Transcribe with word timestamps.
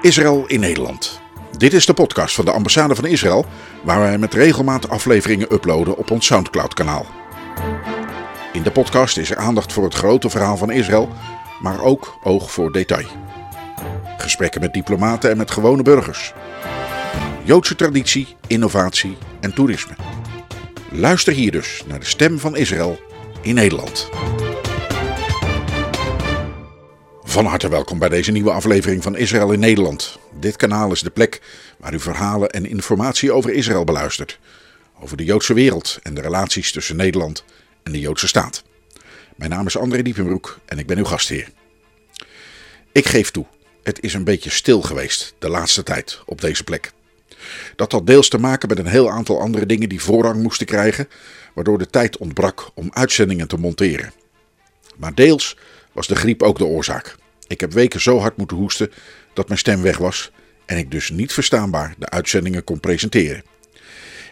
Israël 0.00 0.44
in 0.46 0.60
Nederland. 0.60 1.20
Dit 1.56 1.72
is 1.72 1.86
de 1.86 1.94
podcast 1.94 2.34
van 2.34 2.44
de 2.44 2.50
ambassade 2.50 2.94
van 2.94 3.04
Israël, 3.04 3.44
waar 3.82 4.00
wij 4.00 4.18
met 4.18 4.34
regelmaat 4.34 4.88
afleveringen 4.88 5.52
uploaden 5.52 5.96
op 5.96 6.10
ons 6.10 6.26
Soundcloud-kanaal. 6.26 7.06
In 8.52 8.62
de 8.62 8.70
podcast 8.70 9.16
is 9.16 9.30
er 9.30 9.36
aandacht 9.36 9.72
voor 9.72 9.84
het 9.84 9.94
grote 9.94 10.30
verhaal 10.30 10.56
van 10.56 10.70
Israël, 10.70 11.08
maar 11.60 11.82
ook 11.82 12.18
oog 12.22 12.50
voor 12.50 12.72
detail. 12.72 13.06
Gesprekken 14.16 14.60
met 14.60 14.72
diplomaten 14.72 15.30
en 15.30 15.36
met 15.36 15.50
gewone 15.50 15.82
burgers. 15.82 16.34
Joodse 17.48 17.74
traditie, 17.74 18.36
innovatie 18.46 19.16
en 19.40 19.54
toerisme. 19.54 19.96
Luister 20.90 21.32
hier 21.32 21.50
dus 21.50 21.82
naar 21.86 21.98
de 21.98 22.06
stem 22.06 22.38
van 22.38 22.56
Israël 22.56 23.00
in 23.42 23.54
Nederland. 23.54 24.08
Van 27.22 27.44
harte 27.44 27.68
welkom 27.68 27.98
bij 27.98 28.08
deze 28.08 28.30
nieuwe 28.30 28.50
aflevering 28.50 29.02
van 29.02 29.16
Israël 29.16 29.52
in 29.52 29.58
Nederland. 29.58 30.18
Dit 30.40 30.56
kanaal 30.56 30.92
is 30.92 31.00
de 31.00 31.10
plek 31.10 31.40
waar 31.78 31.94
u 31.94 32.00
verhalen 32.00 32.50
en 32.50 32.66
informatie 32.66 33.32
over 33.32 33.52
Israël 33.52 33.84
beluistert. 33.84 34.38
Over 35.00 35.16
de 35.16 35.24
Joodse 35.24 35.54
wereld 35.54 35.98
en 36.02 36.14
de 36.14 36.20
relaties 36.20 36.72
tussen 36.72 36.96
Nederland 36.96 37.44
en 37.82 37.92
de 37.92 38.00
Joodse 38.00 38.28
staat. 38.28 38.62
Mijn 39.36 39.50
naam 39.50 39.66
is 39.66 39.76
André 39.76 40.02
Diepenbroek 40.02 40.58
en 40.66 40.78
ik 40.78 40.86
ben 40.86 40.98
uw 40.98 41.04
gastheer. 41.04 41.48
Ik 42.92 43.06
geef 43.06 43.30
toe, 43.30 43.46
het 43.82 44.02
is 44.02 44.14
een 44.14 44.24
beetje 44.24 44.50
stil 44.50 44.82
geweest 44.82 45.34
de 45.38 45.48
laatste 45.48 45.82
tijd 45.82 46.20
op 46.26 46.40
deze 46.40 46.64
plek. 46.64 46.92
Dat 47.76 47.92
had 47.92 48.06
deels 48.06 48.28
te 48.28 48.38
maken 48.38 48.68
met 48.68 48.78
een 48.78 48.86
heel 48.86 49.10
aantal 49.10 49.40
andere 49.40 49.66
dingen 49.66 49.88
die 49.88 50.02
voorrang 50.02 50.42
moesten 50.42 50.66
krijgen, 50.66 51.08
waardoor 51.54 51.78
de 51.78 51.90
tijd 51.90 52.16
ontbrak 52.16 52.70
om 52.74 52.88
uitzendingen 52.92 53.48
te 53.48 53.56
monteren. 53.56 54.12
Maar 54.96 55.14
deels 55.14 55.56
was 55.92 56.06
de 56.06 56.16
griep 56.16 56.42
ook 56.42 56.58
de 56.58 56.64
oorzaak. 56.64 57.16
Ik 57.46 57.60
heb 57.60 57.72
weken 57.72 58.00
zo 58.00 58.18
hard 58.18 58.36
moeten 58.36 58.56
hoesten 58.56 58.92
dat 59.34 59.46
mijn 59.46 59.58
stem 59.58 59.82
weg 59.82 59.98
was 59.98 60.30
en 60.66 60.78
ik 60.78 60.90
dus 60.90 61.10
niet 61.10 61.32
verstaanbaar 61.32 61.94
de 61.98 62.08
uitzendingen 62.08 62.64
kon 62.64 62.80
presenteren. 62.80 63.42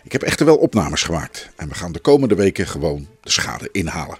Ik 0.04 0.12
heb 0.12 0.22
echter 0.22 0.46
wel 0.46 0.56
opnames 0.56 1.02
gemaakt 1.02 1.50
en 1.56 1.68
we 1.68 1.74
gaan 1.74 1.92
de 1.92 1.98
komende 1.98 2.34
weken 2.34 2.66
gewoon 2.66 3.08
de 3.20 3.30
schade 3.30 3.68
inhalen. 3.72 4.18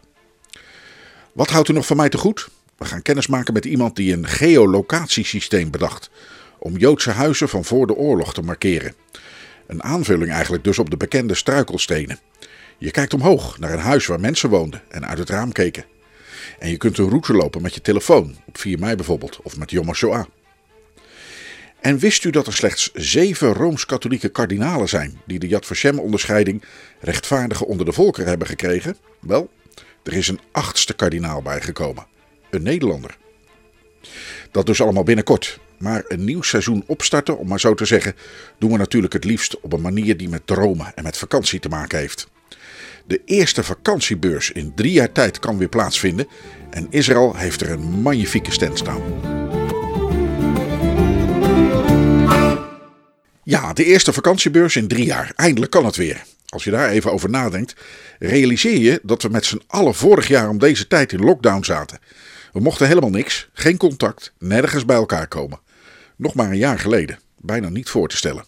Wat 1.33 1.51
houdt 1.51 1.69
u 1.69 1.73
nog 1.73 1.87
van 1.87 1.97
mij 1.97 2.09
te 2.09 2.19
goed? 2.19 2.49
We 2.79 2.85
gaan 2.85 3.03
kennis 3.03 3.27
maken 3.27 3.55
met 3.55 3.65
iemand 3.65 3.97
die 3.97 4.13
een 4.13 4.27
geolocatiesysteem 4.27 5.71
bedacht 5.71 6.11
om 6.67 6.77
Joodse 6.77 7.11
huizen 7.11 7.49
van 7.49 7.65
voor 7.65 7.87
de 7.87 7.95
oorlog 7.95 8.35
te 8.35 8.43
markeren. 8.43 8.95
Een 9.67 9.83
aanvulling 9.83 10.31
eigenlijk 10.31 10.65
dus 10.65 10.79
op 10.79 10.91
de 10.91 10.97
bekende 10.97 11.35
struikelstenen. 11.35 12.19
Je 12.79 12.91
kijkt 12.91 13.15
omhoog 13.15 13.59
naar 13.59 13.73
een 13.73 13.79
huis 13.79 14.07
waar 14.07 14.21
mensen 14.21 14.49
woonden 14.49 14.83
en 14.89 15.07
uit 15.07 15.19
het 15.19 15.31
raam 15.31 15.53
keken. 15.53 15.85
En 16.59 16.71
je 16.71 16.77
kunt 16.77 16.99
een 16.99 17.09
route 17.09 17.33
lopen 17.33 17.63
met 17.63 17.75
je 17.75 17.81
telefoon, 17.81 18.37
op 18.47 18.59
4 18.59 18.79
mei 18.79 18.97
bijvoorbeeld, 18.97 19.41
of 19.43 19.57
met 19.57 19.71
Yom 19.71 19.87
HaShoah. 19.87 20.25
En 21.81 21.99
wist 21.99 22.25
u 22.25 22.31
dat 22.31 22.47
er 22.47 22.53
slechts 22.53 22.91
zeven 22.95 23.53
Rooms-Katholieke 23.53 24.29
kardinalen 24.29 24.89
zijn 24.89 25.21
die 25.27 25.39
de 25.39 25.49
Yad 25.49 25.67
Vashem-onderscheiding 25.67 26.63
rechtvaardigen 27.01 27.67
onder 27.67 27.87
de 27.87 27.93
volkeren 27.93 28.29
hebben 28.29 28.47
gekregen? 28.47 28.97
Wel, 29.21 29.51
er 30.03 30.13
is 30.13 30.29
een 30.29 30.41
achtste 30.53 30.95
kardinaal 30.95 31.43
bijgekomen. 31.43 32.07
Een 32.51 32.63
Nederlander. 32.63 33.17
Dat 34.51 34.67
dus 34.67 34.81
allemaal 34.81 35.03
binnenkort. 35.03 35.59
Maar 35.79 36.05
een 36.09 36.25
nieuw 36.25 36.43
seizoen 36.43 36.85
opstarten, 36.87 37.39
om 37.39 37.49
maar 37.49 37.61
zo 37.61 37.75
te 37.75 37.85
zeggen, 37.85 38.15
doen 38.59 38.71
we 38.71 38.77
natuurlijk 38.77 39.13
het 39.13 39.25
liefst 39.25 39.61
op 39.61 39.73
een 39.73 39.81
manier 39.81 40.17
die 40.17 40.29
met 40.29 40.47
dromen 40.47 40.93
en 40.95 41.03
met 41.03 41.17
vakantie 41.17 41.61
te 41.61 41.69
maken 41.69 41.99
heeft. 41.99 42.29
De 43.07 43.21
eerste 43.25 43.63
vakantiebeurs 43.63 44.51
in 44.51 44.73
drie 44.75 44.93
jaar 44.93 45.13
tijd 45.13 45.39
kan 45.39 45.59
weer 45.59 45.69
plaatsvinden 45.69 46.29
en 46.71 46.87
Israël 46.91 47.37
heeft 47.37 47.61
er 47.61 47.71
een 47.71 48.01
magnifieke 48.01 48.53
stand 48.53 48.79
staan. 48.79 49.03
Ja, 53.43 53.73
de 53.73 53.85
eerste 53.85 54.13
vakantiebeurs 54.13 54.77
in 54.77 54.89
drie 54.89 55.05
jaar. 55.05 55.33
Eindelijk 55.37 55.71
kan 55.73 55.85
het 55.85 55.97
weer. 55.97 56.23
Als 56.47 56.65
je 56.65 56.71
daar 56.71 56.89
even 56.89 57.13
over 57.13 57.31
nadenkt, 57.31 57.75
realiseer 58.19 58.79
je 58.79 59.01
dat 59.03 59.23
we 59.23 59.29
met 59.29 59.45
z'n 59.45 59.63
allen 59.67 59.95
vorig 59.95 60.29
jaar 60.29 60.49
om 60.49 60.59
deze 60.59 60.87
tijd 60.87 61.13
in 61.13 61.21
lockdown 61.21 61.65
zaten. 61.65 61.99
We 62.57 62.63
mochten 62.63 62.87
helemaal 62.87 63.11
niks, 63.11 63.49
geen 63.53 63.77
contact, 63.77 64.33
nergens 64.39 64.85
bij 64.85 64.97
elkaar 64.97 65.29
komen. 65.29 65.61
Nog 66.17 66.35
maar 66.35 66.51
een 66.51 66.57
jaar 66.57 66.79
geleden, 66.79 67.19
bijna 67.37 67.69
niet 67.69 67.89
voor 67.89 68.09
te 68.09 68.17
stellen. 68.17 68.45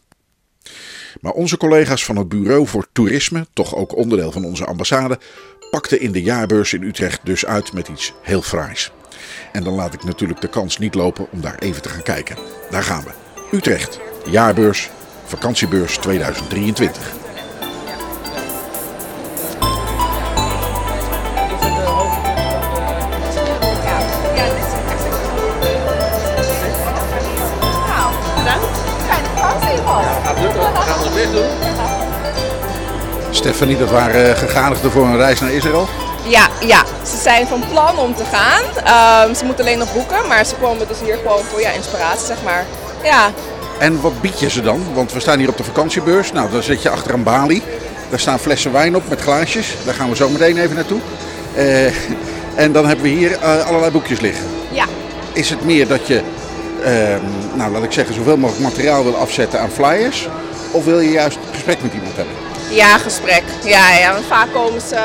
Maar 1.21 1.33
onze 1.33 1.57
collega's 1.57 2.05
van 2.05 2.17
het 2.17 2.29
Bureau 2.29 2.67
voor 2.67 2.87
Toerisme, 2.93 3.47
toch 3.53 3.75
ook 3.75 3.97
onderdeel 3.97 4.33
van 4.33 4.45
onze 4.45 4.65
ambassade, 4.65 5.19
pakten 5.71 6.01
in 6.01 6.13
de 6.13 6.23
jaarbeurs 6.23 6.73
in 6.73 6.83
Utrecht 6.83 7.21
dus 7.25 7.47
uit 7.47 7.73
met 7.73 7.89
iets 7.89 8.15
heel 8.23 8.43
fraais. 8.43 8.93
En 9.53 9.65
dan 9.65 9.75
laat 9.75 9.95
ik 9.95 10.05
natuurlijk 10.05 10.41
de 10.41 10.49
kans 10.49 10.79
niet 10.79 10.95
lopen 10.95 11.31
om 11.31 11.41
daar 11.41 11.59
even 11.59 11.83
te 11.83 11.89
gaan 11.89 12.03
kijken. 12.03 12.39
Daar 12.71 12.83
gaan 12.83 13.05
we. 13.05 13.11
Utrecht, 13.57 14.01
jaarbeurs, 14.31 14.91
vakantiebeurs 15.25 15.97
2023. 15.97 17.18
Doen. 31.33 31.47
Stefanie, 33.31 33.79
dat 33.79 33.91
waren 33.91 34.37
gegadigden 34.37 34.91
voor 34.91 35.05
een 35.05 35.17
reis 35.17 35.41
naar 35.41 35.53
Israël. 35.53 35.89
Ja, 36.27 36.49
ja, 36.67 36.85
ze 37.07 37.17
zijn 37.17 37.47
van 37.47 37.63
plan 37.71 37.99
om 37.99 38.15
te 38.15 38.25
gaan. 38.33 38.63
Ehm, 38.85 39.35
ze 39.35 39.45
moeten 39.45 39.65
alleen 39.65 39.79
nog 39.79 39.93
boeken, 39.93 40.27
maar 40.29 40.45
ze 40.45 40.55
komen 40.55 40.89
dus 40.89 40.97
hier 41.05 41.17
gewoon 41.17 41.43
voor 41.51 41.61
ja, 41.61 41.71
inspiratie, 41.71 42.27
zeg 42.27 42.37
maar. 42.45 42.65
Ja, 43.03 43.31
En 43.79 44.01
wat 44.01 44.21
bied 44.21 44.41
je 44.41 44.51
ze 44.51 44.61
dan? 44.63 44.83
Want 44.95 45.13
we 45.13 45.21
staan 45.21 45.39
hier 45.39 45.49
op 45.49 45.57
de 45.57 45.65
vakantiebeurs. 45.65 46.33
Nou, 46.33 46.51
dan 46.51 46.63
zit 46.63 46.83
je 46.83 46.91
achter 46.91 47.15
een 47.15 47.23
balie. 47.23 47.63
Daar 48.11 48.21
staan 48.21 48.39
flessen 48.39 48.73
wijn 48.73 48.97
op 48.97 49.09
met 49.09 49.21
glaasjes. 49.21 49.75
Daar 49.85 49.95
gaan 49.95 50.09
we 50.11 50.17
zo 50.17 50.29
meteen 50.29 50.59
even 50.59 50.75
naartoe. 50.75 51.01
Eh, 51.55 51.87
en 52.55 52.73
dan 52.73 52.87
hebben 52.87 53.05
we 53.05 53.11
hier 53.11 53.33
eh, 53.41 53.67
allerlei 53.67 53.91
boekjes 53.93 54.21
liggen. 54.21 54.45
ja, 54.71 54.85
Is 55.33 55.51
het 55.51 55.65
meer 55.65 55.89
dat 55.89 56.07
je, 56.07 56.21
ehm, 56.85 57.21
nou 57.55 57.73
laat 57.73 57.83
ik 57.83 57.93
zeggen, 57.93 58.15
zoveel 58.15 58.37
mogelijk 58.37 58.65
materiaal 58.65 59.05
wil 59.05 59.17
afzetten 59.17 59.61
aan 59.61 59.71
flyers? 59.71 60.29
Of 60.71 60.85
wil 60.85 61.01
je 61.01 61.11
juist 61.11 61.39
gesprek 61.53 61.83
met 61.83 61.93
iemand 61.93 62.17
hebben? 62.17 62.35
ja, 62.71 62.99
gesprek. 62.99 63.43
Ja, 63.65 63.95
ja, 63.95 64.21
vaak 64.21 64.53
komen 64.53 64.81
ze, 64.81 64.97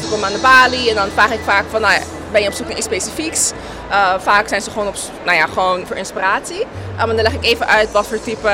ze 0.00 0.08
komen 0.10 0.26
aan 0.26 0.32
de 0.32 0.38
balie 0.38 0.88
en 0.88 0.94
dan 0.94 1.08
vraag 1.10 1.32
ik 1.32 1.40
vaak 1.44 1.64
van, 1.70 1.80
nou 1.80 2.00
ben 2.32 2.42
je 2.42 2.48
op 2.48 2.54
zoek 2.54 2.66
naar 2.68 2.76
iets 2.76 2.86
specifieks? 2.86 3.52
Eh, 3.90 4.14
vaak 4.18 4.48
zijn 4.48 4.62
ze 4.62 4.70
gewoon 4.70 4.88
op, 4.88 4.94
nou 5.24 5.36
ja, 5.36 5.46
gewoon 5.46 5.86
voor 5.86 5.96
inspiratie. 5.96 6.66
Maar 6.96 7.06
dan 7.06 7.14
leg 7.16 7.32
ik 7.32 7.44
even 7.44 7.66
uit 7.66 7.90
wat 7.90 8.06
voor 8.06 8.20
type 8.20 8.50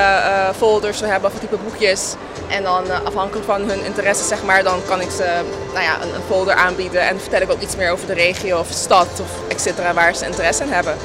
folders 0.56 0.98
ze 0.98 1.04
hebben, 1.04 1.22
wat 1.22 1.30
voor 1.30 1.40
type 1.40 1.62
boekjes. 1.62 2.14
En 2.48 2.62
dan 2.62 3.04
afhankelijk 3.04 3.46
van 3.46 3.60
hun 3.60 3.84
interesse, 3.84 4.24
zeg 4.24 4.42
maar, 4.42 4.62
dan 4.62 4.80
kan 4.88 5.00
ik 5.00 5.10
ze 5.10 5.42
nou 5.72 5.84
ja, 5.84 5.94
een, 6.02 6.22
folder 6.26 6.54
aanbieden. 6.54 7.00
En 7.08 7.20
vertel 7.20 7.40
ik 7.40 7.50
ook 7.50 7.60
iets 7.60 7.76
meer 7.76 7.90
over 7.90 8.06
de 8.06 8.14
regio 8.14 8.58
of 8.58 8.66
stad 8.70 9.08
of 9.20 9.30
et 9.48 9.60
cetera, 9.60 9.94
waar 9.94 10.14
ze 10.14 10.26
interesse 10.26 10.64
in 10.64 10.72
hebben. 10.72 10.96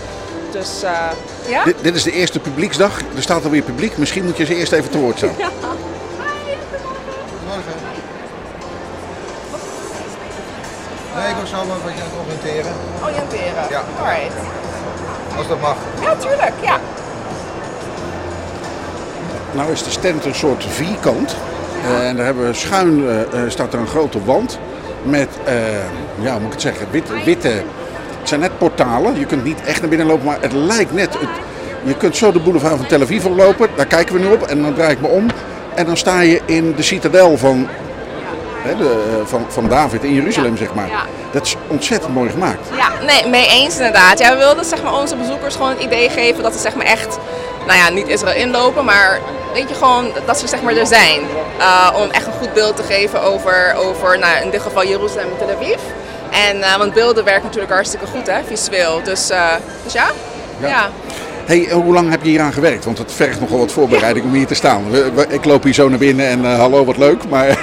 Dus 0.51 0.69
ja. 1.47 1.63
Dit, 1.63 1.75
dit 1.81 1.95
is 1.95 2.03
de 2.03 2.11
eerste 2.11 2.39
publieksdag. 2.39 2.99
Er 3.15 3.21
staat 3.21 3.43
alweer 3.43 3.61
publiek. 3.61 3.97
Misschien 3.97 4.23
moet 4.25 4.37
je 4.37 4.45
ze 4.45 4.55
eerst 4.55 4.71
even 4.71 4.89
te 4.89 4.97
woord 4.97 5.17
staan. 5.17 5.29
Nee, 11.15 11.29
ik 11.29 11.35
was 11.39 11.49
zo 11.49 11.55
maar 11.55 11.77
wat 11.83 11.93
je 11.95 12.01
aan 12.03 12.09
het 12.11 12.19
oriënteren. 12.25 12.73
Oriënteren. 13.03 13.69
Ja. 13.69 13.83
Alright. 13.99 14.33
Als 15.37 15.47
dat 15.47 15.61
mag. 15.61 15.75
Ja, 16.01 16.15
tuurlijk. 16.15 16.53
Ja. 16.61 16.79
Nou 19.51 19.71
is 19.71 19.83
de 19.83 19.89
stand 19.89 20.25
een 20.25 20.35
soort 20.35 20.65
vierkant. 20.69 21.35
Eh, 21.83 22.07
en 22.07 22.15
daar 22.15 22.25
hebben 22.25 22.47
we 22.47 22.53
schuin, 22.53 23.07
eh, 23.07 23.21
eh, 23.21 23.49
staat 23.49 23.73
er 23.73 23.79
een 23.79 23.87
grote 23.87 24.23
wand 24.23 24.59
met, 25.03 25.29
eh, 25.43 25.55
ja 26.21 26.31
hoe 26.31 26.39
moet 26.39 26.45
ik 26.45 26.51
het 26.51 26.61
zeggen, 26.61 26.87
witte, 26.91 27.13
witte, 27.25 27.63
het 28.25 28.33
zijn 28.33 28.49
net 28.49 28.57
portalen. 28.57 29.19
Je 29.19 29.25
kunt 29.25 29.43
niet 29.43 29.61
echt 29.65 29.79
naar 29.79 29.89
binnen 29.89 30.07
lopen, 30.07 30.25
maar 30.25 30.37
het 30.41 30.53
lijkt 30.53 30.93
net, 30.93 31.13
het, 31.13 31.29
je 31.83 31.95
kunt 31.97 32.17
zo 32.17 32.31
de 32.31 32.39
boulevard 32.39 32.77
van 32.77 32.85
Tel 32.85 33.01
Aviv 33.01 33.25
oplopen. 33.25 33.69
Daar 33.75 33.85
kijken 33.85 34.13
we 34.15 34.19
nu 34.21 34.27
op 34.27 34.41
en 34.41 34.61
dan 34.61 34.73
draai 34.73 34.91
ik 34.91 35.01
me 35.01 35.07
om. 35.07 35.25
En 35.75 35.85
dan 35.85 35.97
sta 35.97 36.19
je 36.19 36.41
in 36.45 36.73
de 36.75 36.83
citadel 36.83 37.37
van, 37.37 37.67
hè, 38.61 38.75
de, 38.75 39.03
eh, 39.19 39.25
van, 39.25 39.45
van 39.47 39.67
David 39.69 40.03
in 40.03 40.13
Jeruzalem, 40.13 40.51
Ja. 40.51 40.57
zeg 40.57 40.73
maar. 40.73 40.87
Ja. 40.87 41.05
Dat 41.31 41.45
is 41.45 41.55
ontzettend 41.67 42.13
mooi 42.13 42.29
gemaakt. 42.29 42.67
Ja, 42.77 43.05
nee, 43.05 43.27
mee 43.27 43.47
eens 43.47 43.77
inderdaad. 43.77 44.19
Ja, 44.19 44.31
we 44.31 44.37
wilden 44.37 44.65
zeg 44.65 44.83
maar, 44.83 44.93
onze 44.99 45.15
bezoekers 45.15 45.55
gewoon 45.55 45.69
het 45.69 45.81
idee 45.81 46.09
geven 46.09 46.43
dat 46.43 46.53
ze 46.53 46.59
zeg 46.59 46.75
maar, 46.75 46.85
echt, 46.85 47.17
nou 47.67 47.79
ja, 47.79 47.89
niet 47.89 48.07
Israël 48.07 48.35
inlopen, 48.35 48.85
maar 48.85 49.19
weet 49.53 49.69
je 49.69 49.75
gewoon 49.75 50.11
dat 50.25 50.39
ze 50.39 50.47
zeg 50.47 50.61
maar, 50.61 50.75
er 50.75 50.87
zijn. 50.87 51.21
Uh, 51.59 51.89
om 51.95 52.09
echt 52.11 52.25
een 52.25 52.33
goed 52.39 52.53
beeld 52.53 52.75
te 52.75 52.83
geven 52.83 53.21
over, 53.21 53.75
over 53.77 54.19
nou, 54.19 54.43
in 54.43 54.49
dit 54.49 54.61
geval 54.61 54.85
Jeruzalem 54.87 55.27
en 55.29 55.47
Tel 55.47 55.55
Aviv. 55.55 55.79
En, 56.35 56.57
uh, 56.57 56.77
want 56.77 56.93
beelden 56.93 57.23
werken 57.23 57.43
natuurlijk 57.43 57.73
hartstikke 57.73 58.05
goed, 58.05 58.27
hè, 58.27 58.43
visueel. 58.43 59.03
Dus, 59.03 59.31
uh, 59.31 59.53
dus 59.83 59.93
ja. 59.93 60.11
Ja. 60.61 60.67
ja. 60.67 60.89
Hey, 61.45 61.69
hoe 61.71 61.93
lang 61.93 62.09
heb 62.09 62.23
je 62.23 62.29
hier 62.29 62.41
aan 62.41 62.53
gewerkt? 62.53 62.85
Want 62.85 62.97
het 62.97 63.13
vergt 63.13 63.39
nogal 63.39 63.57
wat 63.57 63.71
voorbereiding 63.71 64.25
om 64.25 64.33
hier 64.33 64.47
te 64.47 64.53
staan. 64.53 64.83
Ik 65.29 65.45
loop 65.45 65.63
hier 65.63 65.73
zo 65.73 65.89
naar 65.89 65.97
binnen 65.97 66.27
en 66.27 66.45
eh, 66.45 66.57
hallo, 66.57 66.85
wat 66.85 66.97
leuk. 66.97 67.29
Maar 67.29 67.57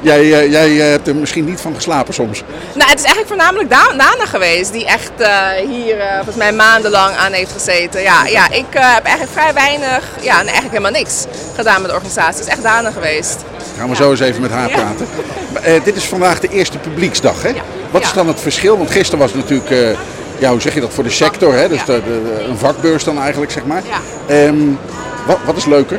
jij, 0.00 0.20
eh, 0.20 0.50
jij 0.50 0.80
eh, 0.80 0.90
hebt 0.90 1.08
er 1.08 1.16
misschien 1.16 1.44
niet 1.44 1.60
van 1.60 1.74
geslapen 1.74 2.14
soms. 2.14 2.42
Nou, 2.74 2.90
het 2.90 2.98
is 2.98 3.04
eigenlijk 3.04 3.26
voornamelijk 3.26 3.70
Da- 3.70 3.88
Dana 3.96 4.26
geweest 4.26 4.72
die 4.72 4.86
echt 4.86 5.10
eh, 5.16 5.46
hier 5.68 5.96
volgens 6.14 6.36
mij 6.36 6.52
maandenlang 6.52 7.16
aan 7.16 7.32
heeft 7.32 7.52
gezeten. 7.52 8.02
Ja, 8.02 8.26
ja 8.26 8.50
ik 8.50 8.64
heb 8.70 9.04
eigenlijk 9.04 9.32
vrij 9.32 9.54
weinig, 9.54 10.04
ja, 10.20 10.34
nee, 10.36 10.44
eigenlijk 10.52 10.70
helemaal 10.70 10.90
niks 11.00 11.24
gedaan 11.54 11.80
met 11.80 11.90
de 11.90 11.96
organisatie. 11.96 12.34
Het 12.40 12.46
is 12.48 12.52
echt 12.52 12.62
Dana 12.62 12.90
geweest. 12.90 13.36
Gaan 13.78 13.88
we 13.88 13.96
zo 13.96 14.10
eens 14.10 14.20
even 14.20 14.40
met 14.40 14.50
haar 14.50 14.68
Ja. 14.68 14.74
praten. 14.74 15.06
Maar, 15.52 15.62
dit 15.84 15.96
is 15.96 16.04
vandaag 16.04 16.40
de 16.40 16.48
eerste 16.48 16.78
publieksdag, 16.78 17.42
hè? 17.42 17.52
Wat 17.90 18.02
is 18.02 18.12
dan 18.12 18.28
het 18.28 18.40
verschil? 18.40 18.76
Want 18.78 18.90
gisteren 18.90 19.18
was 19.18 19.32
het 19.32 19.40
natuurlijk, 19.40 19.96
ja, 20.38 20.50
hoe 20.50 20.60
zeg 20.60 20.74
je 20.74 20.80
dat, 20.80 20.92
voor 20.92 21.04
de 21.04 21.10
sector, 21.10 21.54
hè? 21.54 21.68
Dus 21.68 21.78
Ja. 21.78 21.84
de, 21.84 22.02
de- 22.04 22.44
een 22.48 22.56
vakbeurs 22.58 23.04
dan 23.04 23.20
eigenlijk, 23.20 23.52
zeg 23.52 23.64
maar. 23.64 23.82
Ja. 23.88 24.34
Ehm, 24.34 24.56
wat, 25.26 25.38
wat 25.44 25.56
is 25.56 25.64
leuker? 25.64 25.98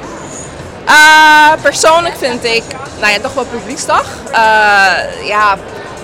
Eh, 0.85 1.51
persoonlijk 1.61 2.15
vind 2.17 2.43
ik, 2.43 2.63
nou 2.99 3.13
ja, 3.13 3.19
toch 3.19 3.33
wel 3.33 3.45
publieksdag. 3.45 4.05
Eh, 4.31 5.27
ja, 5.27 5.57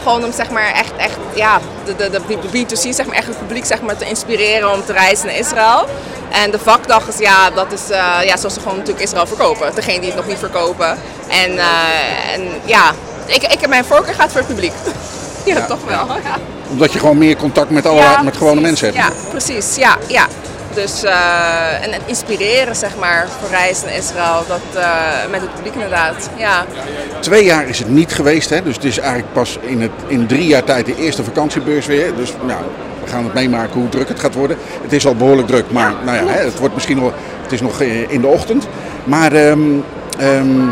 gewoon 0.04 0.24
om 0.24 0.32
zeg 0.32 0.50
maar 0.50 0.72
echt, 0.74 0.92
echt 0.98 1.18
ja, 1.34 1.60
de, 1.86 1.96
de, 1.96 2.10
de 2.10 2.66
B2C, 2.66 2.90
zeg 2.90 3.06
maar, 3.06 3.16
echt 3.16 3.28
het 3.28 3.40
publiek 3.40 3.66
zeg 3.66 3.82
maar, 3.82 3.98
te 3.98 4.06
inspireren 4.06 4.74
om 4.74 4.86
te 4.86 4.94
reizen 4.94 5.26
naar 5.26 5.36
Israël. 5.36 5.86
En 6.32 6.52
de 6.52 6.60
vakdag 6.60 7.08
is, 7.08 7.18
ja, 7.18 7.50
dat 7.50 7.72
is 7.72 7.90
eh, 7.90 8.24
ja, 8.24 8.38
zoals 8.38 8.54
ze 8.54 8.60
gewoon 8.60 8.78
natuurlijk 8.78 9.06
Israël 9.06 9.28
verkopen. 9.28 9.76
Degene 9.76 10.00
die 10.00 10.08
het 10.08 10.16
nog 10.16 10.28
niet 10.28 10.40
verkopen. 10.40 10.98
En, 11.28 11.58
en 12.34 12.50
ja, 12.66 12.92
ik, 13.26 13.44
ik, 13.44 13.68
mijn 13.68 13.86
voorkeur 13.86 14.14
gaat 14.14 14.32
voor 14.32 14.40
het 14.40 14.50
publiek. 14.50 14.74
ja, 15.46 15.66
toch 15.66 15.84
wel. 15.86 16.08
Ja. 16.08 16.38
Omdat 16.70 16.94
je 16.94 17.00
gewoon 17.00 17.18
meer 17.18 17.36
contact 17.36 17.70
met, 17.70 17.86
alle, 17.86 18.00
Ja, 18.00 18.22
met 18.22 18.38
gewone 18.38 18.62
mensen 18.62 18.86
hebt. 18.86 18.98
Ja, 18.98 19.30
precies. 19.30 19.76
Ja, 19.76 19.98
ja. 20.08 20.28
Dus, 20.82 21.04
eh, 21.04 21.84
en 21.84 21.92
het 21.92 22.02
inspireren, 22.06 22.76
zeg 22.76 22.98
maar, 22.98 23.28
voor 23.40 23.50
reizen 23.50 23.86
naar 23.86 23.96
Israël. 23.96 24.44
Dat, 24.48 24.84
eh, 24.84 25.30
met 25.32 25.42
het 25.42 25.54
publiek 25.56 25.74
inderdaad. 25.74 26.30
Ja. 26.38 26.66
Twee 27.20 27.44
jaar 27.44 27.68
is 27.68 27.80
het 27.80 27.90
niet 27.90 28.14
geweest, 28.14 28.50
hè? 28.50 28.64
dus 28.64 28.76
het 28.76 28.84
is 28.84 28.98
eigenlijk 28.98 29.34
pas 29.34 29.58
in, 29.62 29.82
het, 29.82 29.92
in 30.08 30.28
drie 30.28 30.48
jaar 30.48 30.64
tijd 30.64 30.86
de 30.86 30.96
eerste 30.96 31.24
vakantiebeurs 31.24 31.86
weer. 31.86 32.16
Dus 32.16 32.34
nou, 32.46 32.62
we 33.04 33.10
gaan 33.10 33.24
het 33.24 33.34
meemaken 33.34 33.80
hoe 33.80 33.90
druk 33.90 34.08
het 34.08 34.20
gaat 34.20 34.34
worden. 34.34 34.58
Het 34.82 34.94
is 34.94 35.08
al 35.08 35.16
behoorlijk 35.16 35.48
druk, 35.48 35.72
maar 35.72 35.94
nou 36.06 36.18
ja, 36.18 36.34
hè, 36.34 36.44
het 36.46 36.60
wordt 36.60 36.74
misschien 36.74 36.98
nog, 36.98 37.14
het 37.42 37.52
is 37.52 37.62
nog 37.62 37.82
eh, 37.82 38.12
in 38.12 38.22
de 38.22 38.28
ochtend. 38.28 38.68
Maar 39.04 39.34
ehm, 39.34 39.62
ehm, 40.20 40.70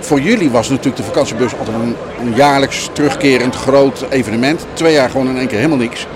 voor 0.00 0.20
jullie 0.20 0.50
was 0.50 0.68
natuurlijk 0.68 0.96
de 0.96 1.02
vakantiebeurs 1.02 1.58
altijd 1.58 1.76
een, 1.76 1.96
een 2.20 2.34
jaarlijks 2.34 2.90
terugkerend 2.92 3.54
groot 3.54 4.06
evenement. 4.08 4.66
Twee 4.72 4.92
jaar 4.92 5.10
gewoon 5.10 5.28
in 5.28 5.38
één 5.38 5.46
keer 5.46 5.56
helemaal 5.56 5.78
niks. 5.78 6.06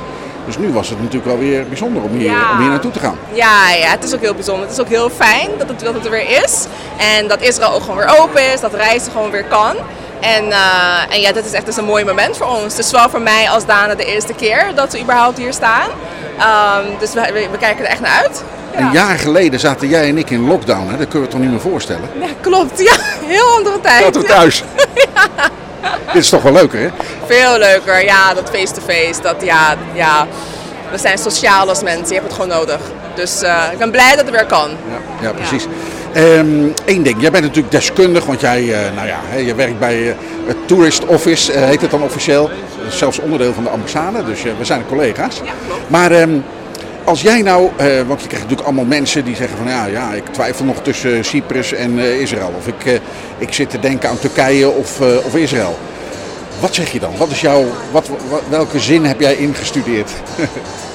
Dus 0.49 0.59
nu 0.59 0.73
was 0.73 0.89
het 0.89 0.99
natuurlijk 0.99 1.25
wel 1.25 1.39
weer 1.39 1.69
bijzonder 1.69 2.03
om 2.03 2.11
hier, 2.17 2.31
Ja. 2.31 2.50
om 2.53 2.59
hier 2.59 2.69
naartoe 2.69 2.91
te 2.91 2.99
gaan. 2.99 3.19
Ja, 3.33 3.71
ja, 3.71 3.91
het 3.91 4.05
is 4.05 4.15
ook 4.15 4.21
heel 4.21 4.35
bijzonder. 4.35 4.67
Het 4.67 4.73
is 4.73 4.81
ook 4.81 4.89
heel 4.89 5.11
fijn 5.11 5.49
dat 5.59 5.69
het, 5.69 5.81
dat 5.81 5.95
het 5.95 6.05
er 6.05 6.11
weer 6.11 6.43
is. 6.45 6.67
En 6.97 7.29
dat 7.29 7.41
Israël 7.41 7.73
ook 7.73 7.81
gewoon 7.81 7.97
weer 7.97 8.19
open 8.21 8.53
is, 8.53 8.61
dat 8.61 8.75
reizen 8.75 9.12
gewoon 9.12 9.31
weer 9.31 9.45
kan. 9.45 9.77
En, 10.21 10.53
eh, 10.53 11.15
en 11.15 11.21
ja, 11.21 11.33
dit 11.33 11.45
is 11.45 11.53
echt 11.53 11.67
dus 11.67 11.77
een 11.77 11.85
mooi 11.85 12.05
moment 12.05 12.37
voor 12.37 12.47
ons. 12.47 12.77
Het 12.77 12.85
is 12.85 12.91
wel 12.91 13.11
voor 13.11 13.21
mij 13.21 13.50
als 13.50 13.67
Dana 13.67 13.95
de 13.95 14.05
eerste 14.05 14.35
keer 14.35 14.67
dat 14.75 14.93
we 14.93 15.00
überhaupt 15.00 15.39
hier 15.39 15.53
staan. 15.53 15.91
Ehm, 16.39 16.99
dus 16.99 17.12
we, 17.12 17.49
we, 17.51 17.59
kijken 17.59 17.85
er 17.85 17.91
echt 17.91 18.01
naar 18.01 18.23
uit. 18.23 18.43
Ja. 18.73 18.79
Een 18.79 18.93
jaar 18.93 19.19
geleden 19.19 19.61
zaten 19.61 19.89
jij 19.89 20.09
en 20.09 20.19
ik 20.19 20.31
in 20.31 20.47
lockdown, 20.47 20.89
hè? 20.91 20.97
dat 20.97 21.09
kunnen 21.09 21.29
we 21.29 21.35
toch 21.35 21.41
niet 21.43 21.51
meer 21.51 21.61
voorstellen? 21.61 22.09
Ja, 22.21 22.29
klopt. 22.41 22.79
Ja, 22.79 22.97
heel 23.25 23.56
andere 23.56 23.81
tijd. 23.81 24.03
Zaten 24.03 24.21
we 24.21 24.27
thuis. 24.27 24.62
Dit 26.13 26.23
is 26.23 26.29
toch 26.29 26.43
wel 26.43 26.53
leuker, 26.53 26.81
hè? 26.81 26.89
Veel 27.27 27.59
leuker, 27.59 28.05
ja, 28.05 28.35
dat 28.35 28.51
face-to-face. 28.51 29.23
Dat, 29.23 29.37
ja, 29.43 29.77
ja, 29.95 30.27
we 30.91 30.99
zijn 30.99 31.19
sociaal 31.19 31.69
als 31.69 31.83
mensen, 31.83 32.07
je 32.07 32.15
hebt 32.15 32.25
het 32.25 32.33
gewoon 32.33 32.49
nodig. 32.59 32.81
Dus 33.15 33.43
eh, 33.43 33.63
ik 33.73 33.79
ben 33.79 33.91
blij 33.91 34.11
dat 34.17 34.25
het 34.25 34.31
weer 34.31 34.47
kan. 34.47 34.71
Ja, 34.71 35.27
ja 35.29 35.33
precies. 35.33 35.67
Eén 36.85 37.03
ding, 37.03 37.21
jij 37.21 37.31
bent 37.31 37.45
natuurlijk 37.45 37.71
deskundig, 37.71 38.25
want 38.25 38.41
jij 38.41 38.73
eh, 38.73 38.95
nou 38.95 39.07
ja, 39.07 39.19
hè, 39.23 39.39
je 39.39 39.55
werkt 39.55 39.79
bij 39.79 40.09
eh, 40.09 40.15
het 40.47 40.57
Tourist 40.67 41.07
Office, 41.07 41.53
heet 41.53 41.81
het 41.81 41.91
dan 41.91 42.03
officieel. 42.03 42.51
Dat 42.83 42.93
is 42.93 42.99
zelfs 42.99 43.19
onderdeel 43.19 43.53
van 43.53 43.65
de 43.65 43.71
ambassade, 43.71 44.25
dus 44.25 44.43
we 44.43 44.65
zijn 44.65 44.87
collega's. 44.89 45.41
Maar 45.87 46.11
ehm, 46.11 46.31
als 47.08 47.22
jij 47.22 47.43
nou, 47.43 47.69
eh, 47.76 47.87
want 48.06 48.20
je 48.20 48.26
krijgt 48.26 48.43
natuurlijk 48.44 48.62
allemaal 48.69 48.84
mensen 48.84 49.25
die 49.25 49.37
zeggen 49.37 49.56
van 49.58 49.66
ja, 49.69 49.87
ja 49.87 50.12
ik 50.12 50.25
twijfel 50.31 50.64
nog 50.64 50.82
tussen 50.82 51.25
Cyprus 51.25 51.72
en 51.72 51.99
eh, 51.99 52.20
Israël. 52.20 52.52
Of 52.58 52.66
ik, 52.66 52.84
eh, 52.87 52.93
ik 53.38 53.52
zit 53.52 53.70
te 53.70 53.78
denken 53.81 54.08
aan 54.08 54.19
Turkije 54.19 54.69
of, 54.70 55.00
eh, 55.00 55.06
of 55.26 55.37
Israël. 55.37 55.78
Wat 56.60 56.75
zeg 56.75 56.93
je 56.93 56.99
dan? 56.99 57.16
Wat 57.16 57.31
is 57.31 57.40
jouw, 57.40 57.64
wat- 57.90 58.10
welke 58.49 58.78
zin 58.81 59.05
heb 59.05 59.20
jij 59.20 59.34
ingestudeerd? 59.37 60.10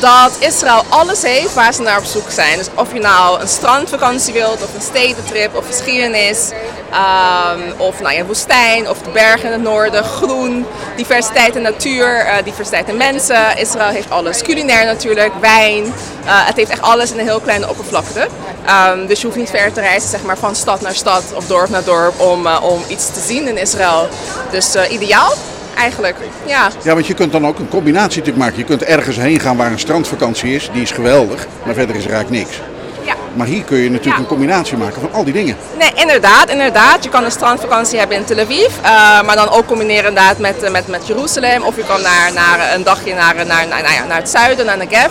dat 0.00 0.36
Israël 0.38 0.84
alles 0.88 1.22
heeft 1.22 1.54
waar 1.54 1.74
ze 1.74 1.82
naar 1.82 1.98
op 1.98 2.04
zoek 2.04 2.30
zijn. 2.30 2.58
Dus 2.58 2.66
of 2.74 2.92
je 2.92 3.00
nou 3.00 3.40
een 3.40 3.48
strandvakantie 3.48 4.32
wilt, 4.32 4.62
of 4.62 4.74
een 4.74 4.80
stedentrip, 4.80 5.56
of 5.56 5.66
geschiedenis, 5.66 6.50
ehm, 6.90 7.60
of 7.76 8.00
nou 8.00 8.14
ja, 8.14 8.24
woestijn, 8.24 8.88
of 8.88 8.98
de 8.98 9.10
bergen 9.10 9.46
in 9.46 9.52
het 9.52 9.62
noorden, 9.62 10.04
groen, 10.04 10.66
diversiteit 10.96 11.56
in 11.56 11.62
natuur, 11.62 12.16
eh, 12.16 12.44
diversiteit 12.44 12.88
in 12.88 12.96
mensen. 12.96 13.56
Israël 13.56 13.90
heeft 13.90 14.10
alles. 14.10 14.42
Culinair 14.42 14.84
natuurlijk, 14.84 15.32
wijn. 15.40 15.84
Eh, 15.84 16.46
het 16.46 16.56
heeft 16.56 16.70
echt 16.70 16.82
alles 16.82 17.10
in 17.10 17.18
een 17.18 17.26
heel 17.26 17.40
kleine 17.40 17.68
oppervlakte. 17.68 18.28
Ehm, 18.66 19.06
dus 19.06 19.20
je 19.20 19.26
hoeft 19.26 19.38
niet 19.38 19.50
ver 19.50 19.72
te 19.72 19.80
reizen 19.80 20.10
zeg 20.10 20.22
maar, 20.22 20.38
van 20.38 20.56
stad 20.56 20.80
naar 20.80 20.94
stad 20.94 21.24
of 21.34 21.46
dorp 21.46 21.68
naar 21.68 21.84
dorp 21.84 22.20
om, 22.20 22.46
eh, 22.46 22.62
om 22.62 22.84
iets 22.88 23.06
te 23.12 23.20
zien 23.20 23.48
in 23.48 23.58
Israël. 23.58 24.08
Dus 24.50 24.74
ideaal 24.90 25.32
eigenlijk. 25.76 26.16
Ja. 26.46 26.68
Ja, 26.82 26.94
want 26.94 27.06
je 27.06 27.14
kunt 27.14 27.32
dan 27.32 27.46
ook 27.46 27.58
een 27.58 27.68
combinatie 27.68 28.18
natuurlijk 28.18 28.36
maken. 28.44 28.58
Je 28.58 28.64
kunt 28.64 28.82
ergens 28.84 29.16
heen 29.16 29.40
gaan 29.40 29.56
waar 29.56 29.70
een 29.72 29.78
strandvakantie 29.78 30.54
is, 30.54 30.70
die 30.72 30.82
is 30.82 30.90
geweldig, 30.90 31.46
maar 31.64 31.74
verder 31.74 31.96
is 31.96 32.04
er 32.04 32.12
eigenlijk 32.12 32.44
niks. 32.44 32.60
Ja. 33.04 33.14
Maar 33.34 33.46
hier 33.46 33.62
kun 33.64 33.76
je 33.78 33.90
natuurlijk 33.90 34.16
Ja. 34.16 34.22
een 34.22 34.28
combinatie 34.28 34.76
maken 34.76 35.00
van 35.00 35.12
al 35.12 35.24
die 35.24 35.32
dingen. 35.32 35.56
Nee, 35.78 35.90
inderdaad, 35.94 36.50
inderdaad. 36.50 37.04
Je 37.04 37.10
kan 37.10 37.24
een 37.24 37.30
strandvakantie 37.30 37.98
hebben 37.98 38.16
in 38.16 38.24
Tel 38.24 38.38
Aviv, 38.38 38.66
eh, 38.82 39.22
maar 39.22 39.36
dan 39.36 39.48
ook 39.48 39.66
combineren 39.66 40.08
inderdaad 40.08 40.38
met, 40.38 40.62
eh, 40.62 40.70
met, 40.70 40.86
met 40.88 41.06
Jeruzalem. 41.06 41.62
Of 41.62 41.76
je 41.76 41.84
kan 41.86 42.02
naar, 42.02 42.32
naar 42.34 42.74
een 42.74 42.82
dagje 42.82 43.14
naar, 43.14 43.34
naar, 43.34 43.46
naar, 43.46 43.66
nou 43.82 43.94
ja, 43.94 44.04
naar 44.08 44.16
het 44.18 44.28
zuiden, 44.30 44.66
naar 44.66 44.76
Negev. 44.76 45.10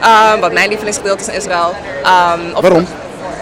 Eh, 0.00 0.34
wat 0.40 0.52
mijn 0.52 0.68
lievelingsgedeelte 0.68 1.20
is 1.22 1.28
in 1.28 1.34
Israël. 1.34 1.74
Ehm, 2.02 2.40
Waarom? 2.60 2.86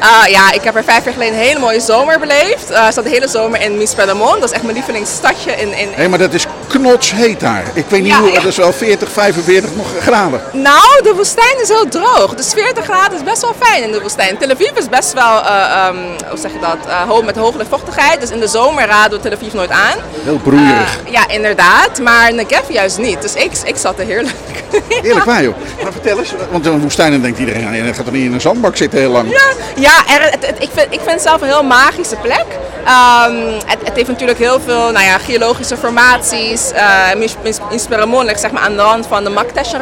Ah, 0.02 0.26
ja, 0.28 0.52
ik 0.52 0.62
heb 0.62 0.76
er 0.76 0.84
vijf 0.84 1.04
jaar 1.04 1.12
geleden 1.12 1.34
een 1.34 1.44
hele 1.44 1.58
mooie 1.58 1.80
zomer 1.80 2.18
beleefd. 2.18 2.70
Ik 2.70 2.76
zat 2.90 3.04
de 3.04 3.10
hele 3.10 3.28
zomer 3.28 3.60
in 3.60 3.76
Mispelamon. 3.76 4.40
Dat 4.40 4.44
is 4.44 4.50
echt 4.50 4.62
mijn 4.62 4.74
lievelingsstadje 4.74 5.52
in, 5.52 5.72
in, 5.72 5.88
Hé, 5.92 6.08
maar 6.08 6.18
dat 6.18 6.32
is 6.34 6.46
knotsheet 6.78 7.40
daar. 7.40 7.62
Ik 7.74 7.84
weet 7.88 8.02
niet 8.02 8.10
Ja, 8.12 8.18
hoe, 8.18 8.28
ja. 8.28 8.34
dat 8.34 8.44
is 8.44 8.56
wel 8.56 8.72
40, 8.72 9.10
45 9.12 9.70
nog 9.76 9.86
graden. 10.00 10.40
Nou, 10.52 11.02
de 11.02 11.12
woestijn 11.16 11.60
is 11.62 11.68
heel 11.68 11.88
droog. 11.88 12.34
Dus 12.34 12.52
40 12.52 12.84
graden 12.84 13.16
is 13.18 13.24
best 13.24 13.42
wel 13.42 13.54
fijn 13.58 13.82
in 13.82 13.92
de 13.92 14.00
woestijn. 14.00 14.38
Tel 14.38 14.50
Aviv 14.50 14.70
is 14.74 14.88
best 14.88 15.12
wel, 15.12 15.42
ehm, 15.44 15.96
hoe 16.28 16.38
zeg 16.38 16.52
je 16.52 16.58
dat, 16.58 16.76
hoog 17.08 17.24
met 17.24 17.36
hoge 17.36 17.56
luchtvochtigheid. 17.56 18.20
Dus 18.20 18.30
in 18.30 18.40
de 18.40 18.48
zomer 18.48 18.86
raden 18.86 19.20
we 19.22 19.28
Tel 19.28 19.38
Aviv 19.38 19.52
nooit 19.52 19.70
aan. 19.70 19.96
Heel 20.24 20.36
broeierig. 20.42 20.98
Eh, 21.06 21.12
ja, 21.12 21.28
inderdaad. 21.28 21.98
Maar 22.02 22.34
Negev 22.34 22.68
juist 22.68 22.98
niet. 22.98 23.22
Dus 23.22 23.34
ik, 23.34 23.52
ik 23.64 23.76
zat 23.76 23.98
er 23.98 24.06
heerlijk. 24.06 24.34
Eerlijk 25.02 25.24
waar 25.24 25.42
joh. 25.42 25.54
Maar 25.82 25.92
vertel 25.92 26.18
eens, 26.18 26.32
want 26.50 26.66
in 26.66 26.80
woestijn 26.80 27.22
denkt 27.22 27.38
iedereen, 27.38 27.60
ja, 27.62 27.70
je 27.84 27.94
gaat 27.94 28.04
toch 28.04 28.14
niet 28.14 28.24
in 28.24 28.32
een 28.32 28.40
zandbak 28.40 28.76
zitten 28.76 28.98
heel 28.98 29.10
lang. 29.10 29.30
Ja, 29.30 29.40
ja 29.76 30.14
er, 30.16 30.22
het, 30.30 30.46
het- 30.46 30.62
ik, 30.62 30.68
vind, 30.74 30.86
ik 30.90 31.00
vind 31.00 31.10
het 31.12 31.22
zelf 31.22 31.40
een 31.40 31.46
heel 31.48 31.62
magische 31.62 32.16
plek. 32.16 32.44
Ehm, 32.84 33.36
het, 33.66 33.78
het 33.84 33.96
heeft 33.96 34.08
natuurlijk 34.08 34.38
heel 34.38 34.60
veel 34.60 34.90
nou 34.90 35.04
ja, 35.04 35.18
geologische 35.18 35.76
formaties. 35.76 36.72
Uh, 36.72 37.28
Misperamon 37.70 38.24
ligt 38.24 38.40
zeg 38.40 38.50
maar, 38.50 38.62
aan 38.62 38.76
de 38.76 38.82
rand 38.82 39.06
van 39.06 39.24
de 39.24 39.30
Maktesh 39.30 39.72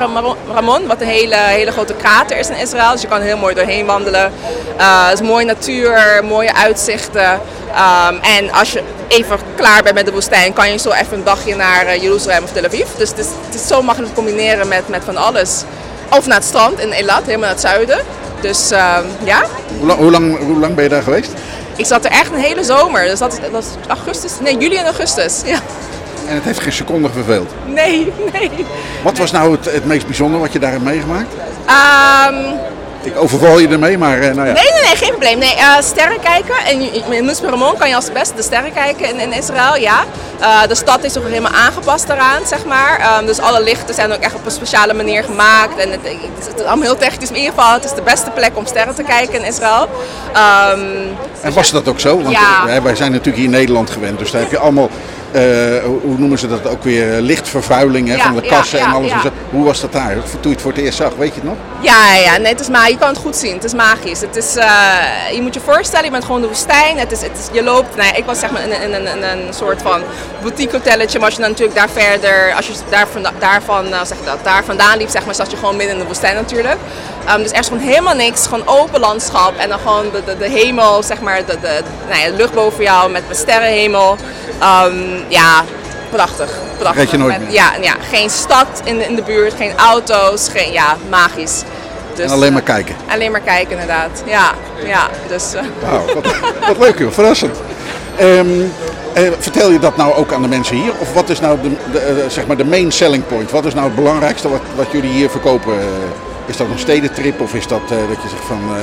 Ramon, 0.53 0.87
wat 0.87 1.01
een 1.01 1.07
hele, 1.07 1.37
hele 1.37 1.71
grote 1.71 1.95
krater 1.95 2.39
is 2.39 2.49
in 2.49 2.57
Israël. 2.57 2.93
Dus 2.93 3.01
je 3.01 3.09
kan 3.09 3.21
heel 3.21 3.37
mooi 3.37 3.55
doorheen 3.55 3.87
wandelen. 3.87 4.33
Eh, 4.77 5.09
het 5.09 5.21
is 5.21 5.27
mooie 5.27 5.45
natuur, 5.45 6.21
mooie 6.25 6.55
uitzichten. 6.55 7.41
Ehm, 7.75 8.15
en 8.15 8.53
als 8.53 8.73
je 8.73 8.83
even 9.09 9.39
klaar 9.57 9.83
bent 9.83 9.95
met 9.95 10.07
de 10.07 10.13
woestijn, 10.13 10.53
kan 10.53 10.71
je 10.71 10.79
zo 10.79 10.91
even 10.91 11.19
een 11.19 11.25
dagje 11.25 11.57
naar 11.57 11.87
eh, 11.87 12.03
Jeruzalem 12.03 12.45
of 12.45 12.53
Tel 12.53 12.65
Aviv. 12.65 12.87
Dus 12.97 13.09
het 13.09 13.19
is, 13.55 13.67
zo 13.67 13.83
makkelijk 13.83 14.15
te 14.15 14.21
combineren 14.21 14.69
met, 14.69 14.89
met 14.89 15.05
van 15.05 15.17
alles. 15.17 15.63
Of 16.11 16.27
naar 16.27 16.37
het 16.37 16.47
strand 16.47 16.79
in 16.81 16.93
Elat, 16.93 17.23
helemaal 17.25 17.39
naar 17.39 17.49
het 17.49 17.61
zuiden. 17.61 17.99
Dus 18.41 18.71
ehm, 18.71 19.05
ja, 19.25 19.43
hoe, 19.79 20.11
lang, 20.11 20.39
hoe 20.39 20.59
lang 20.59 20.75
ben 20.75 20.85
je 20.85 20.91
daar 20.91 21.03
geweest? 21.03 21.33
Ik 21.81 21.87
zat 21.87 22.05
er 22.05 22.11
echt 22.11 22.33
een 22.33 22.41
hele 22.41 22.65
zomer. 22.65 23.05
Dus 23.05 23.19
dat 23.19 23.41
dat 23.53 23.63
is 23.63 23.89
augustus, 23.89 24.33
nee, 24.41 24.57
juli 24.57 24.77
en 24.77 24.85
augustus. 24.85 25.43
Ja. 25.45 25.59
En 26.29 26.35
het 26.35 26.45
heeft 26.45 26.61
geen 26.61 26.73
seconde 26.73 27.11
verveeld. 27.11 27.53
Nee, 27.67 28.13
nee. 28.33 28.51
Wat 29.03 29.19
was 29.19 29.31
nou 29.31 29.53
het, 29.53 29.73
het 29.73 29.85
meest 29.85 30.07
bijzondere 30.07 30.41
wat 30.43 30.53
je 30.53 30.59
daar 30.59 30.71
hebt 30.71 30.85
meegemaakt? 30.85 31.35
Ehm, 31.67 32.35
Ik 33.03 33.17
overval 33.17 33.59
je 33.59 33.69
ermee, 33.69 33.99
maar 33.99 34.19
eh, 34.21 34.35
nou 34.35 34.49
ja. 34.49 34.53
nee, 34.53 34.63
nee, 34.73 34.83
nee, 34.83 34.97
geen 34.97 35.09
probleem. 35.11 35.39
Nee, 35.39 35.55
eh, 35.55 35.81
sterren 35.83 36.21
kijken. 36.21 36.55
En 36.67 36.81
in 37.13 37.25
Musperamon 37.25 37.77
kan 37.79 37.89
je 37.89 37.95
als 37.95 38.13
beste 38.13 38.35
de 38.35 38.43
sterren 38.43 38.73
kijken 38.73 39.09
in, 39.09 39.21
in 39.21 39.33
Israël, 39.33 39.77
ja. 39.77 40.05
Eh, 40.41 40.63
de 40.69 40.75
stad 40.75 41.05
is 41.05 41.19
ook 41.19 41.25
helemaal 41.27 41.53
aangepast 41.53 42.07
daaraan, 42.07 42.47
zeg 42.47 42.65
maar. 42.65 42.99
Ehm, 42.99 43.27
dus 43.27 43.39
alle 43.41 43.63
lichten 43.63 43.95
zijn 43.95 44.13
ook 44.13 44.21
echt 44.21 44.35
op 44.35 44.45
een 44.45 44.51
speciale 44.51 44.95
manier 44.95 45.25
gemaakt. 45.25 45.77
En 45.79 45.91
het, 45.91 46.01
het 46.47 46.55
is 46.61 46.65
allemaal 46.65 46.85
heel 46.85 46.97
technisch, 46.97 47.29
maar 47.29 47.39
in 47.39 47.45
ieder 47.45 47.59
geval, 47.59 47.75
het 47.75 47.85
is 47.85 47.93
de 47.95 48.03
beste 48.03 48.31
plek 48.31 48.51
om 48.57 48.67
sterren 48.67 48.95
te 48.95 49.03
kijken 49.03 49.35
in 49.35 49.45
Israël. 49.45 49.89
Ehm, 50.33 50.81
En 51.43 51.53
was 51.53 51.71
dat 51.71 51.89
ook 51.89 52.01
zo? 52.01 52.23
Want 52.23 52.31
Ja. 52.31 52.81
wij 52.83 52.95
zijn 52.95 53.11
natuurlijk 53.11 53.37
hier 53.37 53.45
in 53.45 53.51
Nederland 53.51 53.91
gewend, 53.91 54.19
dus 54.19 54.31
daar 54.31 54.41
heb 54.41 54.51
je 54.51 54.59
allemaal 54.59 54.89
hoe 55.33 55.99
hoe 56.03 56.19
noemen 56.19 56.39
ze 56.39 56.49
dat 56.49 56.67
ook 56.67 56.83
weer, 56.83 57.15
eh, 57.15 57.21
lichtvervuiling 57.21 58.09
hè, 58.09 58.15
Ja, 58.15 58.23
van 58.23 58.35
de 58.35 58.43
ja, 58.43 58.49
kassen 58.49 58.79
en 58.79 58.93
alles. 58.93 59.11
en 59.13 59.21
zo. 59.21 59.31
Hoe 59.51 59.65
was 59.65 59.81
dat 59.81 59.93
daar? 59.93 60.15
Toen 60.15 60.41
je 60.43 60.49
het 60.49 60.61
voor 60.61 60.73
het 60.73 60.81
eerst 60.81 60.97
zag, 60.99 61.15
weet 61.19 61.29
je 61.35 61.41
het 61.41 61.45
nog? 61.45 61.57
Ja, 61.81 62.15
ja. 62.15 62.37
Nee, 62.37 62.53
het 62.53 62.61
is 62.61 62.69
ma 62.69 62.87
je 62.87 62.99
kan 62.99 63.09
het 63.09 63.19
goed 63.19 63.37
zien. 63.37 63.55
Het 63.55 63.65
is 63.65 63.75
magisch. 63.75 64.21
Het 64.21 64.37
is, 64.37 64.57
eh, 64.57 64.67
je 65.35 65.43
moet 65.43 65.55
je 65.55 65.61
voorstellen, 65.61 66.05
je 66.05 66.11
bent 66.11 66.25
gewoon 66.25 66.41
de 66.41 66.47
woestijn. 66.47 66.99
Het 66.99 67.13
is, 67.13 67.21
het 67.23 67.31
is, 67.39 67.47
je 67.53 67.63
loopt, 67.63 67.97
nou 67.97 68.15
ik 68.17 68.25
was 68.25 68.39
zeg 68.39 68.51
maar 68.51 68.63
in, 68.63 68.73
een- 68.73 68.83
in, 68.83 68.95
een- 68.95 69.07
in 69.17 69.23
een 69.23 69.55
soort 69.55 69.83
van 69.83 70.01
boutique 70.43 70.77
hotelletje. 70.77 71.19
Maar 71.19 71.27
als 71.27 71.37
je 71.37 71.41
dan 71.43 71.51
natuurlijk 71.51 71.79
daar 71.79 71.91
verder, 71.91 72.53
als 72.57 72.67
je 72.67 72.73
daar, 72.91 73.07
vanda- 73.13 73.33
daarvan, 73.39 73.93
eh, 73.93 73.99
zeg 74.05 74.19
dat, 74.25 74.39
daar 74.43 74.65
vandaan 74.65 74.99
liep, 74.99 75.09
zeg 75.09 75.25
maar, 75.25 75.35
zat 75.35 75.51
je 75.51 75.57
gewoon 75.57 75.77
midden 75.77 75.95
in 75.95 76.01
de 76.01 76.07
woestijn 76.07 76.35
natuurlijk. 76.35 76.77
Ehm, 77.27 77.43
dus 77.43 77.51
er 77.53 77.59
is 77.59 77.67
gewoon 77.67 77.83
helemaal 77.83 78.15
niks, 78.15 78.47
gewoon 78.47 78.67
open 78.69 79.01
landschap. 79.01 79.53
En 79.57 79.69
dan 79.69 79.79
gewoon 79.79 80.11
de, 80.13 80.23
de, 80.25 80.37
de 80.39 80.49
hemel, 80.49 81.03
zeg 81.03 81.21
maar, 81.21 81.37
de, 81.47 81.57
de, 81.61 81.81
nou 82.09 82.21
ja, 82.21 82.27
de 82.31 82.37
lucht 82.37 82.53
boven 82.55 82.83
jou 82.85 83.11
met, 83.11 83.23
met 83.29 83.37
sterrenhemel. 83.37 84.17
Ehm, 84.61 85.20
ja, 85.29 85.65
prachtig. 86.11 86.51
prachtig. 86.79 86.95
Vergeet 86.95 87.11
je 87.11 87.17
nooit 87.17 87.39
Met- 87.39 87.47
meer. 87.47 87.53
Ja, 87.57 87.71
ja, 87.81 87.95
geen 88.11 88.31
stad 88.31 88.67
in 88.85 88.99
de, 88.99 89.05
in 89.05 89.15
de 89.15 89.23
buurt, 89.23 89.55
geen 89.55 89.73
auto's, 89.77 90.49
geen, 90.49 90.73
ja, 90.73 90.97
magisch. 91.09 91.63
Dus, 92.15 92.25
En 92.25 92.31
alleen 92.31 92.47
eh, 92.49 92.53
maar 92.53 92.63
kijken. 92.63 92.95
Alleen 93.09 93.31
maar 93.31 93.41
kijken 93.41 93.71
inderdaad. 93.71 94.23
Ja, 94.27 94.51
ja. 94.87 95.09
Dus, 95.29 95.55
eh, 95.55 95.63
wat, 96.15 96.27
wat 96.67 96.79
leuk 96.79 96.99
joh, 96.99 97.13
verrassend. 97.13 97.57
Ehm, 98.17 98.47
eh, 99.13 99.31
vertel 99.39 99.71
je 99.71 99.79
dat 99.79 99.97
nou 99.97 100.15
ook 100.15 100.33
aan 100.33 100.43
de 100.43 100.49
mensen 100.49 100.77
hier? 100.77 100.93
Of 100.99 101.13
wat 101.15 101.29
is 101.29 101.41
nou 101.41 101.59
de, 101.63 101.71
de, 101.93 101.99
eh, 101.99 102.15
zeg 102.29 102.47
maar 102.47 102.57
de 102.57 102.65
main 102.65 102.93
selling 102.93 103.27
point? 103.27 103.51
Wat 103.51 103.65
is 103.65 103.75
nou 103.75 103.87
het 103.87 103.95
belangrijkste 103.95 104.49
wat, 104.49 104.61
wat 104.77 104.87
jullie 104.91 105.11
hier 105.11 105.31
verkopen? 105.31 105.73
Eh, 105.73 105.85
Is 106.47 106.57
dat 106.57 106.67
een 106.73 106.79
stedentrip 106.79 107.41
of 107.41 107.55
is 107.55 107.67
dat 107.67 107.81
eh, 107.85 107.97
dat 108.09 108.23
je 108.23 108.29
zegt 108.29 108.45
van 108.47 108.61
eh, 108.77 108.83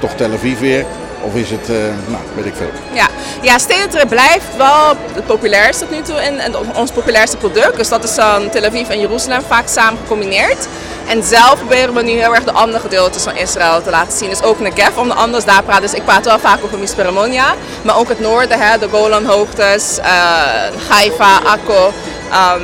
toch 0.00 0.10
Tel 0.16 0.32
Aviv 0.32 0.58
weer? 0.58 0.84
Of 1.24 1.34
is 1.34 1.50
het, 1.50 1.68
eh, 1.68 1.76
nou 2.06 2.22
weet 2.34 2.46
ik 2.46 2.54
veel. 2.56 2.70
ja. 2.92 3.08
ja, 3.40 3.58
stedentrip 3.58 4.08
blijft 4.08 4.56
wel 4.56 4.88
het 5.14 5.26
populairste 5.26 5.84
tot 5.84 5.96
nu 5.96 6.02
toe 6.02 6.16
en, 6.16 6.38
en 6.38 6.52
ons 6.74 6.90
populairste 6.90 7.36
product. 7.36 7.76
Dus 7.76 7.88
dat 7.88 8.04
is 8.04 8.14
dan 8.14 8.50
Tel 8.50 8.64
Aviv 8.64 8.88
en 8.88 9.00
Jeruzalem 9.00 9.42
vaak 9.48 9.68
samen 9.68 9.98
gecombineerd. 10.02 10.68
En 11.06 11.22
zelf 11.22 11.56
proberen 11.58 11.94
we 11.94 12.02
nu 12.02 12.10
heel 12.10 12.34
erg 12.34 12.44
de 12.44 12.52
andere 12.52 12.80
gedeeltes 12.80 13.22
van 13.22 13.36
Israël 13.36 13.82
te 13.82 13.90
laten 13.90 14.18
zien. 14.18 14.28
Dus 14.28 14.42
ook 14.42 14.60
Negev 14.60 14.96
om 14.96 15.08
de 15.08 15.14
anders 15.14 15.44
daar 15.44 15.62
praten. 15.62 15.82
Dus 15.82 15.94
ik 15.94 16.04
praat 16.04 16.24
wel 16.24 16.38
vaak 16.38 16.64
over 16.64 16.78
Misperamonia. 16.78 17.54
Maar 17.82 17.96
ook 17.98 18.08
het 18.08 18.20
noorden, 18.20 18.58
hè, 18.60 18.78
de 18.78 18.88
Golanhoogtes, 18.88 19.98
eh 19.98 20.08
Haifa, 20.88 21.38
Akko. 21.44 21.92
Ehm, 22.30 22.62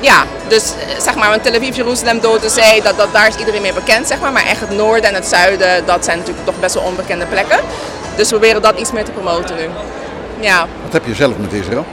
ja, 0.00 0.24
dus 0.48 0.62
eh, 0.62 1.00
zeg 1.02 1.14
maar, 1.14 1.28
want 1.28 1.42
Tel 1.42 1.54
Aviv, 1.54 1.76
Jeruzalem, 1.76 2.20
Dode 2.20 2.48
Zee, 2.48 2.82
dat, 2.82 2.96
dat, 2.96 3.08
daar 3.12 3.28
is 3.28 3.34
iedereen 3.36 3.62
mee 3.62 3.72
bekend, 3.72 4.06
zeg 4.08 4.20
maar. 4.20 4.32
Maar 4.32 4.44
echt 4.46 4.60
het 4.60 4.70
noorden 4.70 5.08
en 5.08 5.14
het 5.14 5.26
zuiden, 5.26 5.86
dat 5.86 6.04
zijn 6.04 6.18
natuurlijk 6.18 6.46
toch 6.46 6.58
best 6.60 6.74
wel 6.74 6.82
onbekende 6.84 7.26
plekken. 7.26 7.58
Dus 8.16 8.30
we 8.30 8.36
proberen 8.38 8.62
dat 8.62 8.78
iets 8.78 8.92
meer 8.92 9.04
te 9.04 9.10
promoten 9.10 9.56
nu. 9.56 9.68
Ja, 10.40 10.66
Wat 10.82 10.92
heb 10.92 11.06
je 11.06 11.14
zelf 11.14 11.32
met 11.36 11.52
Israël? 11.52 11.84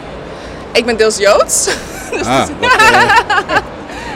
ik 0.71 0.85
ben 0.85 0.97
deels 0.97 1.17
Joods. 1.17 1.65
Dus 2.11 2.25
Ah, 2.25 2.47
dat, 2.59 2.71
eh, 2.71 3.01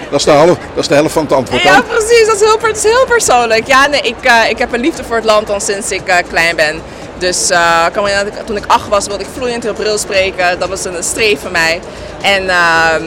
dat, 0.09 0.19
is 0.19 0.25
de 0.25 0.31
half, 0.31 0.47
dat 0.47 0.57
is 0.75 0.87
de 0.87 0.93
helft 0.93 1.11
van 1.13 1.23
het 1.23 1.31
antwoord 1.33 1.61
Ja, 1.63 1.71
dan. 1.73 1.83
precies. 1.87 2.25
Dat 2.25 2.35
is 2.35 2.41
heel, 2.41 2.57
per- 2.57 2.67
dat 2.67 2.77
is 2.77 2.83
heel 2.83 3.05
persoonlijk. 3.05 3.67
Ja, 3.67 3.87
nee, 3.87 4.01
ik, 4.01 4.15
eh, 4.21 4.49
ik 4.49 4.57
heb 4.57 4.73
een 4.73 4.79
liefde 4.79 5.03
voor 5.03 5.15
het 5.15 5.25
land 5.25 5.49
al 5.49 5.59
sinds 5.59 5.91
ik 5.91 6.01
klein 6.29 6.55
ben. 6.55 6.81
Dus 7.21 7.49
eh, 7.49 7.83
kan 7.93 8.03
me 8.03 8.09
herinneren 8.09 8.31
dat 8.31 8.39
ik- 8.41 8.45
toen 8.47 8.57
ik 8.57 8.63
acht 8.67 8.87
was, 8.87 9.07
wilde 9.07 9.23
ik 9.23 9.29
vloeiend 9.35 9.63
Hebreeuws 9.63 10.01
spreken. 10.01 10.59
Dat 10.59 10.69
was 10.69 10.85
een 10.85 11.03
streef 11.03 11.41
van 11.41 11.51
mij. 11.51 11.79
En, 12.21 12.49
ehm, 12.49 13.03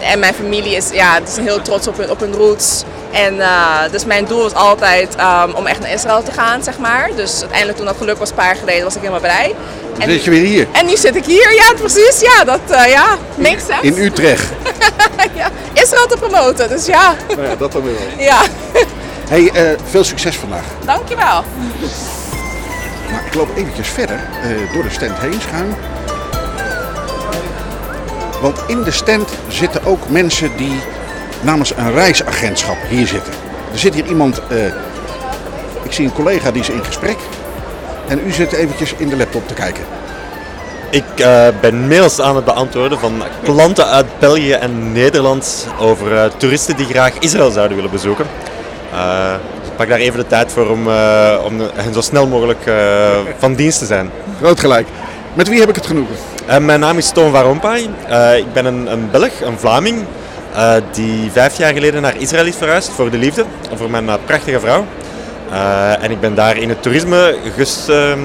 en 0.00 0.18
mijn 0.18 0.34
familie 0.34 0.76
is, 0.76 0.88
ja, 0.92 1.18
zijn 1.32 1.46
heel 1.46 1.62
trots 1.62 1.86
op 1.88 1.96
hun, 1.98 2.10
op 2.10 2.20
hun 2.20 2.34
roots. 2.34 2.82
En 3.10 3.40
eh, 3.40 3.80
dus 3.90 4.04
mijn 4.04 4.24
doel 4.24 4.42
was 4.42 4.54
altijd 4.54 5.14
ehm, 5.16 5.50
om 5.54 5.66
echt 5.66 5.80
naar 5.80 5.92
Israël 5.92 6.22
te 6.22 6.32
gaan, 6.32 6.62
zeg 6.62 6.78
maar. 6.78 7.10
Dus 7.16 7.38
uiteindelijk 7.40 7.76
toen 7.78 7.86
dat 7.86 7.96
geluk 7.98 8.18
was, 8.18 8.28
een 8.28 8.34
paar 8.34 8.46
jaar 8.46 8.56
geleden, 8.56 8.84
was 8.84 8.94
ik 8.94 9.00
helemaal 9.00 9.20
blij. 9.20 9.54
Dan 9.98 10.08
zit 10.10 10.24
je 10.24 10.30
weer 10.30 10.44
hier, 10.46 10.66
en 10.72 10.86
nu 10.86 10.96
zit 10.96 11.16
ik 11.16 11.24
hier, 11.24 11.54
ja, 11.54 11.72
precies. 11.80 12.20
Ja, 12.20 12.44
dat 12.44 12.60
uh, 12.70 12.88
ja, 12.90 13.06
makes 13.34 13.64
sense. 13.66 13.82
in 13.86 13.98
Utrecht. 14.04 14.44
ja, 15.40 15.50
Israël 15.72 16.06
te 16.06 16.16
promoten, 16.16 16.68
dus 16.68 16.86
ja. 16.86 17.14
Nou 17.28 17.48
ja, 17.48 17.56
dat 17.56 17.72
dan 17.72 17.82
weer 17.82 17.94
wel. 17.94 18.24
ja. 18.26 18.40
Hey, 19.28 19.76
veel 19.90 20.04
succes 20.04 20.36
vandaag. 20.36 20.64
Dankjewel. 20.84 21.44
Maar 23.10 23.26
ik 23.26 23.34
loop 23.34 23.56
eventjes 23.56 23.88
verder 23.88 24.16
eh, 24.16 24.72
door 24.72 24.82
de 24.82 24.90
stand 24.90 25.18
heen 25.18 25.40
schuin. 25.40 25.74
Want 28.40 28.62
in 28.66 28.82
de 28.82 28.90
stand 28.90 29.30
zitten 29.48 29.84
ook 29.84 30.08
mensen 30.08 30.56
die 30.56 30.80
namens 31.40 31.72
een 31.76 31.92
reisagentschap 31.92 32.76
hier 32.88 33.06
zitten. 33.06 33.32
Er 33.72 33.78
zit 33.78 33.94
hier 33.94 34.06
iemand, 34.06 34.40
eh, 34.48 34.66
ik 35.82 35.92
zie 35.92 36.04
een 36.04 36.12
collega 36.12 36.50
die 36.50 36.62
is 36.62 36.68
in 36.68 36.84
gesprek. 36.84 37.16
En 38.08 38.26
u 38.26 38.30
zit 38.30 38.52
eventjes 38.52 38.94
in 38.96 39.08
de 39.08 39.16
laptop 39.16 39.48
te 39.48 39.54
kijken. 39.54 39.84
Ik 40.90 41.04
eh, 41.16 41.46
ben 41.60 41.88
mails 41.88 42.20
aan 42.20 42.36
het 42.36 42.44
beantwoorden 42.44 42.98
van 42.98 43.22
klanten 43.42 43.86
uit 43.86 44.06
België 44.18 44.52
en 44.52 44.92
Nederland 44.92 45.68
over 45.78 46.36
toeristen 46.36 46.76
die 46.76 46.86
graag 46.86 47.12
Israël 47.18 47.50
zouden 47.50 47.76
willen 47.76 47.90
bezoeken. 47.90 48.26
Ik 48.92 49.37
pak 49.78 49.88
daar 49.88 49.98
even 49.98 50.18
de 50.18 50.26
tijd 50.26 50.52
voor 50.52 50.68
om, 50.68 50.88
eh, 50.88 51.38
om 51.44 51.60
hen 51.74 51.94
zo 51.94 52.00
snel 52.00 52.26
mogelijk 52.26 52.66
eh, 52.66 52.74
van 53.38 53.54
dienst 53.54 53.78
te 53.78 53.86
zijn. 53.86 54.10
Groot 54.40 54.60
gelijk. 54.60 54.86
Met 55.34 55.48
wie 55.48 55.60
heb 55.60 55.68
ik 55.68 55.74
het 55.74 55.86
genoegen? 55.86 56.14
Eh, 56.46 56.58
mijn 56.58 56.80
naam 56.80 56.98
is 56.98 57.10
Toon. 57.10 57.60
Eh, 57.62 58.36
ik 58.36 58.52
ben 58.52 58.64
een, 58.64 58.92
een 58.92 59.10
Belg, 59.10 59.40
een 59.40 59.58
Vlaming, 59.58 60.04
die 60.92 61.30
vijf 61.30 61.56
jaar 61.56 61.72
geleden 61.72 62.02
naar 62.02 62.14
Israël 62.16 62.46
is 62.46 62.56
verhuisd 62.56 62.90
voor 62.90 63.10
de 63.10 63.16
liefde, 63.16 63.44
voor 63.74 63.90
mijn 63.90 64.10
prachtige 64.24 64.60
vrouw. 64.60 64.84
En 66.00 66.10
ik 66.10 66.20
ben 66.20 66.34
daar 66.34 66.56
in 66.56 66.68
het 66.68 66.82
toerisme 66.82 67.36
ges, 67.56 67.88
ehm, 67.88 68.18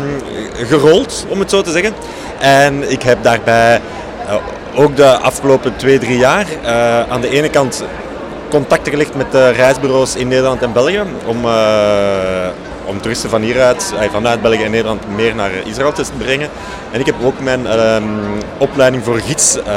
gerold, 0.53 1.25
om 1.29 1.39
het 1.39 1.49
zo 1.49 1.61
te 1.61 1.71
zeggen. 1.71 1.93
En 2.39 2.91
ik 2.91 3.03
heb 3.03 3.23
daarbij 3.23 3.81
ook 4.75 4.95
de 4.95 5.17
afgelopen 5.17 5.75
twee, 5.75 5.99
drie 5.99 6.17
jaar 6.17 6.45
aan 7.09 7.21
de 7.21 7.29
ene 7.29 7.49
kant 7.49 7.83
contacten 8.53 8.91
gelegd 8.91 9.15
met 9.15 9.31
de 9.31 9.49
reisbureaus 9.49 10.15
in 10.15 10.27
Nederland 10.27 10.61
en 10.61 10.73
België 10.73 11.01
om, 11.25 11.45
eh, 11.45 12.47
om 12.85 13.01
toeristen 13.01 13.29
van 13.29 13.41
hieruit, 13.41 13.93
eh, 13.99 14.09
vanuit 14.11 14.41
België 14.41 14.63
en 14.63 14.71
Nederland 14.71 15.15
meer 15.15 15.35
naar 15.35 15.51
Israël 15.65 15.91
te 15.91 16.03
brengen. 16.17 16.49
En 16.91 16.99
ik 16.99 17.05
heb 17.05 17.15
ook 17.23 17.39
mijn 17.39 17.67
ehm, 17.67 18.03
opleiding 18.57 19.03
voor 19.03 19.19
gids 19.19 19.57
eh, 19.57 19.73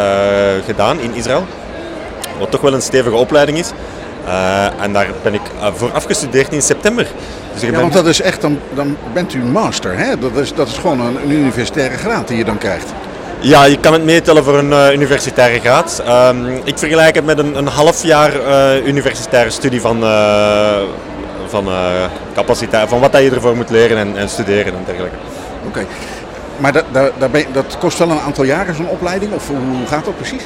gedaan 0.65 1.01
in 1.01 1.15
Israël, 1.15 1.47
wat 2.39 2.51
toch 2.51 2.61
wel 2.61 2.75
een 2.75 2.83
stevige 2.83 3.17
opleiding 3.17 3.59
is. 3.59 3.71
Eh, 4.27 4.83
en 4.83 4.93
daar 4.93 5.07
ben 5.23 5.35
ik 5.35 5.41
eh, 5.61 5.67
voor 5.75 5.93
afgestudeerd 5.93 6.53
in 6.53 6.63
september. 6.63 7.07
Dus 7.53 7.63
ik 7.63 7.69
Ja, 7.69 7.71
ben- 7.71 7.81
want 7.81 7.93
dat 7.93 8.07
is 8.07 8.21
echt, 8.21 8.41
dan, 8.41 8.59
dan 8.75 8.97
bent 9.13 9.35
u 9.35 9.43
master. 9.45 9.99
Hè? 9.99 10.19
Dat, 10.19 10.37
is, 10.37 10.55
dat 10.55 10.69
is 10.69 10.79
gewoon 10.79 11.01
een, 11.01 11.17
een 11.23 11.31
universitaire 11.31 11.97
graad 11.97 12.29
die 12.29 12.37
je 12.37 12.45
dan 12.45 12.59
krijgt. 12.59 12.93
Ja, 13.41 13.65
je 13.65 13.79
kan 13.79 13.93
het 13.93 14.05
meetellen 14.05 14.45
voor 14.45 14.59
een 14.59 14.73
eh, 14.73 14.93
universitaire 14.93 15.61
graad. 15.61 16.03
Ehm, 16.07 16.47
ik 16.65 16.79
vergelijk 16.79 17.15
het 17.15 17.25
met 17.25 17.39
een, 17.39 17.57
een 17.57 17.67
half 17.67 18.03
jaar 18.03 18.41
eh, 18.41 18.87
universitaire 18.87 19.51
studie 19.51 19.81
van, 19.81 20.03
eh, 20.03 20.77
van, 21.47 21.69
capaciteit, 22.35 22.89
van 22.89 23.01
wat 23.01 23.13
dat 23.13 23.23
je 23.23 23.31
ervoor 23.31 23.57
moet 23.57 23.71
leren 23.71 23.99
en, 23.99 24.17
en 24.17 24.29
studeren 24.29 24.75
en 24.75 24.83
dergelijke. 24.87 25.17
Oké. 25.67 25.87
Maar 26.57 26.73
dat, 26.73 26.85
dat 27.53 27.79
kost 27.79 27.99
wel 27.99 28.11
een 28.11 28.21
aantal 28.21 28.45
jaren 28.45 28.75
zo'n 28.75 28.89
opleiding? 28.89 29.33
Of 29.33 29.49
hoe 29.49 29.87
gaat 29.87 30.05
dat 30.05 30.17
precies? 30.17 30.43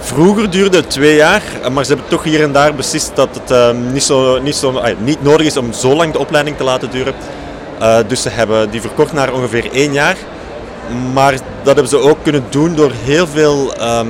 Vroeger 0.00 0.50
duurde 0.50 0.76
het 0.76 0.90
twee 0.90 1.16
jaar, 1.16 1.42
maar 1.72 1.84
ze 1.84 1.92
hebben 1.92 2.10
toch 2.10 2.22
hier 2.22 2.42
en 2.42 2.52
daar 2.52 2.74
beslist 2.74 3.10
dat 3.14 3.28
het 3.32 3.50
eh, 3.50 3.70
niet, 3.92 4.02
zo, 4.02 4.40
niet, 4.40 4.56
zo, 4.56 4.80
niet 4.98 5.22
nodig 5.22 5.46
is 5.46 5.56
om 5.56 5.72
zo 5.72 5.94
lang 5.94 6.12
de 6.12 6.18
opleiding 6.18 6.56
te 6.56 6.64
laten 6.64 6.90
duren. 6.90 7.14
Dus 8.06 8.22
ze 8.22 8.28
hebben 8.28 8.70
die 8.70 8.80
verkort 8.80 9.12
naar 9.12 9.32
ongeveer 9.32 9.72
één 9.72 9.92
jaar. 9.92 10.16
Maar 11.12 11.32
dat 11.32 11.74
hebben 11.74 11.88
ze 11.88 11.98
ook 11.98 12.18
kunnen 12.22 12.44
doen 12.48 12.74
door 12.74 12.92
heel 13.04 13.26
veel, 13.26 13.74
ehm, 13.74 14.08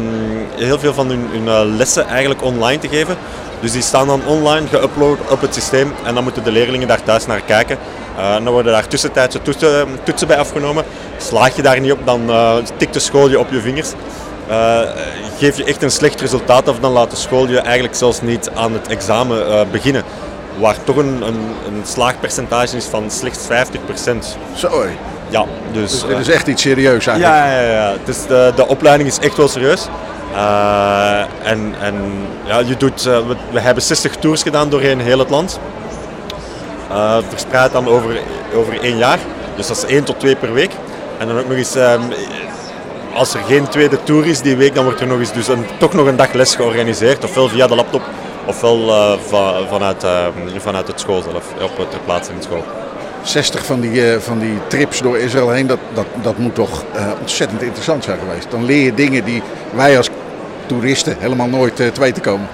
heel 0.57 0.79
veel 0.79 0.95
van 0.95 1.09
hun, 1.09 1.29
hun 1.31 1.49
eh, 1.49 1.61
lessen 1.77 2.07
eigenlijk 2.07 2.43
online 2.43 2.79
te 2.79 2.89
geven. 2.89 3.17
Dus 3.61 3.73
die 3.73 3.83
staan 3.83 4.07
dan 4.07 4.27
online 4.27 4.67
geüpload 4.69 5.31
op 5.31 5.41
het 5.41 5.55
systeem 5.55 5.93
en 6.05 6.15
dan 6.15 6.23
moeten 6.23 6.45
de 6.45 6.53
leerlingen 6.53 6.89
daar 6.89 7.03
thuis 7.03 7.27
naar 7.27 7.41
kijken. 7.41 7.79
Eh, 8.17 8.33
dan 8.33 8.49
worden 8.53 8.73
daar 8.73 8.89
tussentijdse 8.89 9.43
toetsen, 9.43 9.89
toetsen 10.03 10.27
bij 10.27 10.39
afgenomen. 10.39 10.85
Slaag 11.19 11.57
je 11.57 11.63
daar 11.63 11.81
niet 11.81 11.93
op, 11.93 12.07
dan 12.07 12.31
eh, 12.31 12.57
tikt 12.77 12.95
de 12.95 13.01
school 13.01 13.29
je 13.29 13.39
op 13.39 13.51
je 13.51 13.61
vingers. 13.61 13.93
Geef 15.39 15.57
je 15.57 15.65
echt 15.65 15.83
een 15.83 15.91
slecht 15.91 16.21
resultaat 16.21 16.69
af, 16.69 16.79
dan 16.79 16.93
laat 16.93 17.11
de 17.11 17.17
school 17.17 17.49
je 17.49 17.59
eigenlijk 17.59 17.95
zelfs 17.95 18.21
niet 18.21 18.51
aan 18.55 18.73
het 18.73 18.89
examen 18.89 19.69
beginnen. 19.71 20.03
Waar 20.59 20.77
toch 20.85 20.97
een, 20.97 21.23
een, 21.23 21.41
een 21.67 21.83
slaagpercentage 21.85 22.77
is 22.77 22.85
van 22.85 23.11
slechts 23.11 23.47
50%. 23.49 24.39
Zo. 24.55 24.85
Ja, 25.35 25.45
dus... 25.73 25.91
Dus 25.91 26.03
eh, 26.03 26.09
dit 26.09 26.19
is 26.19 26.29
echt 26.29 26.47
iets 26.47 26.63
serieus 26.63 27.07
eigenlijk. 27.07 27.23
ja, 27.45 27.61
ja, 27.61 27.71
ja. 27.73 27.93
Dus 28.05 28.27
de, 28.27 28.53
de 28.57 28.67
opleiding 28.69 29.09
is 29.09 29.19
echt 29.19 29.37
wel 29.37 29.49
serieus. 29.49 29.89
Eh, 30.35 31.21
en 31.43 31.75
en 31.81 31.95
ja, 32.45 32.59
je 32.59 32.77
doet, 32.77 33.07
eh, 33.07 33.17
we, 33.27 33.37
we 33.51 33.61
hebben 33.61 33.83
60 33.83 34.17
tours 34.17 34.43
gedaan 34.43 34.69
doorheen 34.71 35.01
heel 35.01 35.19
het 35.19 35.31
land. 35.31 35.61
Verspreid 37.29 37.73
dan 37.73 37.89
over, 37.89 38.19
over 38.55 38.81
één 38.83 38.97
jaar. 38.97 39.19
Dus 39.57 39.67
dat 39.67 39.77
is 39.77 39.85
één 39.85 40.05
tot 40.05 40.21
twee 40.21 40.37
per 40.37 40.53
week. 40.53 40.71
En 41.19 41.27
dan 41.29 41.39
ook 41.39 41.49
nog 41.49 41.57
eens, 41.57 41.75
ehm, 41.75 42.01
als 43.15 43.35
er 43.35 43.41
geen 43.49 43.69
tweede 43.69 44.03
tour 44.03 44.27
is 44.27 44.41
die 44.41 44.57
week, 44.57 44.75
dan 44.75 44.85
wordt 44.85 45.01
er 45.01 45.07
nog 45.07 45.19
eens 45.19 45.33
dus 45.33 45.49
een, 45.49 45.67
toch 45.79 45.93
nog 45.93 46.07
een 46.07 46.17
dag 46.17 46.33
les 46.33 46.55
georganiseerd. 46.55 47.25
Ofwel 47.25 47.49
via 47.49 47.67
de 47.67 47.75
laptop, 47.75 48.03
ofwel 48.47 48.87
va- 49.29 49.55
vanuit, 49.71 50.05
ehm, 50.05 50.31
vanuit 50.59 50.87
het 50.87 51.01
school 51.01 51.23
zelf, 51.23 51.45
op 51.79 51.91
ter 51.91 52.01
plaatse 52.05 52.31
in 52.33 52.37
de 52.39 52.43
school. 52.45 52.65
60 53.25 53.65
van 53.65 53.81
die, 53.81 54.13
eh, 54.13 54.21
van 54.21 54.39
die 54.39 54.59
trips 54.67 55.01
door 55.01 55.19
Israël 55.19 55.51
heen, 55.51 55.67
dat, 55.67 55.79
dat, 55.95 56.07
dat 56.23 56.39
moet 56.39 56.55
toch 56.55 56.85
eh, 56.95 57.07
ontzettend 57.21 57.63
interessant 57.63 58.05
zijn 58.05 58.19
geweest. 58.19 58.51
Dan 58.51 58.65
leer 58.65 58.85
je 58.85 58.95
dingen 58.95 59.25
die 59.25 59.43
wij 59.75 59.97
als 59.97 60.09
toeristen 60.67 61.17
helemaal 61.19 61.49
nooit 61.49 61.81
eh, 61.81 61.89
te 61.89 62.01
weten 62.01 62.23
komen. 62.23 62.49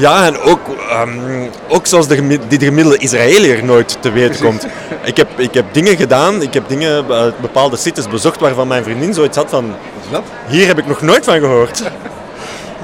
Ja, 0.00 0.26
en 0.26 0.38
ook, 0.38 0.60
ehm, 0.90 1.48
ook 1.68 1.86
zoals 1.86 2.08
de, 2.08 2.38
die 2.48 2.58
de 2.58 2.64
gemiddelde 2.64 2.98
Israëliër 2.98 3.64
nooit 3.64 3.96
te 4.00 4.10
weten 4.10 4.44
komt. 4.44 4.66
Ik 5.04 5.16
heb, 5.16 5.28
ik 5.36 5.54
heb 5.54 5.64
dingen 5.72 5.96
gedaan, 5.96 6.42
ik 6.42 6.54
heb 6.54 6.68
dingen, 6.68 7.06
bepaalde 7.40 7.76
sites 7.76 8.08
bezocht 8.08 8.40
waarvan 8.40 8.68
mijn 8.68 8.84
vriendin 8.84 9.14
zoiets 9.14 9.36
had 9.36 9.50
van... 9.50 9.66
Wat 9.68 10.04
is 10.04 10.10
dat? 10.10 10.22
Hier 10.46 10.66
heb 10.66 10.78
ik 10.78 10.86
nog 10.86 11.00
nooit 11.00 11.24
van 11.24 11.38
gehoord. 11.38 11.82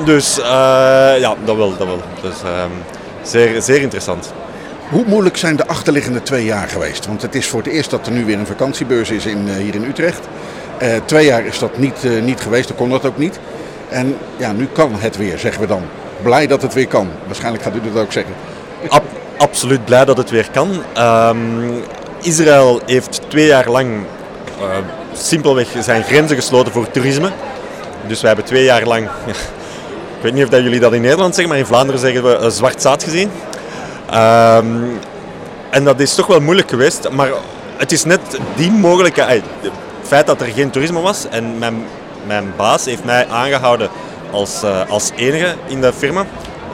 Dus 0.05 0.37
ja, 1.19 1.35
dat 1.45 1.57
wel, 1.57 1.77
dat 1.77 1.87
wel. 1.87 2.01
Dus 2.23 2.43
ehm, 2.43 2.71
zeer, 3.23 3.63
zeer 3.63 3.81
interessant. 3.81 4.33
Hoe 4.91 5.05
moeilijk 5.07 5.37
zijn 5.37 5.57
de 5.57 5.67
achterliggende 5.67 6.23
twee 6.23 6.45
jaar 6.45 6.69
geweest? 6.69 7.07
Want 7.07 7.23
het 7.23 7.35
is 7.35 7.47
voor 7.47 7.63
het 7.63 7.73
eerst 7.73 7.91
dat 7.91 8.07
er 8.07 8.13
nu 8.13 8.25
weer 8.25 8.39
een 8.39 8.47
vakantiebeurs 8.47 9.11
is 9.11 9.27
in, 9.27 9.49
eh, 9.49 9.55
hier 9.55 9.75
in 9.75 9.85
Utrecht. 9.85 10.21
Eh, 10.79 10.89
twee 11.05 11.27
jaar 11.27 11.45
is 11.47 11.59
dat 11.59 11.79
niet, 11.79 12.05
eh, 12.05 12.23
niet 12.23 12.41
geweest, 12.41 12.69
dan 12.69 12.77
kon 12.77 12.91
dat 12.91 13.05
ook 13.07 13.19
niet. 13.19 13.39
En 13.89 14.17
ja, 14.37 14.53
nu 14.53 14.69
kan 14.73 14.93
het 14.95 15.17
weer, 15.17 15.39
zeggen 15.39 15.61
we 15.61 15.67
dan. 15.67 15.83
Blij 16.23 16.47
dat 16.47 16.63
het 16.63 16.75
weer 16.75 16.87
kan. 16.87 17.09
Waarschijnlijk 17.27 17.65
gaat 17.65 17.75
u 17.75 17.81
dat 17.93 18.03
ook 18.03 18.13
zeggen. 18.13 18.35
Ab- 18.89 19.05
absoluut 19.37 19.85
blij 19.85 20.05
dat 20.05 20.17
het 20.17 20.31
weer 20.31 20.49
kan. 20.53 20.71
Ehm, 20.93 21.37
Israël 22.21 22.81
heeft 22.87 23.21
twee 23.29 23.47
jaar 23.47 23.69
lang 23.71 23.89
simpelweg 25.13 25.69
zijn 25.81 26.03
grenzen 26.03 26.37
gesloten 26.37 26.73
voor 26.73 26.91
toerisme. 26.91 27.31
Dus 28.07 28.21
wij 28.21 28.29
hebben 28.31 28.49
twee 28.49 28.65
jaar 28.65 28.85
lang, 28.85 29.05
ik 30.17 30.23
weet 30.23 30.33
niet 30.33 30.45
of 30.45 30.51
dat 30.51 30.63
jullie 30.63 30.81
dat 30.81 30.93
in 30.93 31.01
Nederland 31.01 31.35
zeggen, 31.35 31.49
maar 31.53 31.63
in 31.63 31.67
Vlaanderen 31.69 32.01
zeggen 32.01 32.23
we 32.23 32.51
zwart 32.51 32.83
zaad 32.83 33.03
gezien. 33.05 33.31
Ehm, 34.11 34.67
en 35.71 35.85
dat 35.85 36.01
is 36.01 36.15
toch 36.15 36.27
wel 36.27 36.41
moeilijk 36.41 36.71
geweest, 36.71 37.11
maar 37.11 37.31
het 37.77 37.93
is 37.93 38.05
net 38.05 38.21
die 38.55 38.71
mogelijkheid. 38.71 39.45
Het 39.61 39.73
feit 40.03 40.27
dat 40.27 40.41
er 40.41 40.47
geen 40.47 40.71
toerisme 40.71 41.01
was 41.01 41.29
en 41.29 41.59
mijn, 41.59 41.85
mijn 42.27 42.53
baas 42.57 42.85
heeft 42.85 43.05
mij 43.05 43.29
aangehouden 43.29 43.89
als, 44.31 44.63
eh, 44.63 44.91
als 44.91 45.11
enige 45.17 45.55
in 45.67 45.81
de 45.81 45.93
firma. 45.93 46.25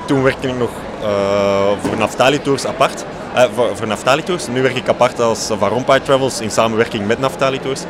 Toen 0.05 0.23
werkte 0.23 0.49
ik 0.49 0.59
nog 0.59 0.71
eh, 1.03 1.71
voor 1.83 1.97
Naftali 1.99 2.43
Tours 2.43 2.67
apart. 2.67 3.05
Eh, 3.35 3.45
voor, 3.55 3.77
voor 3.77 3.87
Naftali 3.87 4.23
Tours. 4.23 4.47
Nu 4.47 4.63
werk 4.63 4.77
ik 4.77 4.89
apart 4.89 5.21
als 5.21 5.51
Van 5.59 5.69
Rompuy 5.69 6.01
Travels 6.01 6.41
in 6.41 6.51
samenwerking 6.51 7.07
met 7.07 7.19
Naftali 7.19 7.61
Tours. 7.61 7.81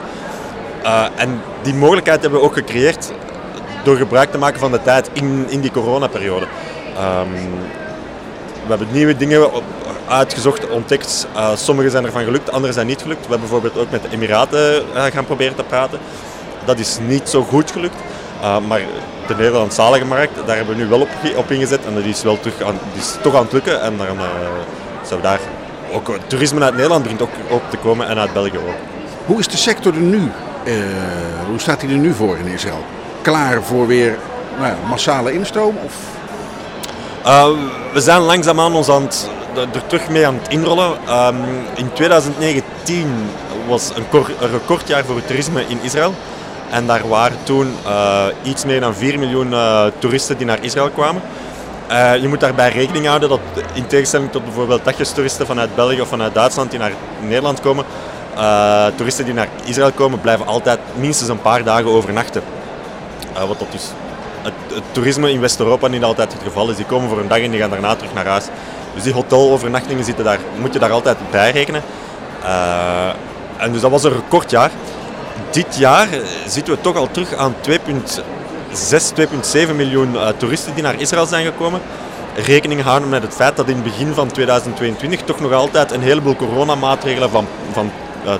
En 1.17 1.41
die 1.63 1.75
mogelijkheid 1.75 2.23
hebben 2.23 2.41
we 2.41 2.47
ook 2.47 2.55
gecreëerd 2.55 3.13
door 3.85 3.97
gebruik 3.97 4.31
te 4.31 4.39
maken 4.39 4.61
van 4.61 4.73
de 4.73 4.83
tijd 4.83 5.11
in, 5.13 5.47
in 5.49 5.61
die 5.61 5.71
coronaperiode. 5.71 6.47
We 6.95 7.82
hebben 8.79 8.97
nieuwe 8.97 9.17
dingen 9.17 9.51
uitgezocht, 10.09 10.69
ontdekt. 10.69 11.27
Eh, 11.35 11.51
sommige 11.55 11.91
zijn 11.91 12.05
ervan 12.05 12.25
gelukt, 12.25 12.53
andere 12.53 12.73
zijn 12.73 12.87
niet 12.87 13.03
gelukt. 13.03 13.21
We 13.21 13.31
hebben 13.31 13.49
bijvoorbeeld 13.49 13.79
ook 13.79 13.91
met 13.91 14.03
de 14.03 14.09
Emiraten 14.11 14.83
eh, 14.95 15.05
gaan 15.05 15.25
proberen 15.25 15.55
te 15.55 15.63
praten. 15.63 15.99
Dat 16.65 16.79
is 16.79 16.99
niet 17.07 17.29
zo 17.29 17.43
goed 17.43 17.71
gelukt. 17.71 17.97
Uh, 18.43 18.59
maar 18.59 18.81
de 19.27 19.35
Nederlandstalige 19.35 20.05
markt, 20.05 20.47
daar 20.47 20.57
hebben 20.57 20.77
we 20.77 20.83
nu 20.83 20.89
wel 20.89 21.01
op, 21.01 21.09
op 21.37 21.51
ingezet. 21.51 21.87
En 21.87 21.95
dat 21.95 22.05
is 22.05 22.23
wel 22.23 22.41
terug 22.41 22.63
aan, 22.63 22.79
is 22.99 23.17
toch 23.23 23.35
aan 23.35 23.43
het 23.43 23.53
lukken. 23.53 23.81
En 23.81 23.97
dan 23.97 24.07
uh, 24.07 24.23
zou 25.03 25.21
daar 25.21 25.41
ook 25.93 26.09
uh, 26.09 26.15
toerisme 26.27 26.61
uit 26.61 26.75
Nederland 26.75 27.03
begint 27.03 27.23
ook 27.23 27.31
op 27.49 27.63
te 27.71 27.77
komen 27.77 28.09
en 28.09 28.19
uit 28.19 28.33
België 28.33 28.59
ook. 28.59 28.75
Hoe 29.27 29.39
is 29.39 29.49
de 29.49 29.57
sector 29.57 29.95
er 29.95 30.01
nu? 30.01 30.31
Uh, 30.65 30.75
hoe 31.49 31.59
staat 31.59 31.83
hij 31.83 31.91
er 31.91 31.97
nu 31.97 32.13
voor 32.13 32.39
in 32.39 32.47
Israël? 32.47 32.85
Klaar 33.23 33.63
voor 33.63 33.87
weer 33.87 34.19
nou 34.59 34.75
massale 34.89 35.33
instroom? 35.33 35.77
Of? 35.85 35.95
Uh, 37.27 37.49
we 37.93 38.01
zijn 38.01 38.21
langzaamaan 38.21 38.75
ons 38.75 38.89
aan 38.89 39.03
het, 39.03 39.29
er 39.55 39.87
terug 39.87 40.09
mee 40.09 40.27
aan 40.27 40.35
het 40.35 40.49
inrollen. 40.49 40.91
Um, 40.91 41.37
in 41.75 41.93
2019 41.93 43.31
was 43.69 43.91
een, 43.95 44.05
een 44.41 44.51
recordjaar 44.51 45.05
voor 45.05 45.17
het 45.17 45.27
toerisme 45.27 45.65
in 45.69 45.79
Israël. 45.83 46.15
En 46.71 46.87
daar 46.87 47.09
waren 47.09 47.37
toen 47.43 47.75
uh, 47.87 48.27
iets 48.43 48.65
meer 48.65 48.81
dan 48.81 48.95
4 48.95 49.19
miljoen 49.19 49.51
uh, 49.51 49.85
toeristen 49.99 50.37
die 50.37 50.47
naar 50.47 50.65
Israël 50.65 50.91
kwamen. 50.91 51.23
Uh, 51.91 52.17
je 52.17 52.29
moet 52.29 52.41
daarbij 52.41 52.71
rekening 52.71 53.07
houden 53.07 53.29
dat 53.29 53.41
in 53.73 53.87
tegenstelling 53.87 54.31
tot 54.31 54.45
bijvoorbeeld 54.45 54.85
dagjestoeristen 54.85 55.47
vanuit 55.47 55.75
België 55.75 56.01
of 56.01 56.09
vanuit 56.09 56.35
Duitsland 56.35 56.71
die 56.71 56.79
naar 56.79 56.93
Nederland 57.21 57.61
komen, 57.61 57.85
toeristen 58.97 59.25
die 59.25 59.35
naar 59.35 59.49
Israël 59.65 59.93
komen 59.93 60.21
blijven 60.21 60.47
altijd 60.47 60.79
minstens 60.95 61.29
een 61.29 61.43
paar 61.43 61.65
dagen 61.65 61.91
overnachten. 61.91 62.43
Wat 63.33 63.59
dat 63.59 63.73
dus 63.73 63.91
het, 64.43 64.83
toerisme 64.93 65.33
in 65.33 65.41
West-Europa 65.41 65.89
niet 65.89 66.03
altijd 66.03 66.33
het 66.33 66.43
geval 66.43 66.71
is. 66.71 66.77
Die 66.77 66.85
komen 66.85 67.09
voor 67.09 67.19
een 67.19 67.29
dag 67.29 67.39
en 67.39 67.51
die 67.51 67.61
gaan 67.61 67.71
daarna 67.71 67.95
terug 67.95 68.15
naar 68.15 68.27
huis. 68.27 68.45
Dus 68.95 69.03
die 69.03 69.13
hotelovernachtingen 69.13 70.05
zitten 70.05 70.25
daar, 70.25 70.39
moet 70.61 70.73
je 70.73 70.79
daar 70.79 70.91
altijd 70.91 71.17
bij 71.31 71.51
rekenen. 71.51 71.83
Uh, 72.43 73.09
en 73.57 73.73
dus 73.73 73.81
dat 73.81 73.91
was 73.91 74.05
een 74.05 74.13
recordjaar. 74.13 74.71
Dit 75.51 75.77
jaar 75.77 76.09
zitten 76.47 76.75
we 76.75 76.81
toch 76.81 76.97
al 76.97 77.11
terug 77.11 77.35
aan 77.35 77.55
2,6, 77.69 77.75
2,7 79.69 79.75
miljoen 79.77 80.13
uh, 80.13 80.29
toeristen 80.29 80.75
die 80.75 80.83
naar 80.83 81.01
Israël 81.01 81.27
zijn 81.27 81.45
gekomen. 81.45 81.81
Rekening 82.35 82.83
houden 82.83 83.09
met 83.09 83.23
het 83.23 83.35
feit 83.35 83.57
dat 83.57 83.69
in 83.69 83.75
het 83.75 83.85
begin 83.85 84.15
van 84.15 84.29
2022 84.29 85.23
toch 85.23 85.41
nog 85.41 85.53
altijd 85.53 85.91
een 85.91 86.03
heleboel 86.03 86.37
coronamaatregelen 86.37 87.31
van, 87.31 87.47
van 87.73 87.91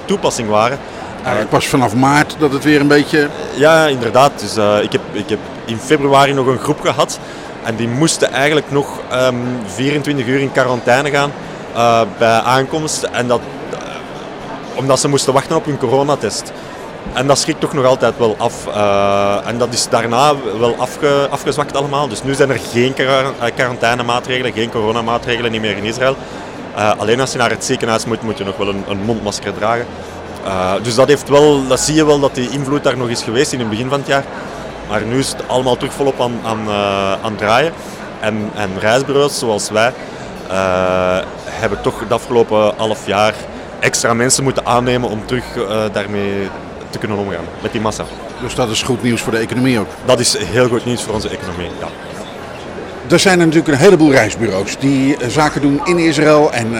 toepassing 0.05 0.49
waren. 0.49 0.79
Eigenlijk 1.23 1.51
pas 1.51 1.67
vanaf 1.67 1.95
maart 1.95 2.37
dat 2.39 2.53
het 2.53 2.65
weer 2.65 2.81
een 2.81 2.89
beetje... 2.89 3.29
Ja, 3.55 3.87
inderdaad. 3.87 4.33
Dus, 4.41 4.57
uh, 4.57 4.83
ik, 4.83 4.93
heb, 4.93 5.01
ik 5.13 5.29
heb 5.29 5.39
in 5.65 5.79
februari 5.79 6.33
nog 6.33 6.47
een 6.47 6.59
groep 6.59 6.81
gehad. 6.81 7.19
En 7.63 7.77
die 7.77 7.89
moesten 7.89 8.33
eigenlijk 8.33 8.71
nog 8.71 9.01
um, 9.13 9.59
24 9.67 10.27
uur 10.27 10.41
in 10.41 10.53
quarantaine 10.53 11.11
gaan 11.11 11.33
uh, 11.75 12.01
bij 12.19 12.41
aankomst. 12.41 13.03
En 13.03 13.29
dat, 13.29 13.41
uh, 13.73 13.79
omdat 14.75 15.01
ze 15.01 15.09
moesten 15.09 15.33
wachten 15.33 15.57
op 15.57 15.65
hun 15.65 15.79
coronatest. 15.79 16.53
En 17.13 17.27
dat 17.27 17.39
schrikt 17.39 17.61
toch 17.61 17.73
nog 17.73 17.85
altijd 17.85 18.19
wel 18.19 18.37
af. 18.39 18.67
En 19.47 19.59
dat 19.59 19.73
is 19.73 19.89
daarna 19.89 20.35
wel 20.59 20.75
afge, 20.79 21.27
afgezwakt 21.31 21.77
allemaal. 21.77 22.09
Dus 22.09 22.23
nu 22.23 22.35
zijn 22.35 22.51
er 22.51 22.61
geen 22.73 22.95
quarantainemaatregelen, 23.55 24.53
geen 24.53 24.71
coronamaatregelen 24.71 25.61
meer 25.61 25.77
in 25.77 25.85
Israël. 25.85 26.17
Alleen 26.75 27.21
als 27.21 27.33
je 27.33 27.39
naar 27.39 27.51
het 27.51 27.65
ziekenhuis 27.65 28.05
moet, 28.05 28.23
moet 28.23 28.39
je 28.39 28.45
nog 28.45 28.57
wel 28.57 28.69
een, 28.69 28.85
een 28.89 29.03
mondmasker 29.05 29.55
dragen. 29.55 29.87
Uh, 30.45 30.73
dus 30.83 30.95
dat, 30.95 31.09
heeft 31.09 31.29
wel, 31.29 31.67
dat 31.67 31.81
zie 31.81 31.95
je 31.95 32.07
wel 32.07 32.21
dat 32.21 32.35
die 32.35 32.51
invloed 32.51 32.85
daar 32.85 32.97
nog 32.97 33.09
is 33.09 33.23
geweest 33.23 33.53
in 33.53 33.59
het 33.59 33.71
begin 33.71 33.89
van 33.89 33.99
het 33.99 34.09
jaar. 34.09 34.25
Maar 34.89 35.03
nu 35.03 35.19
is 35.19 35.29
het 35.29 35.49
allemaal 35.49 35.77
terug 35.77 35.93
volop 35.93 36.21
aan, 36.21 36.41
aan, 36.45 36.61
uh, 36.67 37.13
aan 37.25 37.37
draaien. 37.37 37.73
En, 38.21 38.51
en 38.55 38.71
reisbureaus 38.79 39.39
zoals 39.39 39.71
wij 39.71 39.93
uh, 40.51 41.19
hebben 41.45 41.81
toch 41.81 42.01
het 42.01 42.13
afgelopen 42.13 42.73
half 42.77 43.07
jaar 43.07 43.35
extra 43.81 44.15
mensen 44.15 44.45
moeten 44.45 44.67
aannemen 44.67 45.11
om 45.11 45.27
terug 45.27 45.45
daarmee 45.93 46.49
te 46.91 46.99
kunnen 46.99 47.19
omgaan, 47.19 47.45
met 47.63 47.73
die 47.73 47.81
massa. 47.81 48.05
Dus 48.41 48.55
dat 48.55 48.71
is 48.71 48.83
goed 48.83 49.03
nieuws 49.03 49.21
voor 49.21 49.33
de 49.33 49.39
economie 49.39 49.79
ook? 49.79 49.89
Dat 50.05 50.21
is 50.21 50.37
heel 50.39 50.69
goed 50.69 50.85
nieuws 50.85 51.03
voor 51.03 51.15
onze 51.15 51.29
economie, 51.29 51.71
ja. 51.81 51.89
Er 53.11 53.19
zijn 53.19 53.41
er 53.41 53.47
natuurlijk 53.47 53.73
een 53.73 53.81
heleboel 53.81 54.13
reisbureaus 54.13 54.79
die 54.79 55.17
zaken 55.29 55.61
doen 55.61 55.81
in 55.85 55.99
Israël 55.99 56.53
en... 56.53 56.75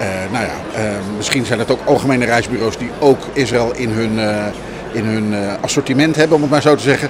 Uh, 0.00 0.06
nou 0.30 0.44
ja, 0.44 0.82
uh, 0.82 0.90
misschien 1.16 1.46
zijn 1.46 1.58
het 1.58 1.70
ook 1.70 1.80
algemene 1.84 2.24
reisbureaus 2.24 2.76
die 2.76 2.90
ook 2.98 3.18
Israël 3.32 3.72
in 3.74 3.90
hun, 3.90 4.18
uh, 4.18 4.46
in 4.92 5.04
hun 5.04 5.34
assortiment 5.60 6.16
hebben, 6.16 6.36
om 6.36 6.42
het 6.42 6.50
maar 6.50 6.62
zo 6.62 6.74
te 6.74 6.82
zeggen. 6.82 7.08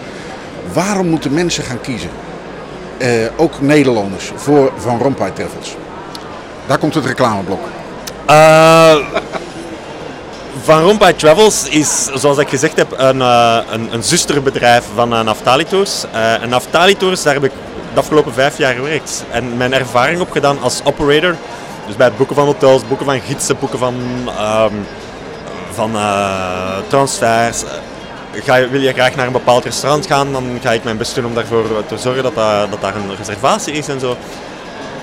Waarom 0.73 1.07
moeten 1.07 1.35
mensen 1.35 1.65
gaan 1.65 1.81
kiezen, 1.81 2.11
ook 3.37 3.61
Nederlanders, 3.61 4.33
voor 4.35 4.73
Van 4.77 4.99
Rompuy 4.99 5.31
Travels? 5.31 5.77
Daar 6.67 6.79
komt 6.79 6.95
het 6.95 7.05
reclameblok. 7.05 7.61
Van 10.63 10.83
Rompuy 10.83 11.13
Travels 11.13 11.69
is, 11.69 12.09
zoals 12.15 12.39
ik 12.39 12.49
gezegd 12.49 12.77
heb, 12.77 12.95
een, 12.97 13.21
een, 13.21 13.93
een 13.93 14.03
zusterbedrijf 14.03 14.85
van 14.95 15.09
Naftali 15.09 15.65
Tours. 15.65 16.05
en 16.41 16.49
Naftali 16.49 16.97
Tours, 16.97 17.23
daar 17.23 17.35
heb 17.35 17.45
ik 17.45 17.53
de 17.95 18.01
afgelopen 18.01 18.33
vijf 18.33 18.59
jaar 18.59 18.75
gewerkt 18.75 19.25
en 19.31 19.57
mijn 19.57 19.73
ervaring 19.73 20.21
opgedaan 20.21 20.61
als 20.61 20.81
operator. 20.85 21.37
Dus 21.91 21.99
bij 21.99 22.09
het 22.09 22.17
boeken 22.17 22.37
van 22.37 22.45
hotels, 22.45 22.87
boeken 22.87 23.07
van 23.07 23.21
gidsen, 23.21 23.59
boeken 23.59 23.79
van, 23.79 23.95
um, 24.41 24.87
van 25.73 25.95
uh, 25.95 26.77
transfers. 26.87 27.63
Ga 28.33 28.55
je, 28.55 28.69
wil 28.69 28.81
je 28.81 28.93
graag 28.93 29.15
naar 29.15 29.27
een 29.27 29.33
bepaald 29.33 29.65
restaurant 29.65 30.07
gaan, 30.07 30.33
dan 30.33 30.59
ga 30.63 30.73
ik 30.73 30.85
mijn 30.85 30.97
best 30.97 31.15
doen 31.15 31.25
om 31.27 31.35
daarvoor 31.35 31.87
te 31.87 31.99
zorgen 31.99 32.23
dat, 32.23 32.35
dat, 32.35 32.71
dat 32.71 32.81
daar 32.81 32.97
een 32.97 33.17
reservatie 33.17 33.73
is 33.73 33.89
en 33.89 34.01
zo. 34.01 34.17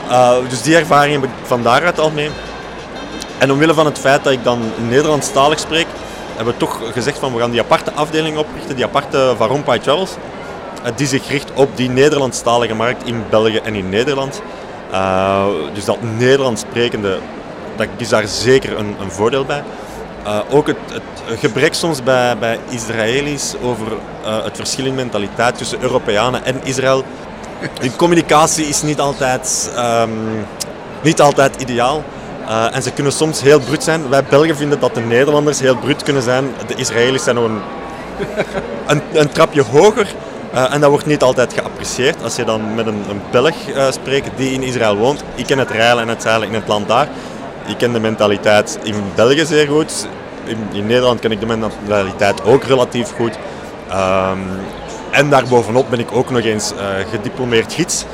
Uh, 0.10 0.32
dus 0.50 0.62
die 0.62 0.76
ervaring 0.76 1.22
heb 1.22 1.24
ik 1.24 1.30
van 1.44 1.64
daaruit 1.64 2.00
al 2.00 2.12
mee. 2.12 2.30
En 3.38 3.52
omwille 3.52 3.74
van 3.74 3.86
het 3.86 4.00
feit 4.00 4.24
dat 4.24 4.34
ik 4.34 4.44
dan 4.44 4.60
Nederlandstalig 4.88 5.60
spreek, 5.60 5.88
hebben 6.36 6.54
we 6.54 6.60
toch 6.60 6.80
gezegd 6.94 7.20
van 7.20 7.34
we 7.34 7.40
gaan 7.40 7.52
die 7.52 7.62
aparte 7.62 7.92
afdeling 7.92 8.38
oprichten, 8.38 8.76
die 8.76 8.86
aparte 8.86 9.34
Van 9.38 9.48
Rompuy 9.48 9.80
Travels, 9.80 10.12
die 10.96 11.08
zich 11.08 11.30
richt 11.30 11.52
op 11.54 11.78
die 11.78 11.90
Nederlandstalige 11.90 12.76
markt 12.76 13.06
in 13.06 13.24
België 13.30 13.58
en 13.64 13.76
in 13.76 13.90
Nederland. 13.90 14.42
Uh, 14.92 15.46
dus 15.74 15.86
dat 15.86 15.98
Nederlands 16.18 16.62
sprekende, 16.62 17.20
dat 17.76 17.88
is 17.98 18.10
daar 18.10 18.28
zeker 18.28 18.78
een, 18.78 18.96
een 19.00 19.12
voordeel 19.12 19.46
bij. 19.46 19.64
Uh, 20.26 20.40
ook 20.50 20.68
het, 20.68 20.78
het, 20.92 21.40
gebrek 21.40 21.74
soms 21.74 22.04
bij, 22.04 22.38
bij 22.38 22.60
Israëli's 22.70 23.56
over 23.64 23.88
uh, 23.92 24.44
het 24.44 24.56
verschil 24.56 24.86
in 24.86 24.96
mentaliteit 24.96 25.58
tussen 25.58 25.82
Europeanen 25.82 26.46
en 26.46 26.56
Israël. 26.64 27.04
Hun 27.80 27.96
communicatie 27.96 28.66
is 28.66 28.82
niet 28.82 29.00
altijd, 29.00 29.72
um, 29.78 30.46
niet 31.02 31.22
altijd 31.22 31.62
ideaal. 31.62 32.04
Eh, 32.48 32.76
en 32.76 32.84
ze 32.84 32.92
kunnen 32.92 33.14
soms 33.14 33.42
heel 33.42 33.60
bruut 33.60 33.84
zijn. 33.84 34.10
Wij 34.10 34.24
Belgen 34.24 34.56
vinden 34.56 34.80
dat 34.80 34.96
de 34.96 35.02
Nederlanders 35.02 35.60
heel 35.60 35.76
bruut 35.76 36.04
kunnen 36.04 36.22
zijn. 36.24 36.54
De 36.68 36.76
Israëli's 36.76 37.24
zijn 37.24 37.36
een, 37.38 37.62
een, 38.88 39.02
een 39.14 39.30
trapje 39.30 39.62
hoger. 39.62 40.08
Eh, 40.54 40.74
en 40.74 40.82
dat 40.82 40.90
wordt 40.90 41.06
niet 41.06 41.24
altijd 41.24 41.54
geapprecieerd. 41.54 42.24
Als 42.24 42.36
je 42.36 42.44
dan 42.44 42.76
met 42.76 42.88
een, 42.88 43.04
een 43.10 43.22
Belg 43.32 43.54
uh, 43.68 43.92
spreekt 43.92 44.30
die 44.36 44.52
in 44.52 44.64
Israël 44.64 44.96
woont. 44.96 45.24
Ik 45.36 45.46
ken 45.46 45.58
het 45.58 45.72
rijlen 45.72 46.04
en 46.04 46.10
het 46.10 46.22
zeilen 46.22 46.48
in 46.48 46.54
het 46.54 46.68
land 46.68 46.88
daar. 46.88 47.08
Ik 47.66 47.78
ken 47.78 47.94
de 47.94 48.00
mentaliteit 48.00 48.80
in 48.84 48.96
België 49.16 49.46
zeer 49.46 49.68
goed. 49.68 50.08
In, 50.44 50.58
in 50.72 50.86
Nederland 50.86 51.20
ken 51.20 51.32
ik 51.32 51.40
de 51.40 51.46
mentaliteit 51.46 52.44
ook 52.44 52.64
relatief 52.64 53.14
goed. 53.16 53.38
Um, 53.92 54.60
en 55.12 55.30
daarbovenop 55.30 55.90
ben 55.90 56.00
ik 56.00 56.12
ook 56.12 56.30
nog 56.30 56.42
eens 56.42 56.74
uh, 56.74 56.80
gediplomeerd 57.12 57.74
gids. 57.74 58.06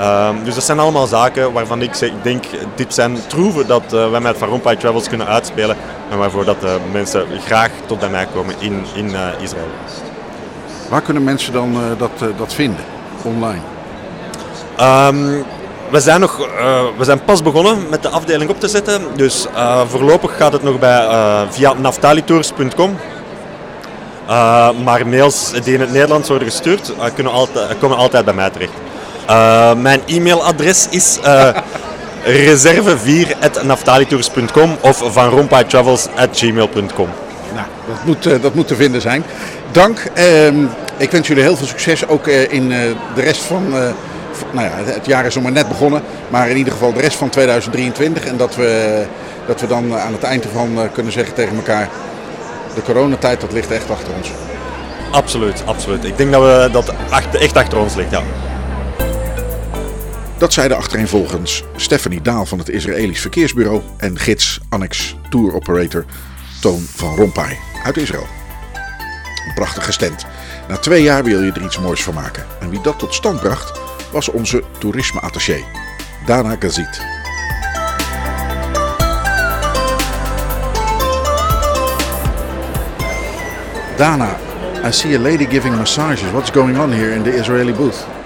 Um, 0.00 0.44
dus 0.44 0.54
dat 0.54 0.64
zijn 0.64 0.78
allemaal 0.78 1.06
zaken 1.06 1.52
waarvan 1.52 1.82
ik, 1.82 1.96
ik 1.96 2.22
denk, 2.22 2.44
dit 2.74 2.94
zijn 2.94 3.18
troeven 3.26 3.66
dat 3.66 3.82
wij 3.88 4.20
met 4.20 4.40
Rompuy 4.40 4.76
Travels 4.76 5.08
kunnen 5.08 5.26
uitspelen. 5.26 5.76
En 6.10 6.18
waarvoor 6.18 6.44
dat, 6.44 6.64
uh, 6.64 6.70
mensen 6.92 7.26
graag 7.44 7.70
tot 7.86 7.98
bij 7.98 8.08
mij 8.08 8.26
komen 8.34 8.54
in, 8.58 8.84
in 8.94 9.14
Israël. 9.40 9.68
Waar 10.92 11.02
kunnen 11.02 11.24
mensen 11.24 11.52
dan 11.52 11.76
dat, 11.98 12.10
dat 12.36 12.54
vinden, 12.54 12.84
online? 13.22 13.60
Um, 14.80 15.44
we 15.90 16.00
zijn, 16.00 16.20
nog, 16.20 16.38
uh, 16.38 16.46
we 16.96 17.04
zijn 17.04 17.24
pas 17.24 17.42
begonnen 17.42 17.88
met 17.90 18.02
de 18.02 18.08
afdeling 18.08 18.50
op 18.50 18.60
te 18.60 18.68
zetten. 18.68 19.02
Dus 19.16 19.46
uh, 19.54 19.80
voorlopig 19.86 20.36
gaat 20.36 20.52
het 20.52 20.62
nog 20.62 20.78
bij, 20.78 21.04
uh, 21.04 21.40
via 21.50 21.72
naftalitours.com. 21.72 22.96
maar 24.84 25.06
mails 25.06 25.52
die 25.64 25.74
in 25.74 25.80
het 25.80 25.92
Nederlands 25.92 26.28
worden 26.28 26.48
gestuurd, 26.48 26.92
kunnen 27.14 27.32
altijd, 27.32 27.78
komen 27.78 27.96
altijd 27.96 28.24
bij 28.24 28.34
mij 28.34 28.50
terecht. 28.50 28.72
mijn 29.82 30.00
e-mailadres 30.06 30.88
is 30.90 31.18
reserve4.naftalitours.com 32.24 34.76
of 34.80 35.02
vanrompaytravels.gmail.com. 35.12 37.08
Nou, 37.54 37.66
dat 37.86 38.04
moet, 38.04 38.42
dat 38.42 38.54
moet 38.54 38.68
te 38.68 38.76
vinden 38.76 39.00
zijn. 39.00 39.24
Dank. 39.72 39.98
Ehm, 40.14 40.64
ik 40.96 41.10
wens 41.10 41.28
jullie 41.28 41.42
heel 41.42 41.56
veel 41.56 41.66
succes 41.66 42.06
ook 42.06 42.26
in 42.26 42.68
de 42.68 43.20
rest 43.20 43.42
van 43.42 43.74
nou 44.52 44.66
ja, 44.66 44.92
het 44.92 45.06
jaar 45.06 45.26
is 45.26 45.34
nog 45.34 45.42
maar 45.42 45.52
net 45.52 45.68
begonnen, 45.68 46.02
maar 46.28 46.48
in 46.48 46.56
ieder 46.56 46.72
geval 46.72 46.92
de 46.92 47.00
rest 47.00 47.16
van 47.16 47.28
2023. 47.28 48.24
En 48.24 48.36
dat 48.36 48.56
we, 48.56 49.02
dat 49.46 49.60
we 49.60 49.66
dan 49.66 49.98
aan 49.98 50.12
het 50.12 50.22
eind 50.22 50.44
ervan 50.44 50.78
eh, 50.78 50.92
kunnen 50.92 51.12
zeggen 51.12 51.34
tegen 51.34 51.56
elkaar, 51.56 51.88
de 52.74 52.82
coronatijd 52.82 53.40
dat 53.40 53.52
ligt 53.52 53.70
echt 53.70 53.90
achter 53.90 54.14
ons. 54.16 54.30
Absoluut, 55.10 55.62
absoluut. 55.66 56.04
Ik 56.04 56.16
denk 56.16 56.32
dat 56.32 56.42
we 56.42 56.68
dat 56.72 56.92
echt 57.32 57.56
achter 57.56 57.78
ons 57.78 57.94
ligt, 57.94 58.10
ja. 58.10 58.22
Dat 60.38 60.52
zeiden 60.52 60.76
achtereenvolgens 60.76 61.64
Stephanie 61.76 62.22
Daal 62.22 62.46
van 62.46 62.58
het 62.58 62.68
Israëlisch 62.68 63.20
Verkeersbureau 63.20 63.80
en 63.96 64.18
gids 64.18 64.60
Annex 64.68 65.16
Tour 65.30 65.54
Operator 65.54 66.04
Toon 66.60 66.86
van 66.94 67.16
Rompuy 67.16 67.58
uit 67.84 67.96
Israël. 67.96 68.41
Een 69.46 69.54
prachtige 69.54 69.92
stand. 69.92 70.26
Na 70.68 70.76
twee 70.76 71.02
jaar 71.02 71.24
wil 71.24 71.42
je 71.42 71.52
er 71.52 71.62
iets 71.62 71.78
moois 71.78 72.02
van 72.02 72.14
maken. 72.14 72.46
En 72.60 72.70
wie 72.70 72.80
dat 72.80 72.98
tot 72.98 73.14
stand 73.14 73.40
bracht, 73.40 73.80
was 74.12 74.28
onze 74.28 74.62
toerisme-attaché, 74.78 75.64
Dana 76.26 76.56
Gazit. 76.58 77.00
Dana, 83.96 84.36
I 84.84 84.90
see 84.92 85.14
a 85.14 85.18
lady 85.18 85.46
giving 85.46 85.76
massages. 85.76 86.30
What's 86.32 86.50
going 86.50 86.78
on 86.78 86.92
here 86.92 87.14
in 87.14 87.22
the 87.22 87.34
Israeli 87.34 87.72
booth? 87.72 88.21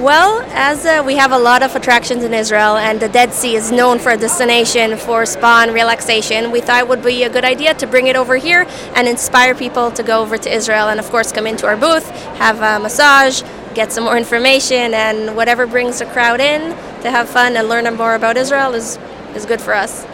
Well, 0.00 0.42
as 0.52 0.84
uh, 0.84 1.02
we 1.06 1.16
have 1.16 1.32
a 1.32 1.38
lot 1.38 1.62
of 1.62 1.74
attractions 1.74 2.22
in 2.22 2.34
Israel 2.34 2.76
and 2.76 3.00
the 3.00 3.08
Dead 3.08 3.32
Sea 3.32 3.56
is 3.56 3.72
known 3.72 3.98
for 3.98 4.10
a 4.10 4.16
destination 4.18 4.98
for 4.98 5.24
spa 5.24 5.62
and 5.62 5.72
relaxation, 5.72 6.50
we 6.50 6.60
thought 6.60 6.80
it 6.80 6.88
would 6.88 7.02
be 7.02 7.22
a 7.22 7.30
good 7.30 7.46
idea 7.46 7.72
to 7.72 7.86
bring 7.86 8.06
it 8.06 8.14
over 8.14 8.36
here 8.36 8.66
and 8.94 9.08
inspire 9.08 9.54
people 9.54 9.90
to 9.92 10.02
go 10.02 10.20
over 10.20 10.36
to 10.36 10.54
Israel 10.54 10.90
and, 10.90 11.00
of 11.00 11.08
course, 11.08 11.32
come 11.32 11.46
into 11.46 11.66
our 11.66 11.78
booth, 11.78 12.06
have 12.36 12.60
a 12.60 12.78
massage, 12.78 13.42
get 13.72 13.90
some 13.90 14.04
more 14.04 14.18
information, 14.18 14.92
and 14.92 15.34
whatever 15.34 15.66
brings 15.66 16.00
the 16.00 16.04
crowd 16.04 16.40
in 16.40 16.72
to 17.00 17.10
have 17.10 17.26
fun 17.26 17.56
and 17.56 17.66
learn 17.66 17.84
more 17.94 18.16
about 18.16 18.36
Israel 18.36 18.74
is, 18.74 18.98
is 19.34 19.46
good 19.46 19.62
for 19.62 19.72
us. 19.72 20.06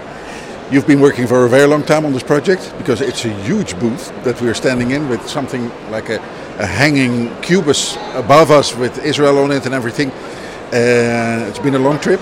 You've 0.70 0.86
been 0.86 1.00
working 1.00 1.26
for 1.26 1.44
a 1.44 1.48
very 1.48 1.66
long 1.66 1.82
time 1.82 2.06
on 2.06 2.12
this 2.12 2.22
project 2.22 2.72
because 2.78 3.00
it's 3.00 3.24
a 3.24 3.34
huge 3.42 3.76
booth 3.80 4.12
that 4.22 4.40
we're 4.40 4.54
standing 4.54 4.92
in 4.92 5.08
with 5.08 5.28
something 5.28 5.72
like 5.90 6.08
a 6.08 6.20
a 6.58 6.66
hanging 6.66 7.34
cubus 7.40 7.96
above 8.14 8.50
us 8.50 8.74
with 8.74 9.04
Israel 9.04 9.38
on 9.38 9.50
it 9.52 9.66
and 9.66 9.74
everything. 9.74 10.10
Uh, 10.10 11.46
it's 11.48 11.58
been 11.58 11.74
a 11.74 11.78
long 11.78 11.98
trip. 11.98 12.20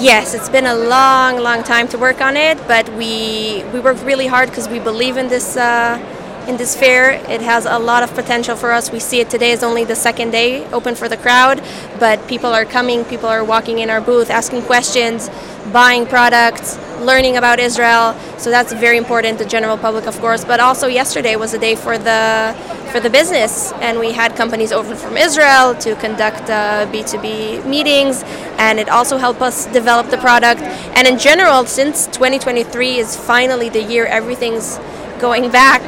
Yes, 0.00 0.34
it's 0.34 0.48
been 0.48 0.66
a 0.66 0.74
long, 0.74 1.38
long 1.38 1.62
time 1.62 1.88
to 1.88 1.98
work 1.98 2.20
on 2.20 2.36
it, 2.36 2.58
but 2.66 2.88
we 2.94 3.64
we 3.72 3.80
worked 3.80 4.02
really 4.02 4.26
hard 4.26 4.48
because 4.48 4.68
we 4.68 4.78
believe 4.78 5.16
in 5.16 5.28
this 5.28 5.56
uh, 5.56 5.98
in 6.48 6.56
this 6.56 6.76
fair. 6.76 7.12
It 7.30 7.40
has 7.40 7.66
a 7.66 7.78
lot 7.78 8.02
of 8.02 8.14
potential 8.14 8.56
for 8.56 8.72
us. 8.72 8.90
We 8.90 9.00
see 9.00 9.20
it 9.20 9.30
today 9.30 9.52
is 9.52 9.62
only 9.62 9.84
the 9.84 9.96
second 9.96 10.30
day 10.30 10.64
open 10.72 10.94
for 10.94 11.08
the 11.08 11.16
crowd, 11.16 11.62
but 11.98 12.26
people 12.28 12.50
are 12.50 12.64
coming. 12.64 13.04
People 13.04 13.28
are 13.28 13.44
walking 13.44 13.78
in 13.78 13.90
our 13.90 14.00
booth, 14.00 14.30
asking 14.30 14.62
questions, 14.62 15.30
buying 15.72 16.06
products, 16.06 16.78
learning 17.00 17.36
about 17.36 17.58
Israel. 17.58 18.14
So 18.38 18.50
that's 18.50 18.72
very 18.72 18.98
important 18.98 19.38
to 19.38 19.44
the 19.44 19.50
general 19.50 19.76
public, 19.76 20.06
of 20.06 20.18
course. 20.20 20.44
But 20.44 20.60
also 20.60 20.86
yesterday 20.86 21.36
was 21.36 21.54
a 21.54 21.58
day 21.58 21.74
for 21.74 21.98
the 21.98 22.54
for 22.92 23.00
the 23.00 23.10
business, 23.10 23.72
and 23.80 23.98
we 23.98 24.12
had 24.12 24.36
companies 24.36 24.70
over 24.70 24.94
from 24.94 25.16
Israel 25.16 25.74
to 25.74 25.96
conduct 25.96 26.48
uh, 26.48 26.86
B2B 26.92 27.66
meetings, 27.66 28.22
and 28.56 28.78
it 28.78 28.88
also 28.88 29.18
helped 29.18 29.42
us 29.42 29.66
develop 29.72 30.10
the 30.10 30.18
product. 30.18 30.60
And 30.96 31.08
in 31.08 31.18
general, 31.18 31.66
since 31.66 32.06
2023 32.06 32.98
is 32.98 33.16
finally 33.16 33.68
the 33.68 33.82
year 33.82 34.06
everything's 34.06 34.78
going 35.18 35.50
back. 35.50 35.82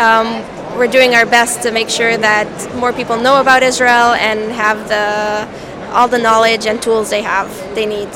Um, 0.00 0.42
we're 0.78 0.86
doing 0.86 1.14
our 1.14 1.26
best 1.26 1.62
to 1.64 1.70
make 1.70 1.90
sure 1.90 2.16
that 2.16 2.48
more 2.74 2.90
people 2.90 3.18
know 3.18 3.38
about 3.38 3.62
Israel 3.62 4.14
and 4.14 4.50
have 4.52 4.88
the 4.88 5.46
all 5.92 6.08
the 6.08 6.16
knowledge 6.18 6.66
and 6.66 6.80
tools 6.80 7.10
they 7.10 7.20
have 7.20 7.50
they 7.74 7.84
need. 7.84 8.08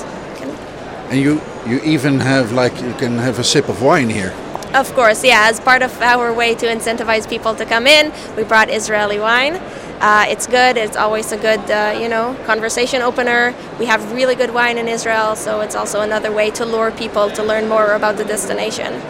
And 1.11 1.21
you 1.21 1.43
you 1.67 1.81
even 1.81 2.21
have 2.21 2.53
like 2.53 2.75
you 2.81 2.95
can 2.95 3.19
have 3.19 3.39
a 3.39 3.45
sip 3.45 3.69
of 3.69 3.83
wine 3.83 4.09
here. 4.09 4.33
Of 4.73 4.93
course, 4.95 5.23
yeah. 5.23 5.49
As 5.51 5.61
part 5.61 5.83
of 5.83 5.93
our 6.01 6.33
way 6.33 6.55
to 6.55 6.67
incentivize 6.67 7.29
people 7.29 7.55
to 7.55 7.67
come 7.67 7.87
in, 7.87 8.13
we 8.35 8.45
brought 8.45 8.71
Israeli 8.71 9.21
wine. 9.21 9.57
Uh, 10.01 10.25
it's 10.29 10.47
good. 10.47 10.77
It's 10.77 10.97
always 10.97 11.33
a 11.33 11.37
good, 11.37 11.61
uh, 11.71 11.97
you 12.01 12.09
know, 12.09 12.35
conversation 12.45 13.01
opener. 13.01 13.55
We 13.79 13.87
have 13.87 14.01
really 14.13 14.35
good 14.35 14.53
wine 14.53 14.77
in 14.79 14.89
Israel, 14.89 15.37
so 15.37 15.61
it's 15.61 15.77
also 15.77 16.01
another 16.01 16.33
way 16.33 16.51
to 16.53 16.65
lure 16.65 16.91
people 16.91 17.31
to 17.31 17.43
learn 17.43 17.69
more 17.69 17.93
about 17.93 18.17
the 18.17 18.25
destination. 18.25 19.01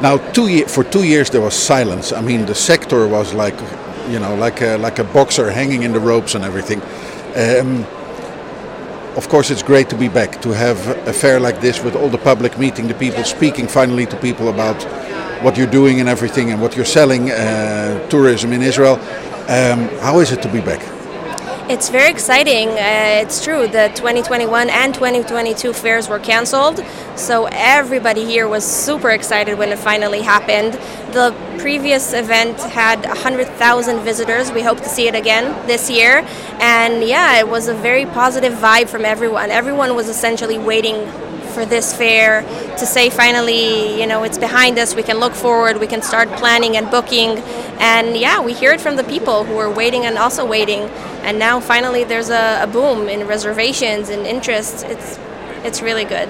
Now, 0.00 0.18
two 0.32 0.46
year, 0.46 0.68
for 0.68 0.84
two 0.84 1.02
years 1.02 1.28
there 1.30 1.40
was 1.40 1.54
silence. 1.54 2.12
I 2.12 2.20
mean, 2.20 2.46
the 2.46 2.54
sector 2.54 3.08
was 3.08 3.34
like, 3.34 3.58
you 4.08 4.20
know, 4.20 4.36
like 4.36 4.60
a, 4.60 4.76
like 4.76 5.00
a 5.00 5.04
boxer 5.04 5.50
hanging 5.50 5.82
in 5.82 5.92
the 5.92 5.98
ropes 6.00 6.36
and 6.36 6.44
everything. 6.44 6.80
Um, 7.34 7.84
of 9.16 9.28
course, 9.28 9.50
it's 9.50 9.64
great 9.64 9.90
to 9.90 9.96
be 9.96 10.08
back, 10.08 10.40
to 10.42 10.50
have 10.50 10.78
a 11.08 11.12
fair 11.12 11.40
like 11.40 11.60
this 11.60 11.82
with 11.82 11.96
all 11.96 12.08
the 12.08 12.18
public 12.18 12.56
meeting 12.58 12.86
the 12.86 12.94
people, 12.94 13.24
speaking 13.24 13.66
finally 13.66 14.06
to 14.06 14.16
people 14.18 14.48
about 14.48 14.80
what 15.42 15.56
you're 15.56 15.66
doing 15.66 15.98
and 15.98 16.08
everything 16.08 16.52
and 16.52 16.62
what 16.62 16.76
you're 16.76 16.84
selling, 16.84 17.32
uh, 17.32 18.08
tourism 18.08 18.52
in 18.52 18.62
Israel. 18.62 18.94
Um, 19.48 19.88
how 20.00 20.20
is 20.20 20.30
it 20.30 20.40
to 20.42 20.48
be 20.52 20.60
back? 20.60 20.97
It's 21.68 21.90
very 21.90 22.10
exciting. 22.10 22.70
Uh, 22.70 23.20
it's 23.20 23.44
true. 23.44 23.68
The 23.68 23.92
2021 23.94 24.70
and 24.70 24.94
2022 24.94 25.74
fairs 25.74 26.08
were 26.08 26.18
canceled, 26.18 26.82
so 27.14 27.44
everybody 27.52 28.24
here 28.24 28.48
was 28.48 28.64
super 28.64 29.10
excited 29.10 29.58
when 29.58 29.68
it 29.68 29.78
finally 29.78 30.22
happened. 30.22 30.72
The 31.12 31.36
previous 31.58 32.14
event 32.14 32.58
had 32.58 33.04
100,000 33.04 34.00
visitors. 34.00 34.50
We 34.50 34.62
hope 34.62 34.78
to 34.78 34.88
see 34.88 35.08
it 35.08 35.14
again 35.14 35.44
this 35.66 35.90
year. 35.90 36.24
And 36.58 37.04
yeah, 37.04 37.38
it 37.38 37.46
was 37.46 37.68
a 37.68 37.74
very 37.74 38.06
positive 38.06 38.54
vibe 38.54 38.88
from 38.88 39.04
everyone. 39.04 39.50
Everyone 39.50 39.94
was 39.94 40.08
essentially 40.08 40.56
waiting 40.56 41.06
for 41.58 41.66
this 41.66 41.92
fair 41.92 42.42
to 42.78 42.86
say 42.86 43.10
finally, 43.10 44.00
you 44.00 44.06
know, 44.06 44.22
it's 44.22 44.38
behind 44.38 44.78
us, 44.78 44.94
we 44.94 45.02
can 45.02 45.18
look 45.18 45.34
forward, 45.34 45.80
we 45.80 45.88
can 45.88 46.02
start 46.02 46.28
planning 46.42 46.76
and 46.76 46.88
booking. 46.88 47.30
And 47.80 48.16
yeah, 48.16 48.40
we 48.40 48.52
hear 48.52 48.72
it 48.72 48.80
from 48.80 48.94
the 48.94 49.02
people 49.02 49.42
who 49.42 49.56
are 49.58 49.70
waiting 49.70 50.06
and 50.06 50.16
also 50.18 50.46
waiting. 50.46 50.82
And 51.26 51.36
now 51.38 51.58
finally 51.58 52.04
there's 52.04 52.30
a, 52.30 52.60
a 52.62 52.66
boom 52.68 53.08
in 53.08 53.26
reservations 53.26 54.08
and 54.08 54.24
interest. 54.24 54.84
It's, 54.86 55.18
it's 55.64 55.82
really 55.82 56.04
good. 56.04 56.28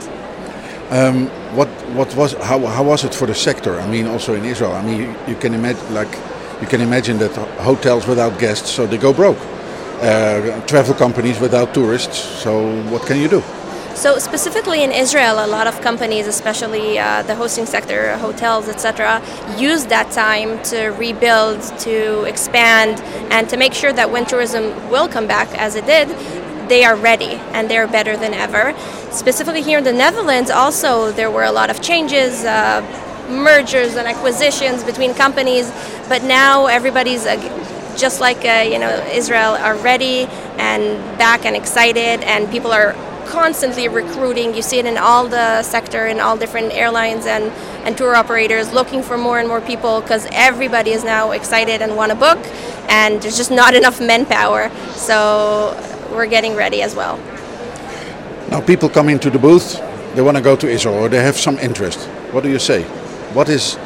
Um, 0.90 1.26
what 1.54 1.68
what 1.98 2.14
was 2.16 2.32
how, 2.32 2.58
how 2.64 2.82
was 2.82 3.04
it 3.04 3.14
for 3.14 3.26
the 3.26 3.34
sector? 3.34 3.78
I 3.78 3.86
mean, 3.86 4.06
also 4.06 4.32
in 4.32 4.44
Israel. 4.46 4.72
I 4.72 4.82
mean, 4.82 4.98
you, 5.02 5.14
you 5.28 5.36
can 5.36 5.52
imagine 5.52 5.92
like 5.92 6.12
you 6.62 6.66
can 6.66 6.80
imagine 6.80 7.18
that 7.18 7.34
hotels 7.60 8.06
without 8.06 8.38
guests, 8.38 8.70
so 8.70 8.86
they 8.86 8.96
go 8.96 9.12
broke. 9.12 9.38
Uh, 10.00 10.64
travel 10.66 10.94
companies 10.94 11.38
without 11.40 11.74
tourists. 11.74 12.16
So 12.16 12.50
what 12.90 13.02
can 13.06 13.18
you 13.20 13.28
do? 13.28 13.42
So 13.98 14.20
specifically 14.20 14.84
in 14.84 14.92
Israel, 14.92 15.44
a 15.44 15.48
lot 15.48 15.66
of 15.66 15.80
companies, 15.80 16.28
especially 16.28 17.00
uh, 17.00 17.24
the 17.24 17.34
hosting 17.34 17.66
sector, 17.66 18.16
hotels, 18.18 18.68
etc., 18.68 19.20
use 19.58 19.86
that 19.86 20.12
time 20.12 20.62
to 20.70 20.90
rebuild, 20.90 21.60
to 21.80 22.22
expand, 22.22 23.00
and 23.32 23.48
to 23.48 23.56
make 23.56 23.74
sure 23.74 23.92
that 23.92 24.08
when 24.12 24.24
tourism 24.24 24.88
will 24.88 25.08
come 25.08 25.26
back, 25.26 25.48
as 25.58 25.74
it 25.74 25.84
did, 25.84 26.08
they 26.68 26.84
are 26.84 26.94
ready 26.94 27.40
and 27.50 27.68
they're 27.68 27.88
better 27.88 28.16
than 28.16 28.34
ever. 28.34 28.72
Specifically 29.10 29.62
here 29.62 29.78
in 29.78 29.84
the 29.84 29.92
Netherlands, 29.92 30.48
also 30.48 31.10
there 31.10 31.32
were 31.32 31.42
a 31.42 31.52
lot 31.52 31.68
of 31.68 31.82
changes. 31.82 32.44
Uh, 32.44 32.80
mergers 33.28 33.96
and 33.96 34.08
acquisitions 34.08 34.82
between 34.84 35.12
companies, 35.12 35.70
but 36.08 36.22
now 36.22 36.66
everybody's 36.66 37.26
uh, 37.26 37.36
just 37.98 38.20
like 38.20 38.42
uh, 38.44 38.64
you 38.66 38.78
know 38.78 38.88
Israel 39.12 39.52
are 39.56 39.76
ready 39.76 40.20
and 40.56 41.18
back 41.18 41.44
and 41.44 41.54
excited, 41.54 42.22
and 42.22 42.50
people 42.50 42.72
are 42.72 42.94
constantly 43.28 43.88
recruiting. 43.88 44.54
You 44.54 44.62
see 44.62 44.78
it 44.78 44.86
in 44.86 44.96
all 44.96 45.28
the 45.28 45.62
sector, 45.62 46.06
in 46.06 46.18
all 46.20 46.36
different 46.36 46.72
airlines 46.72 47.26
and, 47.26 47.44
and 47.84 47.96
tour 47.96 48.14
operators 48.14 48.72
looking 48.72 49.02
for 49.02 49.16
more 49.16 49.38
and 49.38 49.48
more 49.48 49.60
people 49.60 50.00
because 50.00 50.26
everybody 50.32 50.90
is 50.90 51.04
now 51.04 51.32
excited 51.32 51.82
and 51.82 51.94
want 51.94 52.10
to 52.10 52.16
book, 52.16 52.38
and 52.88 53.22
there's 53.22 53.36
just 53.36 53.50
not 53.50 53.74
enough 53.74 54.00
manpower. 54.00 54.70
So 54.92 55.76
we're 56.10 56.26
getting 56.26 56.54
ready 56.56 56.82
as 56.82 56.94
well. 56.94 57.18
Now, 58.50 58.60
people 58.62 58.88
come 58.88 59.08
into 59.10 59.30
the 59.30 59.38
booth, 59.38 59.78
they 60.14 60.22
want 60.22 60.36
to 60.36 60.42
go 60.42 60.56
to 60.56 60.66
Israel 60.66 60.96
or 60.96 61.08
they 61.08 61.22
have 61.22 61.36
some 61.36 61.58
interest. 61.58 62.08
What 62.32 62.42
do 62.42 62.48
you 62.48 62.58
say? 62.58 62.82
What 63.34 63.48
is, 63.50 63.76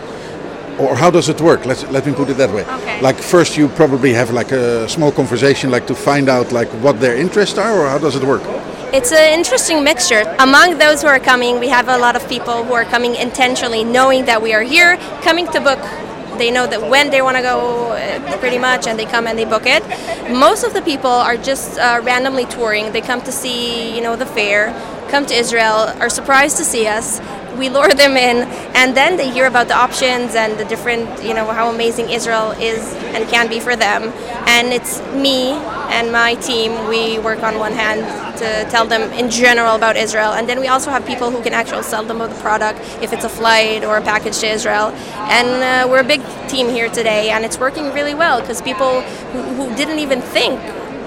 or 0.79 0.95
how 0.95 1.11
does 1.11 1.29
it 1.29 1.41
work? 1.41 1.67
Let 1.67 1.91
let 1.91 2.07
me 2.07 2.15
put 2.15 2.29
it 2.29 2.37
that 2.37 2.51
way. 2.51 2.65
Okay. 2.65 3.01
Like 3.03 3.19
first, 3.19 3.57
you 3.57 3.69
probably 3.69 4.13
have 4.15 4.31
like 4.31 4.53
a 4.53 4.89
small 4.89 5.11
conversation, 5.11 5.71
like 5.71 5.87
to 5.89 5.95
find 5.95 6.29
out 6.29 6.53
like 6.53 6.69
what 6.85 7.01
their 7.01 7.17
interests 7.17 7.59
are, 7.59 7.73
or 7.81 7.89
how 7.89 7.99
does 7.99 8.15
it 8.15 8.23
work? 8.23 8.43
It's 8.95 9.11
an 9.11 9.33
interesting 9.33 9.83
mixture. 9.83 10.23
Among 10.39 10.77
those 10.77 11.01
who 11.01 11.09
are 11.09 11.19
coming, 11.19 11.59
we 11.59 11.69
have 11.69 11.89
a 11.89 11.97
lot 11.97 12.15
of 12.15 12.29
people 12.29 12.63
who 12.63 12.75
are 12.75 12.85
coming 12.85 13.15
intentionally, 13.15 13.85
knowing 13.85 14.27
that 14.27 14.43
we 14.43 14.53
are 14.53 14.61
here, 14.61 14.99
coming 15.23 15.47
to 15.47 15.61
book. 15.63 15.79
They 16.37 16.51
know 16.51 16.67
that 16.67 16.91
when 16.91 17.09
they 17.09 17.23
want 17.23 17.39
to 17.39 17.43
go, 17.43 17.93
uh, 17.93 18.37
pretty 18.37 18.59
much, 18.59 18.87
and 18.87 18.99
they 18.99 19.07
come 19.07 19.27
and 19.27 19.39
they 19.39 19.47
book 19.47 19.63
it. 19.65 19.83
Most 20.31 20.63
of 20.63 20.75
the 20.75 20.83
people 20.83 21.11
are 21.11 21.39
just 21.39 21.79
uh, 21.79 22.03
randomly 22.05 22.45
touring. 22.45 22.93
They 22.93 23.01
come 23.01 23.23
to 23.23 23.33
see, 23.33 23.97
you 23.97 24.03
know, 24.03 24.15
the 24.15 24.27
fair, 24.27 24.69
come 25.13 25.27
to 25.27 25.35
Israel, 25.35 25.93
are 26.01 26.09
surprised 26.09 26.57
to 26.57 26.65
see 26.65 26.87
us. 26.87 27.21
We 27.59 27.69
lure 27.69 27.91
them 27.91 28.17
in, 28.17 28.49
and 28.75 28.97
then 28.97 29.19
they 29.19 29.31
hear 29.31 29.45
about 29.45 29.69
the 29.69 29.77
options 29.77 30.35
and 30.35 30.59
the 30.59 30.65
different, 30.65 31.23
you 31.23 31.35
know, 31.35 31.45
how 31.59 31.69
amazing 31.69 32.09
Israel 32.09 32.53
is 32.53 32.81
and 33.15 33.29
can 33.29 33.47
be 33.47 33.61
for 33.61 33.77
them. 33.77 34.05
And 34.47 34.73
it's 34.73 35.03
me 35.13 35.51
and 35.97 36.11
my 36.11 36.35
team. 36.37 36.89
We 36.89 37.19
work 37.19 37.43
on 37.43 37.59
one 37.59 37.73
hand 37.73 38.01
to 38.39 38.49
tell 38.71 38.87
them 38.87 39.03
in 39.13 39.29
general 39.29 39.75
about 39.77 39.99
Israel, 39.99 40.33
and 40.33 40.49
then 40.49 40.59
we 40.59 40.69
also 40.69 40.91
have 40.91 41.05
people 41.05 41.31
who 41.31 41.43
can 41.43 41.53
actually 41.53 41.83
sell 41.83 42.05
them 42.05 42.19
the 42.21 42.29
product 42.47 42.81
if 43.03 43.13
it's 43.13 43.25
a 43.25 43.35
flight 43.41 43.85
or 43.85 43.99
a 43.99 44.03
package 44.13 44.39
to 44.39 44.47
Israel. 44.47 44.87
And 45.37 45.51
uh, 45.63 45.91
we're 45.91 46.01
a 46.01 46.11
big 46.15 46.23
team 46.49 46.71
here 46.71 46.89
today, 46.89 47.29
and 47.29 47.45
it's 47.45 47.59
working 47.59 47.93
really 47.93 48.15
well 48.15 48.41
because 48.41 48.63
people 48.63 49.03
who, 49.33 49.41
who 49.57 49.77
didn't 49.77 49.99
even 49.99 50.23
think 50.23 50.59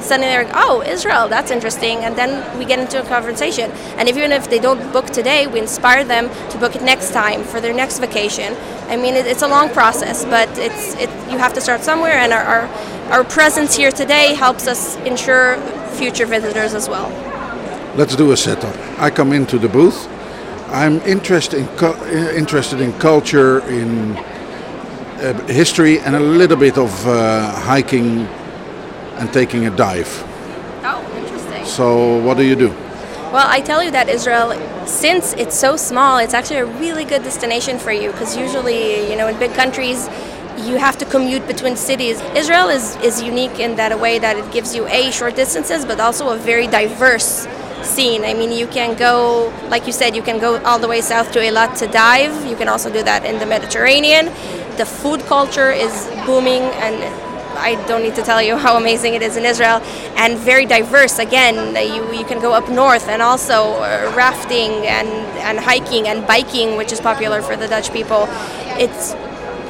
suddenly 0.05 0.27
they're 0.27 0.45
like, 0.45 0.53
oh, 0.55 0.81
Israel, 0.81 1.27
that's 1.27 1.51
interesting. 1.51 1.97
And 1.99 2.15
then 2.15 2.57
we 2.57 2.65
get 2.65 2.79
into 2.79 3.01
a 3.01 3.05
conversation. 3.05 3.71
And 3.97 4.07
even 4.07 4.31
if 4.31 4.49
they 4.49 4.59
don't 4.59 4.91
book 4.93 5.07
today, 5.07 5.47
we 5.47 5.59
inspire 5.59 6.03
them 6.03 6.29
to 6.51 6.57
book 6.57 6.75
it 6.75 6.81
next 6.81 7.11
time 7.11 7.43
for 7.43 7.59
their 7.59 7.73
next 7.73 7.99
vacation. 7.99 8.55
I 8.87 8.95
mean, 8.95 9.15
it, 9.15 9.25
it's 9.25 9.41
a 9.41 9.47
long 9.47 9.69
process, 9.69 10.25
but 10.25 10.49
it's 10.57 10.95
it, 10.95 11.09
you 11.31 11.37
have 11.37 11.53
to 11.53 11.61
start 11.61 11.81
somewhere. 11.81 12.13
And 12.13 12.31
our, 12.31 12.43
our, 12.43 12.67
our 13.11 13.23
presence 13.23 13.75
here 13.75 13.91
today 13.91 14.33
helps 14.35 14.67
us 14.67 14.95
ensure 14.97 15.57
future 15.95 16.25
visitors 16.25 16.73
as 16.73 16.87
well. 16.87 17.09
Let's 17.95 18.15
do 18.15 18.31
a 18.31 18.37
setup. 18.37 18.75
I 18.99 19.09
come 19.09 19.31
into 19.33 19.57
the 19.57 19.69
booth. 19.69 20.07
I'm 20.67 20.99
interested 21.01 21.59
in 21.59 21.67
uh, 21.79 22.33
interested 22.35 22.81
in 22.81 22.91
culture, 22.99 23.59
in 23.69 24.17
uh, 24.17 25.47
history, 25.47 25.99
and 25.99 26.15
a 26.15 26.19
little 26.19 26.57
bit 26.57 26.77
of 26.77 27.07
uh, 27.07 27.51
hiking 27.51 28.27
and 29.17 29.31
taking 29.31 29.65
a 29.65 29.69
dive. 29.75 30.23
Oh, 30.83 31.01
interesting. 31.17 31.65
So, 31.65 32.17
what 32.23 32.37
do 32.37 32.43
you 32.43 32.55
do? 32.55 32.69
Well, 33.33 33.47
I 33.49 33.59
tell 33.59 33.83
you 33.83 33.91
that 33.91 34.07
Israel, 34.07 34.53
since 34.87 35.33
it's 35.33 35.57
so 35.59 35.75
small, 35.75 36.19
it's 36.19 36.33
actually 36.33 36.59
a 36.59 36.65
really 36.65 37.03
good 37.03 37.23
destination 37.23 37.79
for 37.79 37.91
you 37.91 38.11
because 38.11 38.37
usually, 38.37 39.09
you 39.09 39.17
know, 39.17 39.27
in 39.27 39.37
big 39.37 39.53
countries, 39.53 40.07
you 40.57 40.77
have 40.77 40.97
to 40.99 41.05
commute 41.05 41.45
between 41.47 41.75
cities. 41.75 42.21
Israel 42.35 42.69
is, 42.69 42.95
is 42.97 43.21
unique 43.21 43.59
in 43.59 43.75
that 43.75 43.91
a 43.91 43.97
way 43.97 44.19
that 44.19 44.37
it 44.37 44.49
gives 44.51 44.73
you 44.73 44.87
a 44.87 45.11
short 45.11 45.35
distances, 45.35 45.85
but 45.85 45.99
also 45.99 46.29
a 46.29 46.37
very 46.37 46.67
diverse 46.67 47.45
scene. 47.83 48.23
I 48.23 48.33
mean, 48.33 48.51
you 48.51 48.67
can 48.67 48.95
go, 48.95 49.53
like 49.69 49.85
you 49.85 49.93
said, 49.93 50.15
you 50.15 50.21
can 50.21 50.39
go 50.39 50.61
all 50.63 50.79
the 50.79 50.87
way 50.87 51.01
south 51.01 51.31
to 51.33 51.39
Eilat 51.39 51.77
to 51.79 51.87
dive. 51.87 52.45
You 52.45 52.55
can 52.55 52.67
also 52.67 52.91
do 52.91 53.03
that 53.03 53.25
in 53.25 53.39
the 53.39 53.45
Mediterranean. 53.45 54.27
The 54.77 54.85
food 54.85 55.21
culture 55.25 55.71
is 55.71 56.07
booming 56.25 56.63
and 56.83 57.24
I 57.57 57.75
don't 57.87 58.01
need 58.03 58.15
to 58.15 58.21
tell 58.21 58.41
you 58.41 58.57
how 58.57 58.77
amazing 58.77 59.13
it 59.13 59.21
is 59.21 59.37
in 59.37 59.45
Israel, 59.45 59.81
and 60.15 60.37
very 60.37 60.65
diverse. 60.65 61.19
Again, 61.19 61.75
you, 61.75 62.11
you 62.17 62.25
can 62.25 62.39
go 62.39 62.53
up 62.53 62.69
north 62.69 63.07
and 63.07 63.21
also 63.21 63.73
uh, 63.73 64.13
rafting 64.15 64.71
and, 64.87 65.07
and 65.39 65.59
hiking 65.59 66.07
and 66.07 66.25
biking, 66.27 66.77
which 66.77 66.91
is 66.91 66.99
popular 67.01 67.41
for 67.41 67.55
the 67.55 67.67
Dutch 67.67 67.91
people. 67.91 68.27
It's 68.77 69.13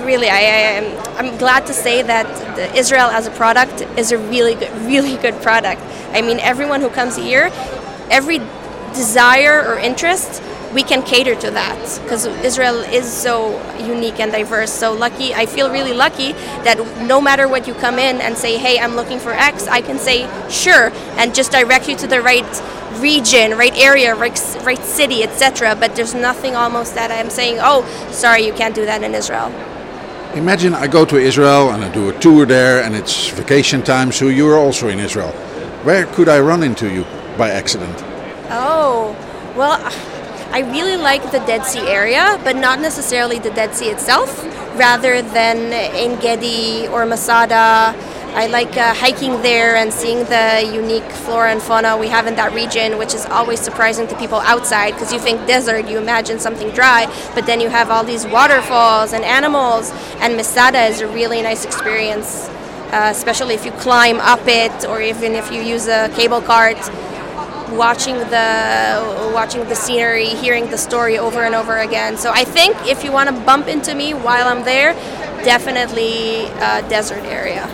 really, 0.04 0.30
I, 0.30 0.38
I, 0.38 0.40
am- 0.80 1.04
I'm 1.18 1.38
glad 1.38 1.66
to 1.68 1.74
say 1.74 2.02
that 2.02 2.76
Israel 2.76 3.08
as 3.08 3.28
a 3.28 3.32
product 3.32 3.82
is 3.98 4.12
a 4.12 4.18
really 4.18 4.56
good, 4.56 4.72
really 4.82 5.18
good 5.18 5.42
product. 5.42 5.82
I 6.12 6.22
mean, 6.22 6.40
everyone 6.40 6.82
who 6.82 6.90
comes 6.90 7.16
here, 7.16 7.50
every 8.10 8.40
desire 8.94 9.62
or 9.68 9.78
interest, 9.80 10.42
we 10.76 10.84
can 10.84 11.02
cater 11.02 11.36
to 11.36 11.50
that 11.52 11.80
because 12.04 12.26
Israel 12.44 12.82
is 12.82 13.12
so 13.12 13.58
unique 13.80 14.20
and 14.20 14.32
diverse. 14.32 14.72
So 14.72 14.94
lucky, 14.94 15.34
I 15.34 15.46
feel 15.46 15.72
really 15.72 15.94
lucky 15.94 16.34
that 16.68 16.78
no 17.08 17.22
matter 17.22 17.48
what 17.48 17.66
you 17.66 17.74
come 17.74 17.98
in 17.98 18.20
and 18.20 18.38
say, 18.38 18.58
hey, 18.58 18.78
I'm 18.78 18.96
looking 18.96 19.18
for 19.18 19.32
X, 19.32 19.68
I 19.68 19.82
can 19.82 19.98
say 19.98 20.28
sure 20.50 20.92
and 21.18 21.34
just 21.34 21.52
direct 21.54 21.88
you 21.88 21.96
to 21.96 22.08
the 22.08 22.22
right 22.22 22.46
region, 23.00 23.58
right 23.58 23.76
area, 23.76 24.14
right, 24.16 24.38
right 24.64 24.84
city, 24.84 25.24
etc. 25.24 25.76
But 25.76 25.96
there's 25.96 26.14
nothing 26.14 26.56
almost 26.56 26.94
that 26.96 27.10
I'm 27.10 27.30
saying, 27.30 27.58
oh, 27.62 27.86
sorry, 28.12 28.46
you 28.46 28.54
can't 28.54 28.76
do 28.76 28.86
that 28.86 29.02
in 29.02 29.16
Israel. 29.16 29.48
Imagine 30.36 30.74
I 30.74 30.88
go 30.88 31.06
to 31.06 31.16
Israel 31.16 31.72
and 31.72 31.84
I 31.84 31.94
do 31.94 32.10
a 32.10 32.20
tour 32.20 32.46
there, 32.46 32.84
and 32.84 32.94
it's 32.94 33.30
vacation 33.30 33.82
time, 33.82 34.12
so 34.12 34.28
you're 34.28 34.58
also 34.58 34.90
in 34.90 35.00
Israel. 35.00 35.32
Where 35.84 36.06
could 36.08 36.28
I 36.28 36.40
run 36.40 36.62
into 36.64 36.92
you 36.94 37.06
by 37.38 37.52
accident? 37.52 37.96
Oh, 38.50 39.16
well, 39.56 39.80
I 40.56 40.60
really 40.72 40.96
like 40.96 41.22
the 41.34 41.40
Dead 41.40 41.66
Sea 41.66 41.82
area, 41.82 42.40
but 42.46 42.56
not 42.56 42.80
necessarily 42.80 43.40
the 43.40 43.50
Dead 43.50 43.76
Sea 43.76 43.90
itself, 43.90 44.42
rather 44.78 45.22
than 45.22 45.74
in 45.94 46.18
Gedi 46.22 46.88
or 46.88 47.06
Masada. 47.06 47.94
I 48.34 48.48
like 48.48 48.78
uh, 48.78 48.94
hiking 48.94 49.42
there 49.42 49.76
and 49.76 49.92
seeing 49.92 50.20
the 50.20 50.72
unique 50.74 51.12
flora 51.12 51.52
and 51.52 51.62
fauna 51.62 51.98
we 51.98 52.08
have 52.08 52.26
in 52.26 52.38
that 52.38 52.54
region, 52.54 52.98
which 52.98 53.14
is 53.14 53.26
always 53.26 53.60
surprising 53.60 54.08
to 54.08 54.16
people 54.16 54.40
outside 54.40 54.92
because 54.92 55.12
you 55.12 55.20
think 55.20 55.46
desert, 55.46 55.90
you 55.90 55.98
imagine 55.98 56.40
something 56.40 56.70
dry, 56.70 57.06
but 57.36 57.46
then 57.46 57.60
you 57.60 57.68
have 57.68 57.92
all 57.92 58.06
these 58.06 58.26
waterfalls 58.26 59.12
and 59.12 59.26
animals, 59.26 59.92
and 60.22 60.38
Masada 60.38 60.84
is 60.86 61.02
a 61.02 61.08
really 61.10 61.42
nice 61.42 61.66
experience, 61.66 62.48
uh, 62.94 63.10
especially 63.12 63.56
if 63.56 63.66
you 63.66 63.72
climb 63.74 64.22
up 64.22 64.48
it 64.48 64.86
or 64.86 65.02
even 65.02 65.34
if 65.34 65.52
you 65.52 65.62
use 65.62 65.90
a 65.90 66.08
cable 66.16 66.40
cart 66.40 66.80
watching 67.72 68.18
the 68.30 69.32
watching 69.34 69.68
the 69.68 69.76
scenery, 69.76 70.28
hearing 70.28 70.70
the 70.70 70.78
story 70.78 71.18
over 71.18 71.44
and 71.44 71.56
over 71.56 71.78
again. 71.80 72.18
So 72.18 72.32
I 72.32 72.44
think 72.44 72.76
if 72.88 73.04
you 73.04 73.12
want 73.12 73.30
to 73.30 73.36
bump 73.46 73.68
into 73.68 73.96
me 73.96 74.14
while 74.14 74.48
I'm 74.48 74.64
there, 74.64 74.94
definitely 75.44 76.46
uh, 76.60 76.82
desert 76.90 77.24
area. 77.26 77.68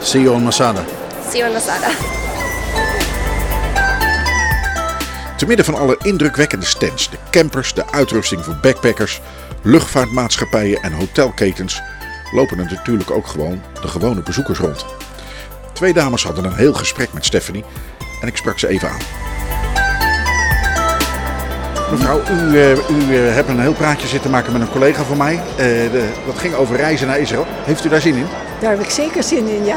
See 0.00 0.22
you 0.22 0.34
on 0.34 0.44
Masada. 0.44 0.84
See 1.22 1.38
you 1.38 1.46
in 1.46 1.52
Masada. 1.52 1.90
Te 5.36 5.46
midden 5.46 5.64
van 5.64 5.74
alle 5.74 5.96
indrukwekkende 6.02 6.66
stands, 6.66 7.10
de 7.10 7.16
campers, 7.30 7.74
de 7.74 7.92
uitrusting 7.92 8.44
voor 8.44 8.58
backpackers, 8.62 9.20
luchtvaartmaatschappijen 9.62 10.82
en 10.82 10.92
hotelketens 10.92 11.82
lopen 12.32 12.58
er 12.58 12.64
natuurlijk 12.64 13.10
ook 13.10 13.26
gewoon 13.26 13.62
de 13.80 13.88
gewone 13.88 14.22
bezoekers 14.22 14.58
rond. 14.58 14.86
Twee 15.72 15.92
dames 15.92 16.24
hadden 16.24 16.44
een 16.44 16.54
heel 16.54 16.74
gesprek 16.74 17.12
met 17.12 17.24
Stephanie 17.24 17.64
en 18.20 18.28
ik 18.28 18.36
sprak 18.36 18.58
ze 18.58 18.68
even 18.68 18.88
aan. 18.88 18.98
Mevrouw, 21.90 22.20
u, 22.30 22.60
eh, 22.60 22.70
u 22.70 22.76
eh, 23.26 23.34
hebt 23.34 23.48
een 23.48 23.60
heel 23.60 23.72
praatje 23.72 24.08
zitten 24.08 24.30
maken 24.30 24.52
met 24.52 24.60
een 24.62 24.70
collega 24.70 25.02
van 25.02 25.16
mij. 25.16 25.34
Eh, 25.56 25.64
de- 25.66 26.08
dat 26.26 26.38
ging 26.38 26.54
over 26.54 26.76
reizen 26.76 27.06
naar 27.06 27.18
Israël. 27.18 27.46
Heeft 27.64 27.84
u 27.84 27.88
daar 27.88 28.00
zin 28.00 28.14
in? 28.14 28.26
Daar 28.60 28.70
heb 28.70 28.80
ik 28.80 28.90
zeker 28.90 29.22
zin 29.22 29.48
in, 29.48 29.64
ja. 29.64 29.76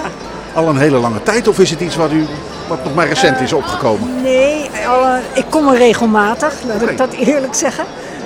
Al 0.54 0.68
een 0.70 0.78
hele 0.78 0.98
lange 0.98 1.24
tijd 1.24 1.48
of 1.48 1.60
is 1.60 1.70
het 1.70 1.80
iets 1.80 1.96
wat, 1.96 2.12
u, 2.12 2.26
wat 2.68 2.84
nog 2.84 2.94
maar 2.96 3.08
recent 3.08 3.40
is 3.40 3.54
opgekomen? 3.54 4.22
Nee, 4.22 4.70
al, 4.88 5.16
ik 5.34 5.46
kom 5.50 5.68
er 5.68 5.78
regelmatig, 5.78 6.54
laat 6.68 6.82
ik 6.90 6.98
dat 6.98 7.14
eerlijk 7.14 7.54
zeggen. 7.56 7.84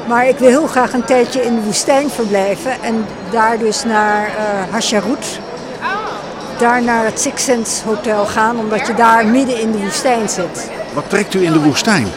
Maar 0.08 0.28
ik 0.28 0.38
wil 0.38 0.50
heel 0.50 0.68
graag 0.68 0.94
een 0.94 1.06
tijdje 1.06 1.42
in 1.42 1.56
de 1.56 1.62
woestijn 1.62 2.10
verblijven. 2.10 2.72
En 2.82 3.06
daar 3.32 3.58
dus 3.58 3.84
naar 3.84 4.26
eh 4.28 4.34
Hasharut. 4.72 5.40
Daar 6.58 6.84
naar 6.84 7.06
het 7.06 7.20
Six 7.20 7.44
Sense 7.44 7.86
Hotel 7.86 8.26
gaan, 8.26 8.58
omdat 8.60 8.88
je 8.88 8.94
daar 8.94 9.26
midden 9.26 9.60
in 9.62 9.72
de 9.72 9.78
woestijn 9.78 10.30
zit. 10.30 10.70
Wat 10.94 11.10
trekt 11.10 11.34
u 11.34 11.44
in 11.46 11.52
de 11.52 11.60
woestijn? 11.62 12.08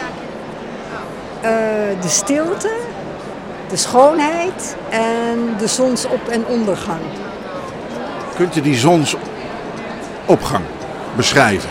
Eh, 1.40 1.50
de 2.00 2.08
stilte, 2.08 2.70
de 3.68 3.76
schoonheid 3.76 4.76
en 4.90 5.54
de 5.58 5.66
zonsop- 5.66 6.28
en 6.28 6.46
ondergang. 6.46 7.00
Kunt 8.36 8.56
u 8.56 8.60
die 8.60 8.76
zonsopgang 8.76 10.64
beschrijven? 11.16 11.70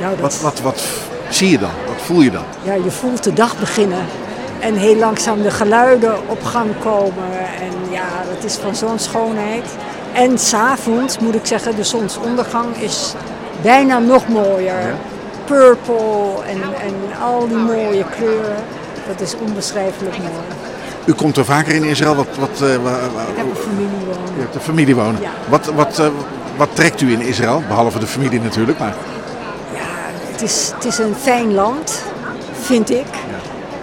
Nou, 0.00 0.16
dat, 0.16 0.20
Wat, 0.20 0.40
wat, 0.40 0.60
wat 0.60 0.82
zie 1.28 1.50
je 1.50 1.58
dan? 1.58 1.70
Wat 1.86 2.02
voel 2.02 2.20
je 2.20 2.30
dan? 2.30 2.44
ja, 2.62 2.74
je 2.74 2.90
voelt 2.90 3.24
de 3.24 3.32
dag 3.32 3.58
beginnen. 3.58 4.04
En 4.58 4.74
heel 4.74 4.96
langzaam 4.96 5.42
de 5.42 5.50
geluiden 5.50 6.28
op 6.28 6.44
gang 6.44 6.70
komen. 6.82 7.30
En 7.60 7.72
ja, 7.92 8.08
dat 8.34 8.44
is 8.44 8.54
van 8.56 8.76
zo'n 8.76 8.98
schoonheid. 8.98 9.64
En 10.12 10.38
s'avonds 10.38 11.18
moet 11.18 11.34
ik 11.34 11.46
zeggen, 11.46 11.76
de 11.76 11.84
zonsondergang 11.84 12.76
is 12.76 13.14
bijna 13.62 13.98
nog 13.98 14.28
mooier. 14.28 14.94
Purple 15.44 16.32
en, 16.48 16.60
en 16.62 17.22
al 17.22 17.48
die 17.48 17.56
mooie 17.56 18.04
kleuren. 18.16 18.56
Dat 19.08 19.20
is 19.20 19.34
onbeschrijfelijk 19.46 20.18
mooi. 20.18 20.30
U 21.04 21.12
komt 21.12 21.36
er 21.36 21.44
vaker 21.44 21.74
in 21.74 21.84
Israël. 21.84 22.14
Wat, 22.14 22.26
wat, 22.38 22.60
eh, 22.62 22.74
Ik 22.74 22.80
heb 23.36 23.46
een 23.46 23.56
familie 23.56 23.98
wonen. 24.06 24.32
u 24.36 24.40
hebt 24.40 24.54
een 24.54 24.60
familie 24.60 24.94
wonen. 24.94 25.20
Ja. 25.20 25.30
Wat, 25.48 25.66
wat, 25.66 25.98
eh, 25.98 26.06
wat 26.56 26.68
trekt 26.72 27.00
u 27.00 27.12
in 27.12 27.20
Israël? 27.20 27.62
Behalve 27.68 27.98
de 27.98 28.06
familie 28.06 28.40
natuurlijk. 28.40 28.78
Maar 28.78 28.94
Ja, 29.74 29.80
het 30.32 30.42
is, 30.42 30.70
het 30.74 30.84
is 30.84 30.98
een 30.98 31.14
fijn 31.20 31.54
land, 31.54 32.02
vind 32.60 32.90
ik. 32.90 33.06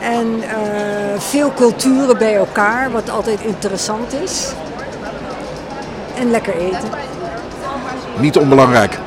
En 0.02 0.28
eh, 0.44 1.20
veel 1.20 1.52
culturen 1.56 2.18
bij 2.18 2.36
elkaar, 2.36 2.92
wat 2.92 3.10
altijd 3.10 3.40
interessant 3.42 4.14
is. 4.24 4.48
En 6.20 6.32
lekker 6.32 6.58
eten. 6.58 6.90
niet 8.20 8.38
onbelangrijk. 8.38 8.98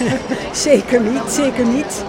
Zeker 0.52 1.00
niet, 1.00 1.22
zeker 1.28 1.64
niet. 1.64 2.04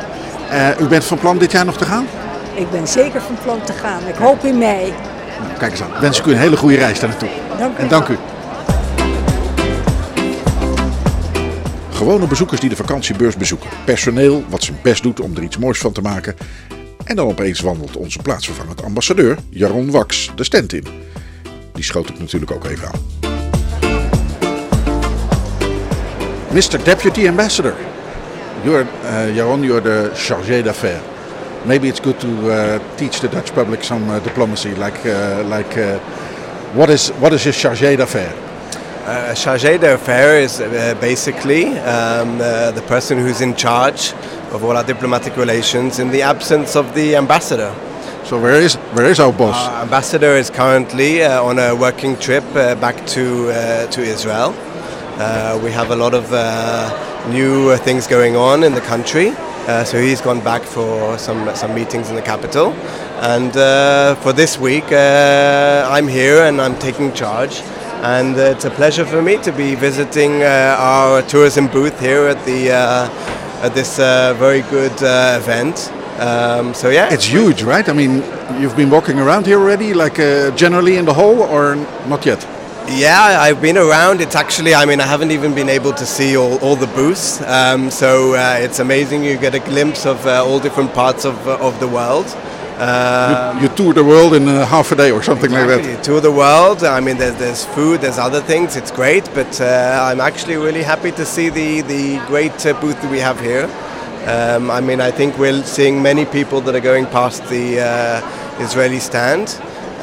Eh, 0.50 0.80
u 0.80 0.88
bent 0.88 1.04
van 1.04 1.18
plan 1.18 1.38
dit 1.38 1.52
jaar 1.52 1.66
nog 1.66 1.78
te 1.78 1.86
gaan? 1.86 2.06
Ik 2.54 2.72
ben 2.72 2.88
zeker 2.88 3.22
van 3.22 3.38
plan 3.44 3.62
te 3.64 3.74
gaan. 3.74 4.08
Ik 4.08 4.16
hoop 4.16 4.44
in 4.44 4.58
mei. 4.58 4.94
Nou, 5.40 5.58
kijk 5.58 5.72
eens 5.72 5.82
aan. 5.82 5.92
Wens 6.02 6.20
ik 6.20 6.26
u 6.26 6.32
een 6.32 6.38
hele 6.38 6.58
goede 6.58 6.76
reis 6.76 7.00
daar 7.00 7.10
naartoe. 7.10 7.30
Dank 7.58 7.78
u. 7.78 7.82
En 7.82 7.88
dank 7.88 8.08
u. 8.08 8.18
Gewone 11.92 12.28
bezoekers 12.28 12.60
die 12.60 12.70
de 12.70 12.76
vakantiebeurs 12.76 13.38
bezoeken. 13.38 13.70
Personeel 13.86 14.44
wat 14.50 14.64
zijn 14.64 14.78
best 14.82 15.04
doet 15.04 15.20
om 15.20 15.36
er 15.36 15.44
iets 15.44 15.58
moois 15.58 15.80
van 15.80 15.92
te 15.92 16.02
maken. 16.02 16.36
En 17.04 17.16
dan 17.16 17.28
opeens 17.28 17.60
wandelt 17.60 17.98
onze 17.98 18.20
plaatsvervangend 18.20 18.84
ambassadeur, 18.84 19.38
Jaron 19.50 19.92
Wax, 19.92 20.32
de 20.36 20.44
stand 20.44 20.74
in. 20.74 20.86
Die 21.74 21.84
schoot 21.84 22.10
ik 22.10 22.20
natuurlijk 22.20 22.52
ook 22.52 22.66
even 22.66 22.88
aan. 22.88 23.33
Mr. 26.54 26.78
Deputy 26.86 27.28
Ambassador, 27.28 27.76
you're, 28.64 28.84
uh, 28.84 29.34
Jaron, 29.34 29.66
you're 29.66 29.82
the 29.82 30.12
chargé 30.14 30.64
d'affaires. 30.64 31.02
Maybe 31.66 31.90
it's 31.90 32.00
good 32.00 32.20
to 32.20 32.52
uh, 32.52 32.96
teach 32.96 33.22
the 33.22 33.28
Dutch 33.28 33.52
public 33.56 33.84
some 33.84 34.08
uh, 34.08 34.20
diplomacy, 34.20 34.76
like, 34.76 35.04
uh, 35.04 35.44
like 35.48 35.76
uh, 35.76 35.98
what 36.76 36.92
is 36.92 37.10
what 37.14 37.34
is 37.34 37.48
a 37.48 37.50
chargé 37.50 37.98
d'affaires? 37.98 38.34
Uh, 39.04 39.34
chargé 39.34 39.80
d'affaires 39.80 40.60
is 40.60 40.62
uh, 40.62 40.96
basically 41.02 41.70
um, 41.80 42.40
uh, 42.40 42.70
the 42.70 42.84
person 42.84 43.18
who's 43.18 43.42
in 43.42 43.56
charge 43.56 44.14
of 44.52 44.64
all 44.64 44.78
our 44.78 44.84
diplomatic 44.84 45.36
relations 45.36 45.98
in 45.98 46.12
the 46.12 46.22
absence 46.22 46.76
of 46.76 46.94
the 46.94 47.16
ambassador. 47.16 47.74
So 48.26 48.40
where 48.40 48.62
is 48.62 48.76
where 48.94 49.10
is 49.10 49.20
our 49.20 49.34
boss? 49.34 49.56
Our 49.56 49.82
ambassador 49.82 50.38
is 50.38 50.52
currently 50.52 51.24
uh, 51.24 51.42
on 51.42 51.58
a 51.58 51.76
working 51.76 52.16
trip 52.18 52.44
uh, 52.56 52.76
back 52.76 53.08
to 53.08 53.50
uh, 53.50 53.88
to 53.88 54.02
Israel. 54.04 54.54
Uh, 55.24 55.58
we 55.64 55.72
have 55.72 55.90
a 55.92 55.96
lot 55.96 56.14
of 56.14 56.26
uh, 56.34 56.90
new 57.30 57.70
uh, 57.70 57.78
things 57.78 58.08
going 58.08 58.36
on 58.36 58.62
in 58.62 58.74
the 58.74 58.82
country, 58.82 59.30
uh, 59.70 59.82
so 59.82 59.98
he's 59.98 60.20
gone 60.20 60.42
back 60.44 60.62
for 60.62 61.18
some 61.18 61.56
some 61.56 61.74
meetings 61.74 62.10
in 62.10 62.16
the 62.16 62.22
capital. 62.22 62.74
And 63.22 63.56
uh, 63.56 64.16
for 64.16 64.34
this 64.34 64.60
week, 64.60 64.92
uh, 64.92 65.88
I'm 65.90 66.10
here 66.10 66.44
and 66.44 66.60
I'm 66.60 66.78
taking 66.78 67.14
charge. 67.14 67.62
And 68.04 68.36
it's 68.38 68.66
a 68.66 68.70
pleasure 68.70 69.06
for 69.06 69.22
me 69.22 69.38
to 69.44 69.52
be 69.54 69.76
visiting 69.76 70.44
our 70.44 71.22
tourism 71.22 71.68
booth 71.68 71.98
here 72.02 72.28
at 72.28 72.44
the 72.46 72.72
at 73.66 73.74
this 73.74 73.98
very 74.44 74.62
good 74.64 74.98
event. 75.42 75.90
Um, 76.20 76.74
so 76.74 76.90
yeah, 76.90 77.14
It's 77.14 77.30
huge, 77.32 77.64
right? 77.64 77.88
I 77.88 77.94
mean, 77.94 78.22
you've 78.60 78.76
been 78.76 78.90
walking 78.90 79.20
around 79.20 79.46
here 79.46 79.60
already, 79.60 79.94
like 79.94 80.18
generally 80.58 80.98
in 80.98 81.06
the 81.06 81.14
hall, 81.14 81.42
or 81.42 81.76
not 82.08 82.26
yet? 82.26 82.46
Yeah, 82.88 83.38
I've 83.40 83.62
been 83.62 83.78
around. 83.78 84.22
It's 84.22 84.36
actually, 84.36 84.76
I 84.76 84.86
mean, 84.86 85.00
I 85.00 85.06
haven't 85.08 85.32
even 85.32 85.56
been 85.56 85.70
able 85.70 85.94
to 85.94 86.06
see 86.06 86.36
all, 86.38 86.58
all 86.60 86.76
the 86.76 86.88
booths. 86.88 87.42
Um, 87.42 87.90
so 87.90 88.36
uh, 88.36 88.58
it's 88.60 88.80
amazing. 88.80 89.24
You 89.24 89.38
get 89.38 89.56
a 89.56 89.60
glimpse 89.60 90.06
of 90.06 90.26
uh, 90.28 90.44
all 90.46 90.60
different 90.60 90.94
parts 90.94 91.26
of, 91.26 91.36
uh, 91.48 91.58
of 91.60 91.80
the 91.80 91.88
world. 91.88 92.26
Um, 92.78 93.62
you 93.62 93.70
tour 93.70 93.94
the 93.94 94.04
world 94.04 94.34
in 94.34 94.48
uh, 94.48 94.66
half 94.66 94.92
a 94.92 94.96
day 94.96 95.12
or 95.12 95.24
something 95.24 95.52
like 95.52 95.64
Exactly. 95.64 95.94
that. 95.94 96.04
Tour 96.04 96.20
the 96.22 96.32
world. 96.32 96.84
I 96.84 97.00
mean, 97.00 97.18
there's, 97.18 97.36
there's 97.38 97.66
food, 97.66 98.02
there's 98.02 98.18
other 98.18 98.42
things. 98.42 98.76
It's 98.76 98.92
great, 98.92 99.24
but 99.34 99.62
uh, 99.62 100.08
I'm 100.10 100.20
actually 100.20 100.58
really 100.58 100.84
happy 100.84 101.12
to 101.14 101.26
see 101.26 101.50
the 101.50 101.82
the 101.82 102.18
great 102.28 102.66
uh, 102.66 102.80
booth 102.82 103.02
that 103.02 103.12
we 103.12 103.20
have 103.20 103.40
here. 103.40 103.70
Um, 104.28 104.70
I 104.72 104.82
mean, 104.82 105.02
I 105.02 105.12
think 105.12 105.38
we're 105.38 105.64
seeing 105.64 106.02
many 106.02 106.26
people 106.26 106.62
that 106.62 106.76
are 106.76 106.82
going 106.82 107.06
past 107.06 107.46
the 107.48 107.80
uh, 107.80 108.60
Israeli 108.60 109.00
stand. 109.00 109.48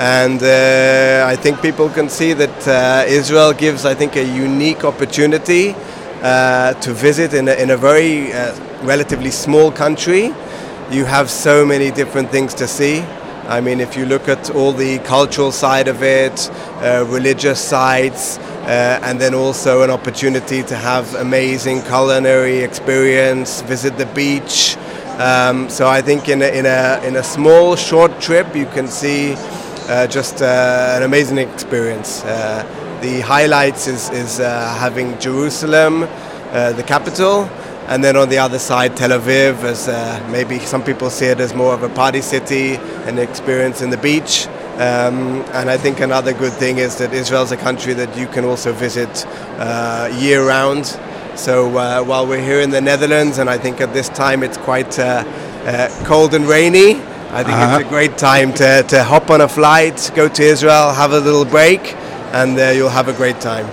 And 0.00 0.42
uh, 0.42 1.26
I 1.28 1.36
think 1.36 1.60
people 1.60 1.90
can 1.90 2.08
see 2.08 2.32
that 2.32 2.66
uh, 2.66 3.04
Israel 3.06 3.52
gives, 3.52 3.84
I 3.84 3.92
think, 3.92 4.16
a 4.16 4.24
unique 4.24 4.82
opportunity 4.82 5.74
uh, 6.22 6.72
to 6.72 6.94
visit 6.94 7.34
in 7.34 7.48
a, 7.48 7.52
in 7.52 7.68
a 7.68 7.76
very 7.76 8.32
uh, 8.32 8.58
relatively 8.82 9.30
small 9.30 9.70
country. 9.70 10.32
You 10.90 11.04
have 11.04 11.28
so 11.28 11.66
many 11.66 11.90
different 11.90 12.30
things 12.30 12.54
to 12.54 12.66
see. 12.66 13.00
I 13.46 13.60
mean, 13.60 13.78
if 13.78 13.94
you 13.94 14.06
look 14.06 14.26
at 14.26 14.48
all 14.48 14.72
the 14.72 15.00
cultural 15.00 15.52
side 15.52 15.86
of 15.86 16.02
it, 16.02 16.50
uh, 16.80 17.04
religious 17.06 17.60
sides, 17.60 18.38
uh, 18.38 19.00
and 19.02 19.20
then 19.20 19.34
also 19.34 19.82
an 19.82 19.90
opportunity 19.90 20.62
to 20.62 20.76
have 20.76 21.14
amazing 21.16 21.82
culinary 21.82 22.60
experience, 22.60 23.60
visit 23.60 23.98
the 23.98 24.06
beach. 24.06 24.78
Um, 25.18 25.68
so 25.68 25.86
I 25.86 26.00
think 26.00 26.30
in 26.30 26.40
a, 26.40 26.46
in 26.46 26.64
a 26.64 27.02
in 27.04 27.16
a 27.16 27.22
small 27.22 27.76
short 27.76 28.18
trip 28.22 28.56
you 28.56 28.64
can 28.64 28.88
see 28.88 29.36
uh, 29.90 30.06
just 30.06 30.40
uh, 30.40 30.94
an 30.96 31.02
amazing 31.02 31.38
experience. 31.38 32.22
Uh, 32.24 32.64
the 33.02 33.20
highlights 33.20 33.88
is 33.88 34.08
is 34.10 34.38
uh, 34.38 34.76
having 34.78 35.18
Jerusalem, 35.18 36.00
the 36.52 36.84
capital, 36.86 37.48
and 37.88 38.04
then 38.04 38.16
on 38.16 38.28
the 38.28 38.38
other 38.38 38.58
side, 38.58 38.96
Tel 38.96 39.10
Aviv, 39.10 39.64
as 39.64 39.88
maybe 40.30 40.60
some 40.60 40.82
people 40.84 41.10
see 41.10 41.26
it 41.26 41.40
as 41.40 41.54
more 41.54 41.74
of 41.74 41.82
a 41.82 41.88
party 41.88 42.20
city, 42.20 42.76
an 43.08 43.18
experience 43.18 43.82
in 43.82 43.90
the 43.90 43.96
beach. 43.96 44.46
Um, 44.78 45.42
and 45.52 45.68
I 45.68 45.76
think 45.76 46.00
another 46.00 46.32
good 46.32 46.52
thing 46.52 46.78
is 46.78 46.96
that 46.98 47.12
Israel 47.12 47.42
is 47.42 47.52
a 47.52 47.56
country 47.56 47.92
that 47.94 48.16
you 48.16 48.26
can 48.28 48.44
also 48.44 48.72
visit 48.72 49.26
uh, 49.58 50.08
year 50.18 50.46
round. 50.46 50.86
So 51.34 51.76
uh, 51.76 52.02
while 52.04 52.26
we're 52.26 52.44
here 52.44 52.60
in 52.60 52.70
the 52.70 52.80
Netherlands, 52.80 53.38
and 53.38 53.50
I 53.50 53.58
think 53.58 53.80
at 53.80 53.92
this 53.92 54.08
time 54.08 54.42
it's 54.42 54.56
quite 54.56 54.98
uh, 54.98 55.24
cold 56.04 56.32
and 56.32 56.46
rainy, 56.46 57.02
I 57.32 57.44
think 57.44 57.56
Uh-huh. 57.56 57.78
it's 57.78 57.86
a 57.86 57.88
great 57.88 58.18
time 58.18 58.52
to, 58.54 58.82
to 58.88 59.04
hop 59.04 59.30
on 59.30 59.40
a 59.40 59.48
flight, 59.48 60.10
go 60.16 60.28
to 60.28 60.42
Israel, 60.42 60.92
have 60.92 61.12
a 61.12 61.20
little 61.20 61.44
break, 61.44 61.94
and 62.32 62.58
uh, 62.58 62.70
you'll 62.70 62.88
have 63.00 63.08
a 63.08 63.12
great 63.12 63.40
time. 63.40 63.66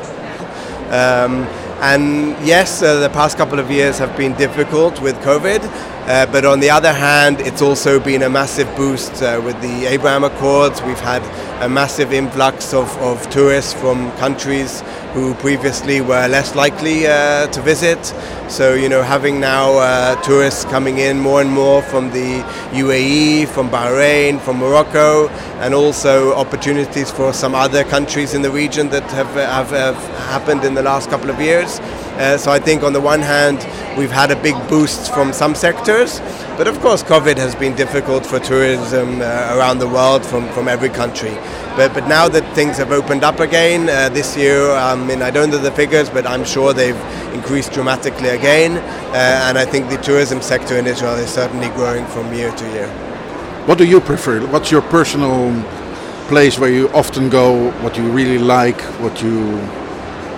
Um, 0.91 1.47
and 1.81 2.35
yes, 2.45 2.81
uh, 2.83 2.99
the 2.99 3.09
past 3.09 3.37
couple 3.37 3.59
of 3.59 3.69
years 3.71 3.97
have 3.97 4.15
been 4.15 4.33
difficult 4.35 5.01
with 5.01 5.15
COVID, 5.21 5.61
uh, 6.07 6.25
but 6.31 6.45
on 6.45 6.61
the 6.61 6.69
other 6.69 6.93
hand, 6.93 7.41
it's 7.41 7.61
also 7.61 7.99
been 7.99 8.23
a 8.23 8.29
massive 8.29 8.73
boost 8.77 9.21
uh, 9.21 9.41
with 9.43 9.59
the 9.61 9.85
Abraham 9.87 10.23
Accords. 10.23 10.81
We've 10.81 10.97
had 10.99 11.21
a 11.61 11.67
massive 11.67 12.13
influx 12.13 12.73
of, 12.73 12.87
of 12.99 13.29
tourists 13.29 13.73
from 13.73 14.09
countries 14.13 14.81
who 15.13 15.33
previously 15.35 15.99
were 15.99 16.25
less 16.29 16.55
likely 16.55 17.07
uh, 17.07 17.47
to 17.47 17.61
visit. 17.61 18.01
So, 18.47 18.73
you 18.73 18.87
know, 18.87 19.01
having 19.03 19.41
now 19.41 19.79
uh, 19.79 20.15
tourists 20.21 20.63
coming 20.63 20.99
in 20.99 21.19
more 21.19 21.41
and 21.41 21.51
more 21.51 21.81
from 21.81 22.11
the 22.11 22.39
UAE, 22.71 23.49
from 23.49 23.69
Bahrain, 23.69 24.39
from 24.39 24.59
Morocco, 24.59 25.27
and 25.59 25.73
also 25.73 26.33
opportunities 26.35 27.11
for 27.11 27.33
some 27.33 27.53
other 27.53 27.83
countries 27.83 28.33
in 28.33 28.43
the 28.43 28.51
region 28.51 28.87
that 28.91 29.03
have, 29.11 29.33
have, 29.33 29.71
have 29.71 29.95
happened 30.29 30.63
in 30.63 30.73
the 30.73 30.83
last 30.83 31.09
couple 31.09 31.29
of 31.29 31.41
years. 31.41 31.81
Uh, 32.17 32.37
so 32.37 32.51
I 32.51 32.59
think 32.59 32.81
on 32.81 32.93
the 32.93 33.01
one 33.01 33.21
hand, 33.21 33.59
we've 33.97 34.11
had 34.11 34.31
a 34.31 34.35
big 34.41 34.55
boost 34.67 35.13
from 35.13 35.31
some 35.31 35.53
sectors, 35.53 36.19
but 36.57 36.67
of 36.67 36.79
course, 36.79 37.03
COVID 37.03 37.37
has 37.37 37.53
been 37.53 37.75
difficult 37.75 38.25
for 38.25 38.39
tourism 38.39 39.21
uh, 39.21 39.55
around 39.55 39.77
the 39.77 39.87
world 39.87 40.25
from, 40.25 40.49
from 40.49 40.67
every 40.67 40.89
country. 40.89 41.35
But, 41.75 41.93
but 41.93 42.07
now 42.07 42.27
that 42.27 42.55
things 42.55 42.77
have 42.77 42.91
opened 42.91 43.23
up 43.23 43.39
again 43.39 43.87
uh, 43.87 44.09
this 44.09 44.35
year, 44.35 44.71
I 44.71 44.95
mean, 44.95 45.21
I 45.21 45.29
don't 45.29 45.51
know 45.51 45.59
the 45.59 45.71
figures, 45.71 46.09
but 46.09 46.25
I'm 46.25 46.43
sure 46.43 46.73
they've 46.73 46.99
increased 47.35 47.71
dramatically 47.71 48.29
again. 48.29 48.77
Uh, 48.77 49.47
and 49.47 49.57
I 49.57 49.65
think 49.65 49.87
the 49.89 49.97
tourism 49.97 50.41
sector 50.41 50.75
in 50.77 50.87
Israel 50.87 51.13
is 51.15 51.29
certainly 51.29 51.69
growing 51.69 52.07
from 52.07 52.33
year 52.33 52.51
to 52.51 52.65
year. 52.71 52.87
What 53.67 53.77
do 53.77 53.85
you 53.85 54.01
prefer? 54.01 54.43
What's 54.47 54.71
your 54.71 54.81
personal 54.81 55.51
place 56.29 56.57
where 56.57 56.71
you 56.71 56.89
often 56.89 57.29
go? 57.29 57.69
What 57.83 57.95
you 57.95 58.09
really 58.09 58.39
like? 58.39 58.81
What 59.01 59.21
you 59.21 59.59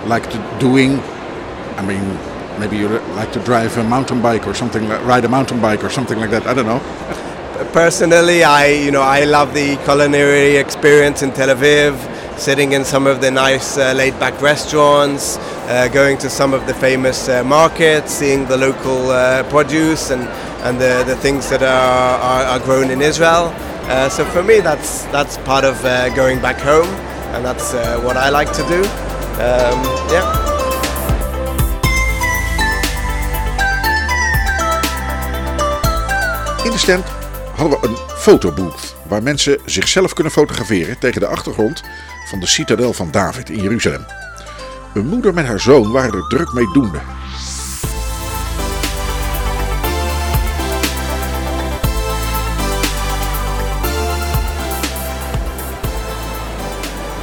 like 0.06 0.28
to 0.30 0.56
doing? 0.58 1.00
I 1.80 1.82
mean, 1.82 2.04
maybe 2.60 2.76
you 2.76 2.88
like 3.16 3.32
to 3.32 3.40
drive 3.40 3.76
a 3.78 3.84
mountain 3.84 4.20
bike 4.20 4.46
or 4.46 4.52
something, 4.52 4.86
ride 5.06 5.24
a 5.24 5.28
mountain 5.28 5.60
bike 5.62 5.82
or 5.82 5.88
something 5.88 6.18
like 6.18 6.30
that. 6.30 6.46
I 6.46 6.52
don't 6.52 6.66
know. 6.66 6.80
Personally, 7.72 8.44
I 8.44 8.66
you 8.66 8.90
know 8.90 9.00
I 9.00 9.24
love 9.24 9.54
the 9.54 9.76
culinary 9.84 10.56
experience 10.56 11.22
in 11.22 11.32
Tel 11.32 11.48
Aviv, 11.56 11.94
sitting 12.38 12.72
in 12.72 12.84
some 12.84 13.06
of 13.06 13.22
the 13.22 13.30
nice 13.30 13.78
uh, 13.78 13.94
laid-back 13.94 14.42
restaurants, 14.42 15.38
uh, 15.38 15.88
going 15.92 16.18
to 16.18 16.28
some 16.28 16.52
of 16.52 16.66
the 16.66 16.74
famous 16.74 17.28
uh, 17.28 17.42
markets, 17.44 18.12
seeing 18.12 18.46
the 18.46 18.56
local 18.56 19.10
uh, 19.10 19.42
produce 19.50 20.10
and, 20.10 20.22
and 20.66 20.78
the, 20.78 21.04
the 21.06 21.16
things 21.16 21.48
that 21.48 21.62
are, 21.62 22.18
are, 22.20 22.44
are 22.44 22.60
grown 22.60 22.90
in 22.90 23.00
Israel. 23.00 23.52
Uh, 23.88 24.08
so 24.08 24.24
for 24.26 24.42
me, 24.42 24.60
that's, 24.60 25.04
that's 25.06 25.38
part 25.38 25.64
of 25.64 25.82
uh, 25.84 26.14
going 26.14 26.40
back 26.40 26.58
home, 26.58 26.88
and 27.34 27.44
that's 27.44 27.72
what 28.04 28.16
I 28.16 28.28
like 28.28 28.52
to 28.52 28.62
do. 28.68 28.80
Um, 29.40 29.80
yeah. 30.12 30.39
In 36.64 36.70
de 36.70 36.78
stand 36.78 37.04
hadden 37.56 37.80
we 37.80 37.86
een 37.86 37.96
fotobooth 38.16 38.96
waar 39.08 39.22
mensen 39.22 39.58
zichzelf 39.64 40.12
kunnen 40.12 40.32
fotograferen 40.32 40.98
tegen 40.98 41.20
de 41.20 41.26
achtergrond 41.26 41.82
van 42.28 42.40
de 42.40 42.46
citadel 42.46 42.92
van 42.92 43.10
David 43.10 43.50
in 43.50 43.62
Jeruzalem. 43.62 44.06
Een 44.94 45.06
moeder 45.06 45.34
met 45.34 45.46
haar 45.46 45.60
zoon 45.60 45.92
waren 45.92 46.12
er 46.12 46.28
druk 46.28 46.52
mee 46.52 46.72
doende. 46.72 46.98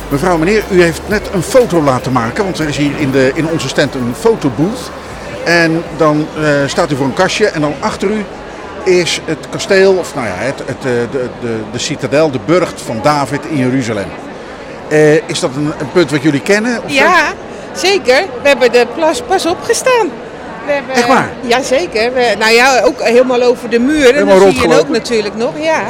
Mevrouw, 0.10 0.38
meneer, 0.38 0.64
u 0.72 0.82
heeft 0.82 1.02
net 1.08 1.30
een 1.34 1.44
foto 1.44 1.84
laten 1.84 2.12
maken, 2.12 2.44
want 2.44 2.60
er 2.60 2.68
is 2.68 2.78
hier 2.78 3.00
in, 3.00 3.12
de, 3.12 3.32
in 3.34 3.48
onze 3.48 3.68
stand 3.68 3.96
een 3.96 4.14
fotobooth. 4.16 4.92
En 5.46 5.84
dan 5.98 6.28
eh, 6.38 6.68
staat 6.68 6.92
u 6.92 6.96
voor 6.96 7.06
een 7.06 7.14
kastje 7.14 7.48
en 7.48 7.62
dan 7.62 7.74
achter 7.80 8.10
u 8.12 8.26
is 8.88 9.22
het 9.26 9.38
kasteel, 9.50 9.94
of 9.94 10.16
nou 10.16 10.28
ja, 10.28 10.34
het, 10.36 10.60
het, 10.66 10.78
eh, 10.78 10.92
de, 11.12 11.30
de, 11.42 11.56
de 11.72 11.78
citadel, 11.80 12.32
de 12.32 12.40
burcht 12.46 12.82
van 12.82 13.00
David 13.04 13.46
in 13.50 13.58
Jeruzalem. 13.58 14.08
Eh, 14.88 15.14
is 15.30 15.40
dat 15.40 15.50
een, 15.56 15.74
een 15.80 15.92
punt 15.92 16.12
wat 16.12 16.22
jullie 16.22 16.42
kennen? 16.42 16.84
Of? 16.84 16.92
Ja, 16.92 17.34
zeker. 17.76 18.24
We 18.42 18.48
hebben 18.48 18.74
er 18.74 18.86
pas, 18.88 19.22
pas 19.22 19.46
opgestaan. 19.46 20.10
We 20.66 20.72
hebben, 20.72 20.96
Echt 20.96 21.08
waar? 21.08 21.30
Ja, 21.42 21.62
zeker. 21.62 22.14
We, 22.14 22.36
nou 22.40 22.54
ja, 22.54 22.82
ook 22.82 23.02
helemaal 23.02 23.42
over 23.42 23.70
de 23.70 23.80
muren. 23.80 24.14
Helemaal 24.14 24.40
dat 24.40 24.54
zie 24.54 24.68
je 24.70 24.80
ook 24.80 24.90
natuurlijk 24.90 25.36
nog. 25.36 25.52
Ja, 25.60 25.82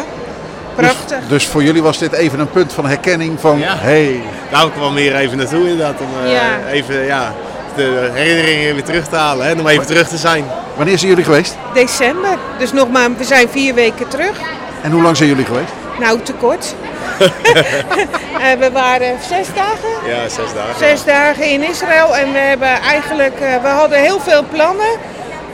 prachtig. 0.76 1.20
Dus, 1.20 1.28
dus 1.28 1.45
voor 1.48 1.64
jullie 1.64 1.82
was 1.84 1.98
dit 1.98 2.12
even 2.14 2.39
een 2.39 2.50
punt 2.52 2.74
van 2.74 2.86
herkenning 2.86 3.39
van, 3.39 3.60
Ja. 3.60 3.76
hey, 3.78 4.22
Daar 4.52 4.70
kwam 4.72 4.93
weer 4.93 5.16
even 5.16 5.38
naartoe 5.38 5.62
inderdaad. 5.70 5.95
Om 6.02 6.26
eh, 6.26 6.32
Ja. 6.32 6.60
even 6.72 7.06
ja, 7.06 7.34
de 7.78 8.09
herinneringen 8.13 8.73
weer 8.73 8.84
terug 8.84 9.07
te 9.07 9.15
halen. 9.15 9.45
Hè, 9.45 9.51
en 9.51 9.59
om 9.59 9.67
even 9.67 9.86
terug 9.86 10.07
te 10.07 10.17
zijn. 10.17 10.45
wanneer 10.75 10.97
zijn 10.97 11.09
jullie 11.09 11.25
geweest? 11.25 11.55
December. 11.73 12.38
Dus 12.57 12.71
nog 12.71 12.89
maar, 12.89 13.15
we 13.17 13.23
zijn 13.23 13.49
vier 13.49 13.73
weken 13.73 14.07
terug. 14.07 14.39
En 14.82 14.91
hoe 14.91 15.01
lang 15.01 15.17
zijn 15.17 15.30
jullie 15.30 15.45
geweest? 15.45 15.71
Nou, 15.99 16.21
te 16.21 16.34
kort. 16.34 16.75
Eh, 18.38 18.59
we 18.59 18.71
waren 18.71 19.17
zes 19.30 19.47
dagen. 19.55 20.07
Ja, 20.07 20.30
zes 20.30 20.53
dagen. 20.53 20.78
Zes 20.78 21.03
dagen 21.03 21.49
in 21.49 21.63
Israël 21.63 22.15
en 22.15 22.32
we 22.32 22.38
hebben 22.38 22.67
eigenlijk, 22.67 23.39
eh, 23.39 23.61
we 23.61 23.67
hadden 23.67 23.99
heel 23.99 24.19
veel 24.19 24.43
plannen. 24.51 24.99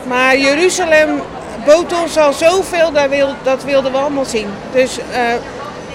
Maar 0.08 0.38
Jeruzalem 0.38 1.22
bood 1.66 1.94
ons 2.02 2.18
al 2.18 2.34
zoveel, 2.34 2.92
dat 3.44 3.64
wilden 3.64 3.92
we 3.92 3.98
allemaal 3.98 4.26
zien. 4.26 4.48
Dus 4.72 4.98
eh, 4.98 5.04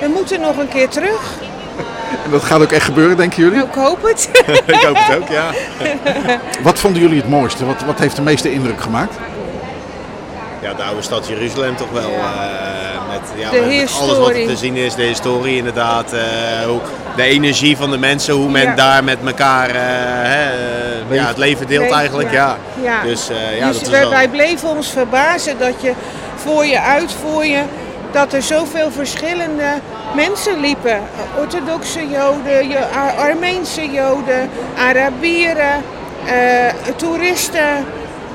we 0.00 0.08
moeten 0.08 0.40
nog 0.40 0.56
een 0.56 0.68
keer 0.68 0.88
terug. 0.88 1.20
En 2.24 2.30
dat 2.30 2.44
gaat 2.44 2.60
ook 2.60 2.72
echt 2.72 2.84
gebeuren, 2.84 3.16
denken 3.16 3.42
jullie? 3.42 3.58
Ik 3.58 3.74
hoop 3.74 4.02
het. 4.02 4.28
Ik 4.66 4.74
hoop 4.84 4.96
het 5.00 5.16
ook, 5.16 5.28
ja. 5.28 5.50
Wat 6.62 6.78
vonden 6.78 7.02
jullie 7.02 7.16
het 7.20 7.28
mooiste? 7.28 7.66
Wat, 7.66 7.82
wat 7.86 7.98
heeft 7.98 8.16
de 8.16 8.22
meeste 8.22 8.52
indruk 8.52 8.80
gemaakt? 8.80 9.14
Ja, 10.62 10.74
de 10.74 10.82
oude 10.82 11.02
stad 11.02 11.28
Jeruzalem 11.28 11.76
toch 11.76 11.90
wel. 11.90 12.10
eh, 12.10 13.08
met, 13.10 13.20
ja, 13.36 13.50
De 13.50 13.60
met 13.80 13.96
alles 14.00 14.18
wat 14.18 14.28
er 14.28 14.46
te 14.46 14.56
zien 14.56 14.76
is, 14.76 14.94
de 14.94 15.02
historie 15.02 15.56
inderdaad. 15.56 16.12
eh, 16.12 16.20
hoe, 16.66 16.80
de 17.16 17.22
energie 17.22 17.76
van 17.76 17.90
de 17.90 17.98
mensen, 17.98 18.34
hoe 18.34 18.50
men 18.50 18.62
Ja. 18.62 18.74
daar 18.74 19.04
met 19.04 19.18
elkaar 19.26 19.68
eh, 19.68 19.74
hè, 20.28 20.50
ja, 21.10 21.26
het 21.26 21.36
leven 21.38 21.66
deelt 21.66 21.90
eigenlijk. 21.90 22.30
ja. 22.32 22.56
Ja. 22.82 22.82
Ja. 22.82 23.02
Dus 23.02 23.28
eh, 23.28 23.58
ja, 23.58 23.66
dus 23.66 23.76
dat 23.76 23.86
is 23.86 23.92
wij, 23.92 24.00
wel... 24.00 24.10
wij 24.10 24.28
bleven 24.28 24.68
ons 24.68 24.90
verbazen 24.90 25.58
dat 25.58 25.74
je 25.80 25.92
voor 26.36 26.66
je 26.66 26.80
uit, 26.80 27.14
voor 27.24 27.44
je, 27.44 27.62
dat 28.12 28.32
er 28.32 28.42
zoveel 28.42 28.90
verschillende 28.90 29.64
mensen 30.14 30.60
liepen. 30.60 31.00
Orthodoxe 31.38 32.08
Joden, 32.08 32.68
Jo- 32.68 32.86
Ar- 32.94 33.28
Armeense 33.30 33.90
Joden, 33.90 34.50
Arabieren, 34.78 35.82
eh, 36.26 36.34
toeristen. 36.96 37.84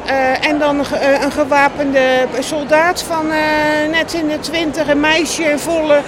eh, 0.06 0.48
en 0.48 0.60
dan 0.60 0.80
een 0.80 0.86
ge- 0.86 0.96
eh, 0.96 1.22
een 1.24 1.32
gewapende 1.32 2.02
soldaat 2.40 3.02
van 3.04 3.32
eh, 3.32 3.92
net 3.92 4.14
in 4.14 4.28
de 4.28 4.40
twintig, 4.40 4.88
een 4.88 5.00
meisje 5.00 5.44
in 5.44 5.60
volle. 5.60 6.00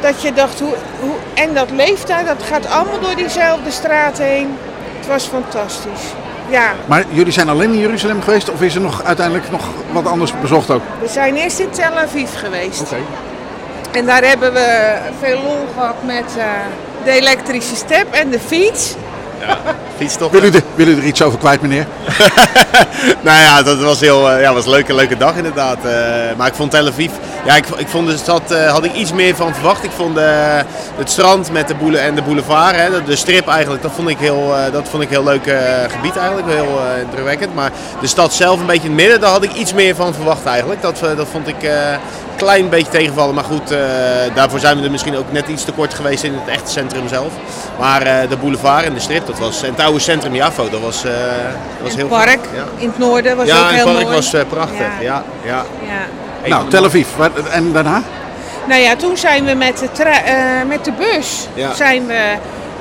Dat 0.00 0.22
je 0.22 0.32
dacht, 0.32 0.60
hoe, 0.60 0.74
hoe, 1.00 1.14
en 1.34 1.54
dat 1.54 1.70
leeft 1.70 2.06
daar, 2.06 2.24
dat 2.24 2.42
gaat 2.50 2.66
allemaal 2.70 3.00
door 3.00 3.16
diezelfde 3.16 3.70
straat 3.70 4.18
heen. 4.18 4.56
Het 4.98 5.06
was 5.06 5.24
fantastisch. 5.26 6.02
Ja, 6.48 6.72
Maar 6.86 7.04
jullie 7.08 7.32
zijn 7.32 7.48
alleen 7.48 7.72
in 7.72 7.78
Jeruzalem 7.78 8.22
geweest 8.22 8.50
of 8.50 8.60
is 8.62 8.74
er 8.74 8.80
nog 8.80 9.04
uiteindelijk 9.04 9.50
nog 9.50 9.62
wat 9.92 10.06
anders 10.06 10.32
bezocht 10.40 10.70
ook? 10.70 10.82
we 11.00 11.08
zijn 11.08 11.36
eerst 11.36 11.58
in 11.58 11.70
Tel 11.70 11.92
Aviv 11.98 12.30
geweest. 12.38 12.92
En 13.92 14.06
daar 14.06 14.24
hebben 14.24 14.52
we 14.52 14.96
veel 15.20 15.42
lol 15.42 15.66
gehad 15.74 16.02
met 16.02 16.36
eh, 16.36 16.44
de 17.04 17.10
elektrische 17.10 17.76
step 17.76 18.12
en 18.12 18.30
de 18.30 18.40
fiets. 18.40 18.94
Ja, 19.40 19.58
fietstocht. 20.00 20.32
Willen 20.32 20.62
jullie 20.74 20.96
er 20.96 21.04
iets 21.04 21.22
over 21.22 21.38
kwijt, 21.38 21.60
meneer? 21.62 21.86
nou 23.26 23.38
ja, 23.38 23.62
dat 23.62 23.78
was 23.78 24.00
heel, 24.00 24.30
eh, 24.30 24.40
ja, 24.40 24.54
was 24.54 24.64
een 24.64 24.70
leuke, 24.70 24.94
leuke 24.94 25.16
dag 25.16 25.36
inderdaad. 25.36 25.84
Eh, 25.84 26.36
maar 26.36 26.46
ik 26.46 26.54
vond 26.54 26.70
Tel 26.70 26.86
Aviv, 26.86 27.10
ja, 27.44 27.56
ik, 27.56 27.66
ik 27.76 27.88
vond 27.88 28.06
de 28.06 28.16
stad, 28.16 28.50
eh, 28.50 28.72
had 28.72 28.84
ik 28.84 28.92
iets 28.92 29.12
meer 29.12 29.34
van 29.34 29.54
verwacht. 29.54 29.84
Ik 29.84 29.90
vond 29.90 30.16
eh, 30.16 30.24
het 30.96 31.10
strand 31.10 31.52
met 31.52 31.68
de 31.68 31.74
boule 31.74 31.98
en 31.98 32.14
de 32.14 32.22
boulevard, 32.22 32.76
hè, 32.76 33.04
de, 33.04 33.16
strip 33.16 33.48
eigenlijk, 33.48 33.82
dat 33.82 33.92
vond 33.92 34.08
ik 34.08 34.18
heel, 34.18 34.54
dat 34.72 34.88
vond 34.88 35.02
ik 35.02 35.08
heel 35.08 35.24
leuk 35.24 35.54
gebied 35.88 36.16
eigenlijk, 36.16 36.48
heel 36.48 36.80
indrukwekkend. 37.04 37.54
Maar 37.54 37.70
de 38.00 38.06
stad 38.06 38.32
zelf 38.32 38.60
een 38.60 38.66
beetje 38.66 38.88
in 38.88 38.94
het 38.94 39.00
midden, 39.00 39.20
daar 39.20 39.30
had 39.30 39.42
ik 39.42 39.52
iets 39.52 39.72
meer 39.72 39.94
van 39.94 40.14
verwacht 40.14 40.44
eigenlijk. 40.44 40.82
Dat, 40.82 41.00
dat 41.16 41.26
vond 41.30 41.48
ik 41.48 41.62
een 41.62 41.98
klein 42.36 42.68
beetje 42.68 42.92
tegenvallen. 42.92 43.34
Maar 43.34 43.44
goed, 43.44 43.74
daarvoor 44.34 44.58
zijn 44.58 44.78
we 44.78 44.84
er 44.84 44.90
misschien 44.90 45.16
ook 45.16 45.32
net 45.32 45.48
iets 45.48 45.64
te 45.64 45.72
kort 45.72 45.94
geweest 45.94 46.22
in 46.22 46.34
het 46.34 46.48
echte 46.48 46.70
centrum 46.70 47.08
zelf. 47.08 47.32
Maar 47.78 48.28
de 48.28 48.36
boulevard 48.36 48.84
en 48.84 48.94
de 48.94 49.00
strip, 49.00 49.26
dat 49.26 49.38
was, 49.38 49.62
en 49.62 49.74
oude 49.90 50.04
centrum 50.04 50.34
Jafo, 50.34 50.68
dat 50.70 50.80
was, 50.80 51.04
eh, 51.04 51.10
dat 51.12 51.20
was 51.80 51.88
Het 51.90 51.96
heel 52.00 52.08
park. 52.08 52.38
Ja. 52.54 52.64
in 52.76 52.88
het 52.88 52.98
noorden 52.98 53.36
was 53.36 53.46
ja, 53.46 53.58
ook 53.58 53.64
het 53.64 53.74
heel 53.74 53.84
park 53.84 54.02
mooi. 54.02 54.14
was 54.14 54.32
eh, 54.34 54.40
prachtig. 54.48 54.78
Ja. 54.78 55.00
Ja. 55.00 55.22
Ja, 55.44 55.64
Ja. 56.42 56.48
Nou, 56.48 56.68
Tel 56.68 56.84
Aviv. 56.84 57.06
En 57.50 57.72
daarna? 57.72 58.02
Nou 58.68 58.80
ja, 58.80 58.96
toen 58.96 59.16
zijn 59.16 59.44
we 59.44 59.54
met 59.54 59.78
de, 59.78 59.92
tra- 59.92 60.22
eh, 60.24 60.34
met 60.68 60.84
de 60.84 60.92
bus 60.92 61.46
Ja. 61.54 61.74
zijn 61.74 62.06
we 62.06 62.22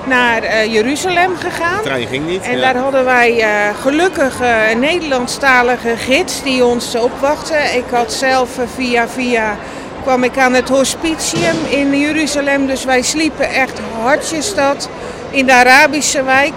naar 0.06 0.44
eh, 0.44 0.74
Jeruzalem 0.74 1.36
gegaan. 1.38 1.78
De 1.78 1.84
trein 1.84 2.08
ging 2.08 2.28
niet. 2.28 2.42
En 2.44 2.58
ja. 2.58 2.62
daar 2.74 2.82
hadden 2.84 3.06
wij 3.06 3.40
eh, 3.42 3.48
gelukkig 3.82 4.42
eh, 4.42 4.70
een 4.72 4.80
Nederlandstalige 4.80 5.96
gids 5.98 6.44
die 6.44 6.66
ons 6.66 6.96
opwachtte. 6.96 7.56
Ik 7.56 7.84
had 7.92 8.14
zelf 8.14 8.50
via 8.76 9.08
via 9.08 9.56
kwam 10.04 10.24
ik 10.24 10.38
aan 10.38 10.54
het 10.54 10.70
hospitium 10.70 11.56
in 11.70 12.00
Jeruzalem. 12.00 12.68
Dus 12.68 12.86
wij 12.86 13.02
sliepen 13.02 13.50
echt 13.50 13.80
hartjesstad 14.02 14.90
in 15.30 15.46
de 15.46 15.54
Arabische 15.54 16.24
wijk. 16.24 16.54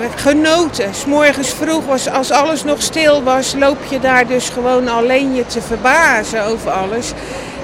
Eh, 0.00 0.06
Genoten. 0.14 0.94
S'morgens 0.94 1.48
vroeg 1.48 1.84
was, 1.84 2.10
als 2.10 2.30
alles 2.30 2.64
nog 2.64 2.82
stil 2.82 3.22
was, 3.22 3.54
loop 3.58 3.84
je 3.88 4.00
daar 4.00 4.26
dus 4.26 4.48
gewoon 4.48 4.88
alleen 4.88 5.34
je 5.34 5.46
te 5.46 5.60
verbazen 5.60 6.44
over 6.44 6.70
alles. 6.70 7.12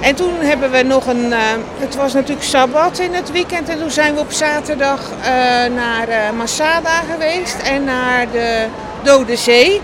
En 0.00 0.14
toen 0.14 0.34
hebben 0.40 0.70
we 0.70 0.82
nog 0.82 1.06
een, 1.06 1.32
eh, 1.32 1.38
het 1.78 1.96
was 1.96 2.12
natuurlijk 2.12 2.46
Sabbat 2.46 2.98
in 2.98 3.14
het 3.14 3.32
weekend 3.32 3.68
en 3.68 3.78
toen 3.78 3.90
zijn 3.90 4.14
we 4.14 4.20
op 4.20 4.32
zaterdag 4.32 5.00
eh, 5.20 5.28
naar 5.74 6.08
eh, 6.08 6.30
Masada 6.36 7.02
geweest 7.12 7.56
en 7.64 7.84
naar 7.84 8.26
de 8.32 8.64
Dode 9.02 9.36
Zee. 9.36 9.80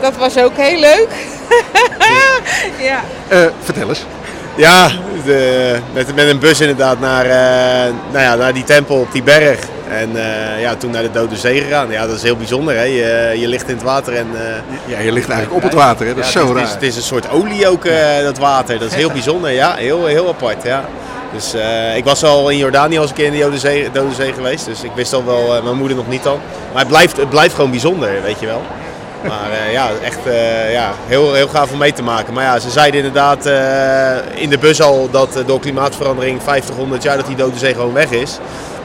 Dat 0.00 0.16
was 0.16 0.38
ook 0.38 0.56
heel 0.56 0.80
leuk. 0.80 1.08
ja. 2.90 3.00
Eh, 3.28 3.38
vertel 3.62 3.88
eens. 3.88 4.04
Ja, 4.56 4.90
de, 5.24 5.78
met, 5.92 6.14
met 6.14 6.28
een 6.28 6.38
bus 6.38 6.60
inderdaad 6.60 7.00
naar, 7.00 7.24
eh, 7.24 7.92
nou 8.12 8.24
ja, 8.24 8.34
naar 8.34 8.52
die 8.52 8.64
tempel 8.64 8.96
op 8.96 9.12
die 9.12 9.22
berg. 9.22 9.58
En 9.90 10.10
eh, 10.16 10.60
ja, 10.60 10.74
toen 10.74 10.90
naar 10.90 11.02
de 11.02 11.10
Dode 11.10 11.36
Zee 11.36 11.60
gegaan. 11.60 11.90
Ja, 11.90 12.06
dat 12.06 12.16
is 12.16 12.22
heel 12.22 12.36
bijzonder. 12.36 12.74
Hè? 12.76 12.82
Je, 12.82 13.32
je 13.40 13.48
ligt 13.48 13.68
in 13.68 13.74
het 13.74 13.82
water 13.84 14.16
en... 14.16 14.26
eh, 14.34 14.92
Ja, 14.92 14.98
je 14.98 15.12
ligt 15.12 15.28
eigenlijk 15.28 15.56
op 15.64 15.70
het 15.70 15.78
water, 15.78 16.06
hè? 16.06 16.14
Dat 16.14 16.24
is 16.24 16.32
ja, 16.32 16.40
zo 16.40 16.46
het, 16.46 16.56
raar. 16.56 16.64
is, 16.66 16.70
het 16.72 16.82
is 16.82 16.96
een 16.96 17.02
soort 17.02 17.30
olie 17.30 17.68
ook, 17.68 17.84
eh, 17.84 18.22
dat 18.22 18.38
water. 18.38 18.78
Dat 18.78 18.88
is 18.88 18.94
heel 18.94 19.10
bijzonder, 19.10 19.50
ja. 19.50 19.74
Heel, 19.74 20.06
heel 20.06 20.28
apart, 20.28 20.62
ja. 20.62 20.84
Dus 21.32 21.54
eh, 21.54 21.96
ik 21.96 22.04
was 22.04 22.24
al 22.24 22.48
in 22.48 22.56
Jordanië 22.56 22.98
als 22.98 23.08
een 23.08 23.16
keer 23.16 23.26
in 23.26 23.32
de 23.32 23.38
Dode 23.38 23.58
Zee, 23.58 23.90
Dode 23.92 24.14
Zee 24.14 24.32
geweest. 24.32 24.64
Dus 24.64 24.82
ik 24.82 24.90
wist 24.94 25.12
al 25.12 25.24
wel, 25.24 25.56
eh, 25.56 25.62
mijn 25.62 25.76
moeder 25.76 25.96
nog 25.96 26.08
niet 26.08 26.22
dan. 26.22 26.38
Maar 26.72 26.80
het 26.80 26.88
blijft, 26.90 27.16
het 27.16 27.30
blijft 27.30 27.54
gewoon 27.54 27.70
bijzonder, 27.70 28.22
weet 28.22 28.40
je 28.40 28.46
wel. 28.46 28.62
Maar 29.26 29.50
eh, 29.66 29.72
ja, 29.72 29.88
echt 30.04 30.18
eh, 30.26 30.72
ja, 30.72 30.90
heel, 31.06 31.34
heel 31.34 31.48
gaaf 31.48 31.72
om 31.72 31.78
mee 31.78 31.92
te 31.92 32.02
maken. 32.02 32.34
Maar 32.34 32.44
ja, 32.44 32.58
ze 32.58 32.70
zeiden 32.70 32.98
inderdaad 33.04 33.46
eh, 33.46 34.40
in 34.42 34.50
de 34.50 34.58
bus 34.58 34.82
al 34.82 35.08
dat 35.10 35.36
eh, 35.36 35.46
door 35.46 35.60
klimaatverandering 35.60 36.42
50, 36.42 36.74
100 36.74 37.02
jaar 37.02 37.16
dat 37.16 37.26
die 37.26 37.36
Dode 37.36 37.58
Zee 37.58 37.74
gewoon 37.74 37.92
weg 37.92 38.10
is. 38.10 38.38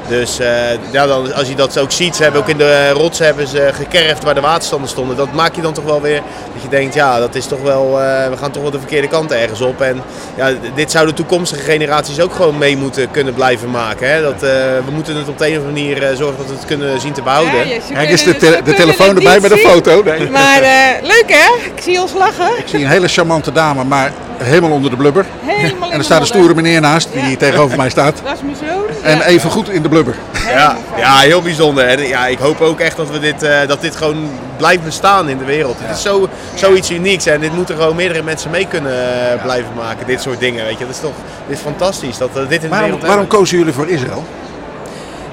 Dus 0.07 0.39
eh, 0.39 0.47
ja, 0.91 1.07
dan, 1.07 1.33
als 1.33 1.47
je 1.47 1.55
dat 1.55 1.79
ook 1.79 1.91
ziet, 1.91 2.15
ze 2.15 2.23
hebben 2.23 2.41
ook 2.41 2.49
in 2.49 2.57
de 2.57 2.89
rotsen 2.89 3.25
hebben 3.25 3.47
ze 3.47 3.69
gekerfd 3.73 4.23
waar 4.23 4.35
de 4.35 4.41
waterstanden 4.41 4.89
stonden. 4.89 5.17
Dat 5.17 5.33
maak 5.33 5.55
je 5.55 5.61
dan 5.61 5.73
toch 5.73 5.83
wel 5.83 6.01
weer 6.01 6.21
dat 6.53 6.61
je 6.61 6.69
denkt, 6.69 6.93
ja, 6.93 7.19
dat 7.19 7.35
is 7.35 7.45
toch 7.45 7.61
wel, 7.61 8.01
eh, 8.01 8.29
we 8.29 8.37
gaan 8.37 8.51
toch 8.51 8.61
wel 8.61 8.71
de 8.71 8.79
verkeerde 8.79 9.07
kant 9.07 9.31
ergens 9.31 9.61
op. 9.61 9.81
En 9.81 10.01
ja, 10.35 10.49
dit 10.75 10.91
zouden 10.91 11.15
toekomstige 11.15 11.61
generaties 11.63 12.19
ook 12.19 12.33
gewoon 12.35 12.57
mee 12.57 12.77
moeten 12.77 13.11
kunnen 13.11 13.33
blijven 13.33 13.71
maken. 13.71 14.09
Hè? 14.09 14.21
Dat, 14.21 14.33
eh, 14.33 14.49
we 14.85 14.91
moeten 14.93 15.15
het 15.15 15.27
op 15.27 15.37
de 15.37 15.45
een 15.47 15.51
of 15.59 15.65
andere 15.65 15.73
manier 15.83 16.03
eh, 16.03 16.15
zorgen 16.17 16.37
dat 16.37 16.47
we 16.47 16.53
het 16.53 16.65
kunnen 16.65 16.99
zien 17.01 17.13
te 17.13 17.21
behouden. 17.21 17.67
Ja, 17.67 17.77
Kijk 17.93 18.09
eens 18.09 18.23
de, 18.23 18.37
te- 18.37 18.59
de 18.63 18.73
telefoon 18.73 19.15
erbij 19.15 19.39
met 19.39 19.51
een 19.51 19.57
foto. 19.57 20.03
Nee. 20.03 20.29
Maar 20.29 20.61
eh, 20.61 20.71
leuk 21.01 21.25
hè? 21.27 21.65
Ik 21.75 21.81
zie 21.81 22.01
ons 22.01 22.13
lachen. 22.13 22.57
Ik 22.57 22.67
zie 22.67 22.79
een 22.79 22.89
hele 22.89 23.07
charmante 23.07 23.51
dame, 23.51 23.83
maar 23.83 24.11
helemaal 24.37 24.71
onder 24.71 24.89
de 24.91 24.97
blubber. 24.97 25.25
Helemaal 25.45 25.91
En 25.91 25.97
er 25.97 26.03
staat 26.03 26.19
een 26.21 26.27
stoere 26.27 26.53
meneer 26.55 26.81
naast, 26.81 27.09
die 27.13 27.37
tegenover 27.37 27.77
mij 27.77 27.89
staat. 27.89 28.21
Dat 28.23 28.33
is 28.33 28.41
mijn 28.43 28.55
zoon. 28.55 28.83
En 29.03 29.17
Ja. 29.17 29.23
even 29.25 29.49
goed 29.49 29.69
in 29.69 29.81
de 29.81 29.89
blubber. 29.95 30.15
Ja, 30.47 30.77
ja, 30.97 31.17
heel 31.17 31.41
bijzonder. 31.41 31.85
En 31.85 32.07
ja, 32.07 32.27
ik 32.27 32.37
hoop 32.37 32.61
ook 32.61 32.79
echt 32.79 32.97
dat, 32.97 33.09
we 33.09 33.19
dit, 33.19 33.43
eh, 33.43 33.67
dat 33.67 33.81
dit 33.81 33.95
gewoon 33.95 34.29
blijft 34.57 34.83
bestaan 34.83 35.29
in 35.29 35.37
de 35.37 35.45
wereld. 35.45 35.75
Het 35.79 35.95
is 35.95 36.01
zo, 36.01 36.29
zoiets 36.53 36.91
unieks 36.91 37.25
en 37.25 37.39
dit 37.39 37.53
moeten 37.53 37.75
gewoon 37.75 37.95
meerdere 37.95 38.23
mensen 38.23 38.51
mee 38.51 38.67
kunnen 38.67 39.31
eh, 39.31 39.43
blijven 39.43 39.73
maken. 39.75 40.05
Dit 40.05 40.21
soort 40.21 40.39
dingen, 40.39 40.65
weet 40.65 40.77
je. 40.77 40.85
Dat 40.85 40.95
is 40.95 41.01
toch 41.01 41.13
dit 41.47 41.57
is 41.57 41.63
fantastisch 41.63 42.17
dat 42.17 42.29
we 42.33 42.39
dit 42.39 42.51
in 42.51 42.59
de 42.59 42.67
Waarom, 42.67 42.89
wereld 42.89 43.07
waarom 43.07 43.27
kozen 43.27 43.57
jullie 43.57 43.73
voor 43.73 43.87
Israël? 43.87 44.23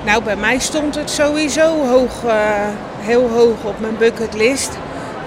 Nou, 0.04 0.22
bij 0.22 0.36
mij 0.36 0.58
stond 0.58 0.94
het 0.94 1.10
sowieso 1.10 1.86
hoog, 1.86 2.24
eh, 2.26 2.34
heel 2.98 3.30
hoog 3.34 3.56
op 3.62 3.80
mijn 3.80 3.96
bucketlist. 3.98 4.70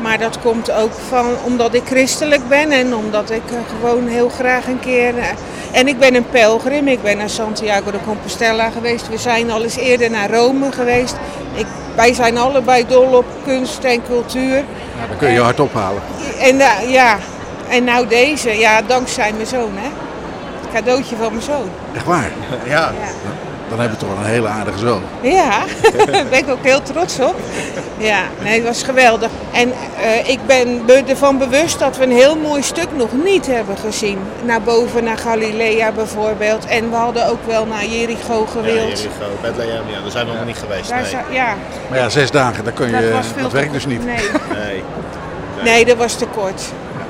Maar 0.01 0.17
dat 0.17 0.39
komt 0.39 0.71
ook 0.71 0.91
van 1.07 1.25
omdat 1.43 1.73
ik 1.73 1.81
christelijk 1.85 2.47
ben 2.47 2.71
en 2.71 2.95
omdat 2.95 3.29
ik 3.29 3.41
eh, 3.51 3.57
gewoon 3.79 4.07
heel 4.07 4.29
graag 4.29 4.67
een 4.67 4.79
keer. 4.79 5.17
eh, 5.17 5.25
en 5.71 5.87
ik 5.87 5.99
ben 5.99 6.15
een 6.15 6.29
pelgrim, 6.29 6.87
ik 6.87 7.01
ben 7.01 7.17
naar 7.17 7.29
Santiago 7.29 7.91
de 7.91 7.97
Compostela 8.05 8.69
geweest. 8.69 9.09
We 9.09 9.17
zijn 9.17 9.51
al 9.51 9.63
eens 9.63 9.75
eerder 9.77 10.09
naar 10.09 10.31
Rome 10.31 10.71
geweest. 10.71 11.15
Ik, 11.53 11.65
wij 11.95 12.13
zijn 12.13 12.37
allebei 12.37 12.85
dol 12.87 13.17
op 13.17 13.25
kunst 13.45 13.83
en 13.83 14.03
cultuur. 14.07 14.63
Nou, 14.95 15.07
dan 15.09 15.17
kun 15.17 15.27
je 15.27 15.33
je 15.33 15.41
hart 15.41 15.59
ophalen. 15.59 16.01
En 16.39 16.59
eh, 16.59 16.91
ja, 16.91 17.17
en 17.69 17.83
nou 17.83 18.07
deze, 18.07 18.57
ja, 18.57 18.81
dankzij 18.81 19.33
mijn 19.33 19.47
zoon, 19.47 19.71
hè? 19.75 19.89
Cadeautje 20.73 21.15
van 21.15 21.31
mijn 21.31 21.43
zoon. 21.43 21.69
Echt 21.95 22.05
waar? 22.05 22.31
Ja. 22.65 22.91
Dan 23.69 23.79
hebben 23.79 23.99
we 23.99 24.05
toch 24.05 24.17
een 24.19 24.25
hele 24.25 24.47
aardige 24.47 24.77
zoon. 24.77 25.01
Ja, 25.21 25.63
daar 26.05 26.25
ben 26.29 26.39
ik 26.39 26.49
ook 26.49 26.63
heel 26.63 26.81
trots 26.81 27.19
op. 27.19 27.35
Ja, 27.97 28.19
nee, 28.43 28.53
het 28.55 28.63
was 28.67 28.83
geweldig. 28.83 29.29
En 29.53 29.73
eh, 30.01 30.29
ik 30.29 30.39
ben 30.45 30.85
me 30.85 31.03
ervan 31.07 31.37
bewust 31.37 31.79
dat 31.79 31.97
we 31.97 32.03
een 32.03 32.11
heel 32.11 32.35
mooi 32.35 32.61
stuk 32.63 32.87
nog 32.95 33.09
niet 33.23 33.47
hebben 33.47 33.77
gezien. 33.77 34.19
Naar 34.43 34.61
boven, 34.61 35.03
naar 35.03 35.17
Galilea 35.17 35.91
bijvoorbeeld. 35.91 36.65
En 36.65 36.89
we 36.89 36.95
hadden 36.95 37.27
ook 37.29 37.45
wel 37.47 37.65
naar 37.65 37.85
Jericho 37.85 38.39
Ja, 38.39 38.51
gewild. 38.51 38.77
Jericho, 38.99 39.25
Bethlehem, 39.41 39.83
ja, 39.89 40.01
daar 40.01 40.11
zijn 40.11 40.25
we 40.27 40.33
nog 40.33 40.45
niet 40.45 40.57
geweest. 40.57 40.89
Daar 40.89 41.01
Nee. 41.01 41.09
zou- 41.09 41.23
ja, 41.33 41.55
Maar 41.89 41.97
ja, 41.99 42.09
zes 42.09 42.31
dagen, 42.31 42.63
dan 42.63 42.73
kun 42.73 42.85
je, 42.87 43.11
dat 43.11 43.41
dat, 43.43 43.51
werkt 43.51 43.73
dus 43.73 43.85
niet. 43.85 44.05
Nee. 44.05 44.15
Nee. 44.53 44.83
nee, 45.63 45.85
dat 45.85 45.97
was 45.97 46.15
te 46.15 46.25
kort. 46.25 46.61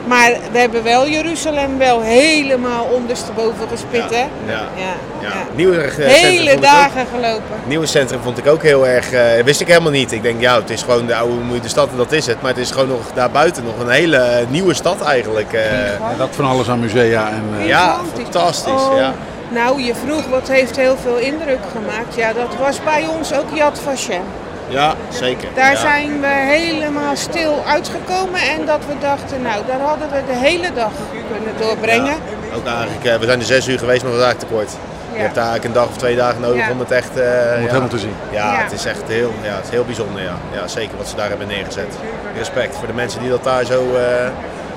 Maar 0.08 0.32
we 0.52 0.58
hebben 0.58 0.84
wel 0.84 1.08
Jeruzalem 1.10 1.78
wel 1.78 2.02
helemaal 2.02 2.84
ondersteboven 2.94 3.68
gespit, 3.72 4.10
hè? 4.10 4.18
Ja. 4.22 4.28
Ja. 4.48 4.62
Ja. 4.76 4.94
ja. 5.22 5.34
Nieuwe 5.56 5.74
centrum 5.74 6.10
vond 6.10 6.22
Hele 6.22 6.52
ook- 6.56 6.62
dagen 6.62 7.06
gelopen. 7.14 7.44
Het 7.56 7.68
nieuwe 7.68 7.86
centrum 7.86 8.20
vond 8.24 8.38
ik 8.38 8.48
ook 8.48 8.62
heel 8.64 8.88
erg, 8.88 9.12
eh, 9.12 9.44
wist 9.44 9.62
ik 9.62 9.68
helemaal 9.68 9.92
niet. 9.92 10.12
Ik 10.12 10.24
denk, 10.24 10.42
ja, 10.42 10.56
het 10.56 10.70
is 10.70 10.82
gewoon 10.84 11.06
de 11.06 11.16
oude 11.16 11.34
moeite 11.36 11.70
stad 11.70 11.90
en 11.92 11.98
dat 11.98 12.12
is 12.12 12.26
het. 12.26 12.42
Maar 12.42 12.52
het 12.52 12.60
is 12.60 12.72
gewoon 12.72 12.88
nog 12.88 13.12
daarbuiten 13.14 13.64
nog 13.64 13.80
een 13.80 13.90
hele 13.90 14.18
eh, 14.18 14.48
nieuwe 14.50 14.74
stad 14.74 15.02
eigenlijk. 15.02 15.54
eh. 15.54 15.90
En 15.94 16.18
dat 16.18 16.30
van 16.32 16.46
alles 16.46 16.70
aan 16.70 16.80
musea 16.80 17.28
en... 17.30 17.44
eh, 17.60 17.68
ja, 17.68 17.98
fantastisch. 18.16 18.72
Oh, 18.74 18.98
Ja. 18.98 19.14
Nou, 19.50 19.82
je 19.82 19.94
vroeg 20.06 20.28
wat 20.30 20.48
heeft 20.48 20.76
heel 20.76 20.96
veel 21.02 21.18
indruk 21.18 21.60
gemaakt. 21.72 22.16
Ja, 22.16 22.34
dat 22.34 22.56
was 22.60 22.84
bij 22.84 23.06
ons 23.18 23.34
ook 23.34 23.46
Yad 23.54 23.80
Vashem. 23.84 24.22
Ja, 24.68 24.94
zeker. 25.10 25.48
Daar 25.56 25.72
ja. 25.72 25.78
zijn 25.80 26.22
we 26.22 26.28
helemaal 26.28 27.16
stil 27.16 27.64
uitgekomen 27.68 28.40
en 28.42 28.66
dat 28.66 28.80
we 28.88 28.94
dachten, 29.00 29.42
nou, 29.42 29.62
daar 29.68 29.80
hadden 29.80 30.10
we 30.10 30.22
de 30.28 30.36
hele 30.38 30.74
dag 30.74 30.92
kunnen 31.32 31.54
doorbrengen. 31.60 32.06
Ja, 32.06 32.56
ook 32.56 32.66
eigenlijk, 32.66 33.06
eh, 33.06 33.16
we 33.16 33.26
zijn 33.26 33.40
er 33.40 33.46
zes 33.46 33.68
uur 33.68 33.80
geweest, 33.80 34.04
maar 34.04 34.12
we 34.12 34.18
waren 34.18 34.36
eigenlijk 34.36 34.66
te 34.66 34.74
kort. 34.74 34.84
Je 35.14 35.22
hebt 35.22 35.36
daar 35.36 35.44
eigenlijk 35.50 35.76
een 35.76 35.82
dag 35.82 35.90
of 35.90 35.98
twee 35.98 36.16
dagen 36.16 36.42
nodig 36.42 36.66
Ja. 36.66 36.72
om 36.72 36.80
het 36.80 36.92
echt... 36.92 37.10
eh, 37.20 37.26
het 37.26 37.60
ja. 37.62 37.68
helemaal 37.68 37.88
te 37.88 38.00
zien. 38.00 38.16
Ja, 38.32 38.52
Ja. 38.54 38.64
het 38.64 38.72
is 38.72 38.86
echt 38.86 39.02
heel, 39.08 39.34
ja, 39.42 39.56
het 39.56 39.64
is 39.64 39.70
heel 39.70 39.86
bijzonder. 39.86 40.22
Ja. 40.22 40.36
ja, 40.54 40.68
zeker 40.68 40.98
wat 40.98 41.08
ze 41.08 41.16
daar 41.16 41.30
hebben 41.30 41.48
neergezet. 41.48 41.96
Respect 42.38 42.76
voor 42.76 42.88
de 42.88 42.94
mensen 42.94 43.20
die 43.22 43.30
dat 43.30 43.44
daar 43.44 43.66
zo... 43.66 43.96
eh, 43.96 44.28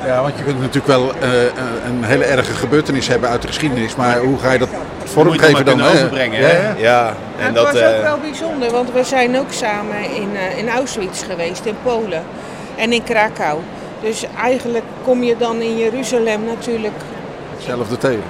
Ja, 0.05 0.23
want 0.23 0.39
je 0.39 0.45
kunt 0.45 0.61
natuurlijk 0.61 0.87
wel 0.87 1.13
eh, 1.21 1.47
eh, 1.47 1.53
een 1.87 2.05
hele 2.05 2.25
erge 2.25 2.53
gebeurtenis 2.53 3.09
hebben 3.09 3.29
uit 3.29 3.43
de 3.43 3.49
geschiedenis, 3.49 3.97
maar 3.97 4.19
hoe 4.19 4.39
ga 4.39 4.53
je 4.53 4.59
dat 4.59 4.69
moet 4.69 5.35
je 5.35 5.39
maar 5.39 5.39
vormgeven 5.39 5.65
dan? 5.65 5.81
hè? 5.81 5.91
overbrengen. 5.91 6.41
Ja, 6.41 6.47
hè? 6.47 6.69
ja. 6.69 7.15
Ja, 7.39 7.45
en 7.45 7.45
het 7.47 7.55
dat... 7.55 7.73
was 7.73 7.81
eh, 7.81 7.89
ook 7.89 8.03
wel 8.03 8.19
bijzonder, 8.19 8.71
want 8.71 8.93
we 8.93 9.05
zijn 9.05 9.39
ook 9.39 9.53
samen 9.53 10.15
in, 10.15 10.37
eh, 10.37 10.59
in 10.59 10.69
Auschwitz 10.69 11.25
geweest, 11.25 11.65
in 11.65 11.77
Polen 11.83 12.23
en 12.77 12.93
in 12.93 13.03
Krakau. 13.03 13.59
Dus 14.01 14.25
eigenlijk 14.41 14.85
kom 15.05 15.23
je 15.23 15.37
dan 15.37 15.61
in 15.61 15.77
Jeruzalem 15.77 16.45
natuurlijk 16.45 16.95
Hetzelfde 17.57 17.99
tegen. 17.99 18.23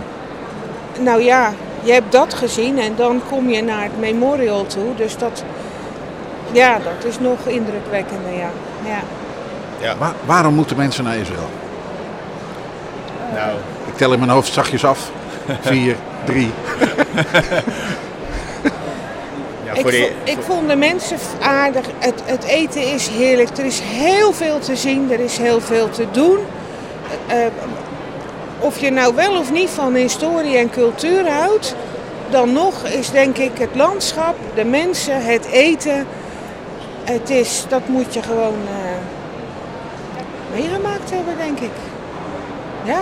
Nou 1.01 1.23
ja, 1.23 1.53
je 1.83 1.93
hebt 1.93 2.12
dat 2.12 2.35
gezien 2.35 2.79
en 2.79 2.93
dan 2.97 3.23
kom 3.29 3.51
je 3.51 3.62
naar 3.62 3.83
het 3.83 4.01
memorial 4.01 4.66
toe. 4.66 4.95
Dus 4.97 5.16
dat, 5.16 5.45
ja, 6.53 6.79
dat 6.79 7.05
is 7.05 7.19
nog 7.19 7.39
indrukwekkender, 7.47 8.33
ja. 8.33 8.51
ja. 8.85 9.01
Ja, 9.81 9.97
Wa- 9.99 10.14
waarom 10.24 10.55
moeten 10.55 10.76
mensen 10.76 11.05
naar 11.05 11.16
Israël? 11.16 11.49
nou, 13.35 13.51
Ik 13.87 13.97
tel 13.97 14.12
in 14.12 14.18
mijn 14.18 14.31
hoofd 14.31 14.53
zachtjes 14.53 14.85
af. 14.85 15.11
Vier, 15.61 15.97
drie. 16.24 16.51
ja, 19.64 19.72
Ik, 19.74 19.87
die, 19.91 20.11
ik 20.24 20.39
vond 20.47 20.68
de 20.68 20.76
mensen 20.76 21.16
aardig. 21.41 21.87
Het, 21.99 22.22
het 22.24 22.45
eten 22.45 22.93
is 22.95 23.09
heerlijk. 23.09 23.59
Er 23.59 23.64
is 23.64 23.81
heel 23.83 24.33
veel 24.33 24.59
te 24.59 24.76
zien. 24.76 25.12
Er 25.12 25.20
is 25.20 25.37
heel 25.39 25.61
veel 25.61 25.91
te 25.91 26.07
doen. 26.11 26.39
Eh, 27.26 27.45
eh, 27.47 27.53
of 28.59 28.79
je 28.79 28.91
nou 28.91 29.14
wel 29.14 29.39
of 29.39 29.53
niet 29.53 29.70
van 29.70 29.95
historie 29.95 30.57
en 30.57 30.70
cultuur 30.70 31.31
houdt, 31.31 31.74
dan 32.31 32.53
nog 32.53 32.85
is 32.87 33.11
denk 33.11 33.37
ik 33.37 33.51
het 33.59 33.70
landschap, 33.74 34.35
de 34.55 34.64
mensen, 34.64 35.24
het 35.24 35.45
eten. 35.47 36.07
Het 37.05 37.31
is, 37.31 37.64
dat 37.68 37.89
moet 37.89 38.14
je 38.14 38.22
gewoon 38.22 38.55
eh, 38.66 38.91
meegemaakt 40.55 41.11
hebben, 41.11 41.34
denk 41.36 41.59
ik. 41.59 41.70
Ja, 42.84 43.01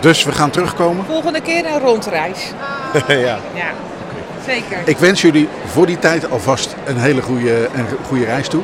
Dus 0.00 0.24
we 0.24 0.32
gaan 0.32 0.50
terugkomen. 0.50 1.04
volgende 1.04 1.40
keer 1.40 1.66
een 1.66 1.78
rondreis. 1.80 2.52
ja. 3.08 3.38
Ja, 3.54 3.70
zeker. 4.46 4.78
Ik 4.84 4.96
wens 4.98 5.20
jullie 5.20 5.48
voor 5.66 5.86
die 5.86 5.98
tijd 5.98 6.30
alvast 6.30 6.74
een 6.86 6.96
hele 6.98 7.22
goede, 7.22 7.68
een 7.74 7.86
goede 8.06 8.24
reis 8.24 8.48
toe. 8.48 8.62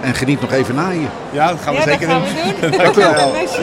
En 0.00 0.14
geniet 0.14 0.40
nog 0.40 0.52
even 0.52 0.74
na 0.74 0.90
hier. 0.90 1.08
ja, 1.30 1.48
dat 1.48 1.60
gaan 1.60 1.72
we 1.74 1.78
ja, 1.80 1.84
zeker 1.86 2.08
dat 2.08 2.16
doen. 2.16 2.26
gaan 2.26 2.60
we 2.60 2.68
doen. 2.70 2.78
Dank 2.84 2.96
u 2.96 3.00
wel. 3.00 3.32
Merci. 3.32 3.62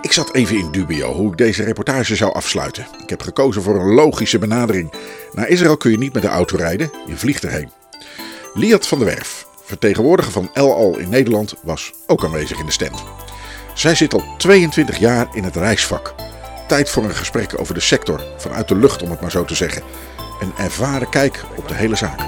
Ik 0.00 0.12
zat 0.12 0.34
even 0.34 0.56
in 0.56 0.70
dubio 0.70 1.12
hoe 1.12 1.30
ik 1.30 1.36
deze 1.38 1.64
reportage 1.64 2.16
zou 2.16 2.32
afsluiten. 2.34 2.86
Ik 3.02 3.10
heb 3.10 3.22
gekozen 3.22 3.62
voor 3.62 3.74
een 3.74 3.94
logische 3.94 4.38
benadering. 4.38 4.92
Naar 5.32 5.48
Israël 5.48 5.76
kun 5.76 5.90
je 5.90 5.98
niet 5.98 6.12
met 6.12 6.22
de 6.22 6.28
auto 6.28 6.56
rijden, 6.56 6.90
je 7.06 7.16
vliegt 7.16 7.44
erheen. 7.44 7.70
Liat 8.54 8.86
van 8.86 8.98
der 8.98 9.06
Werf, 9.06 9.45
vertegenwoordiger 9.66 10.32
van 10.32 10.50
El 10.52 10.74
Al 10.74 10.98
in 10.98 11.08
Nederland, 11.08 11.54
was 11.62 11.92
ook 12.06 12.24
aanwezig 12.24 12.58
in 12.58 12.66
de 12.66 12.72
stand. 12.72 13.04
Zij 13.74 13.94
zit 13.94 14.14
al 14.14 14.22
22 14.38 14.98
jaar 14.98 15.28
in 15.32 15.44
het 15.44 15.56
reisvak. 15.56 16.14
Tijd 16.68 16.90
voor 16.90 17.04
een 17.04 17.14
gesprek 17.14 17.60
over 17.60 17.74
de 17.74 17.80
sector, 17.80 18.24
vanuit 18.36 18.68
de 18.68 18.76
lucht 18.76 19.02
om 19.02 19.10
het 19.10 19.20
maar 19.20 19.30
zo 19.30 19.44
te 19.44 19.54
zeggen. 19.54 19.82
Een 20.40 20.52
ervaren 20.56 21.08
kijk 21.08 21.44
op 21.56 21.68
de 21.68 21.74
hele 21.74 21.96
zaak. 21.96 22.20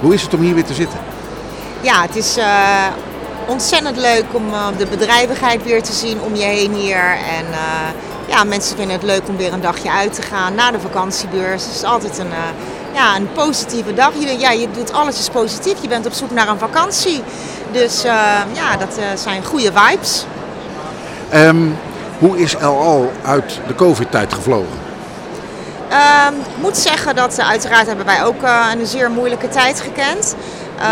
Hoe 0.00 0.14
is 0.14 0.22
het 0.22 0.34
om 0.34 0.40
hier 0.40 0.54
weer 0.54 0.64
te 0.64 0.74
zitten? 0.74 0.98
Ja, 1.80 2.02
het 2.02 2.16
is 2.16 2.36
eh, 2.36 2.86
ontzettend 3.46 3.96
leuk 3.96 4.24
om 4.32 4.52
eh, 4.52 4.66
de 4.78 4.86
bedrijvigheid 4.86 5.62
weer 5.64 5.82
te 5.82 5.92
zien 5.92 6.20
om 6.20 6.34
je 6.34 6.44
heen 6.44 6.72
hier. 6.72 7.16
En 7.36 7.52
eh, 7.52 7.88
ja, 8.28 8.44
mensen 8.44 8.76
vinden 8.76 8.96
het 8.96 9.04
leuk 9.04 9.28
om 9.28 9.36
weer 9.36 9.52
een 9.52 9.60
dagje 9.60 9.90
uit 9.90 10.14
te 10.14 10.22
gaan 10.22 10.54
na 10.54 10.70
de 10.70 10.80
vakantiebeurs. 10.80 11.64
Het 11.64 11.74
is 11.74 11.84
altijd 11.84 12.18
een, 12.18 12.32
eh, 12.32 12.94
ja, 12.94 13.16
een 13.16 13.32
positieve 13.32 13.94
dag. 13.94 14.12
Je, 14.18 14.38
ja, 14.38 14.50
je 14.50 14.70
doet 14.70 14.92
alles 14.92 15.18
is 15.18 15.28
positief. 15.28 15.82
Je 15.82 15.88
bent 15.88 16.06
op 16.06 16.12
zoek 16.12 16.30
naar 16.30 16.48
een 16.48 16.58
vakantie. 16.58 17.22
Dus 17.72 18.04
eh, 18.04 18.12
ja, 18.52 18.76
dat 18.78 18.98
eh, 18.98 19.04
zijn 19.14 19.44
goede 19.44 19.72
vibes. 19.74 20.24
Ehm, 21.28 21.66
hoe 22.18 22.38
is 22.38 22.56
Al 22.56 23.12
uit 23.24 23.60
de 23.66 23.74
COVID-tijd 23.74 24.32
gevlogen? 24.32 24.86
Ehm, 25.88 26.34
ik 26.34 26.60
moet 26.60 26.76
zeggen 26.76 27.14
dat 27.16 27.40
uiteraard 27.40 27.86
hebben 27.86 28.06
wij 28.06 28.24
ook 28.24 28.42
een 28.72 28.86
zeer 28.86 29.10
moeilijke 29.10 29.48
tijd 29.48 29.80
gekend. 29.80 30.34
Eh, 30.78 30.84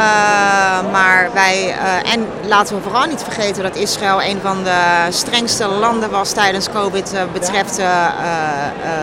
maar 0.92 1.30
wij, 1.34 1.68
eh, 1.68 2.12
en 2.12 2.26
laten 2.44 2.76
we 2.76 2.82
vooral 2.82 3.06
niet 3.06 3.22
vergeten 3.22 3.62
dat 3.62 3.76
Israël 3.76 4.22
een 4.22 4.38
van 4.42 4.64
de 4.64 5.06
strengste 5.10 5.66
landen 5.66 6.10
was 6.10 6.32
tijdens 6.32 6.68
COVID 6.70 7.12
eh, 7.12 7.22
betreft 7.32 7.80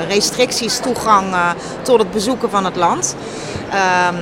restricties, 0.08 0.78
toegang 0.78 1.36
tot 1.82 2.00
het 2.00 2.12
bezoeken 2.12 2.50
van 2.50 2.66
het 2.66 2.76
land. 2.76 3.16
Ehm, 3.70 4.16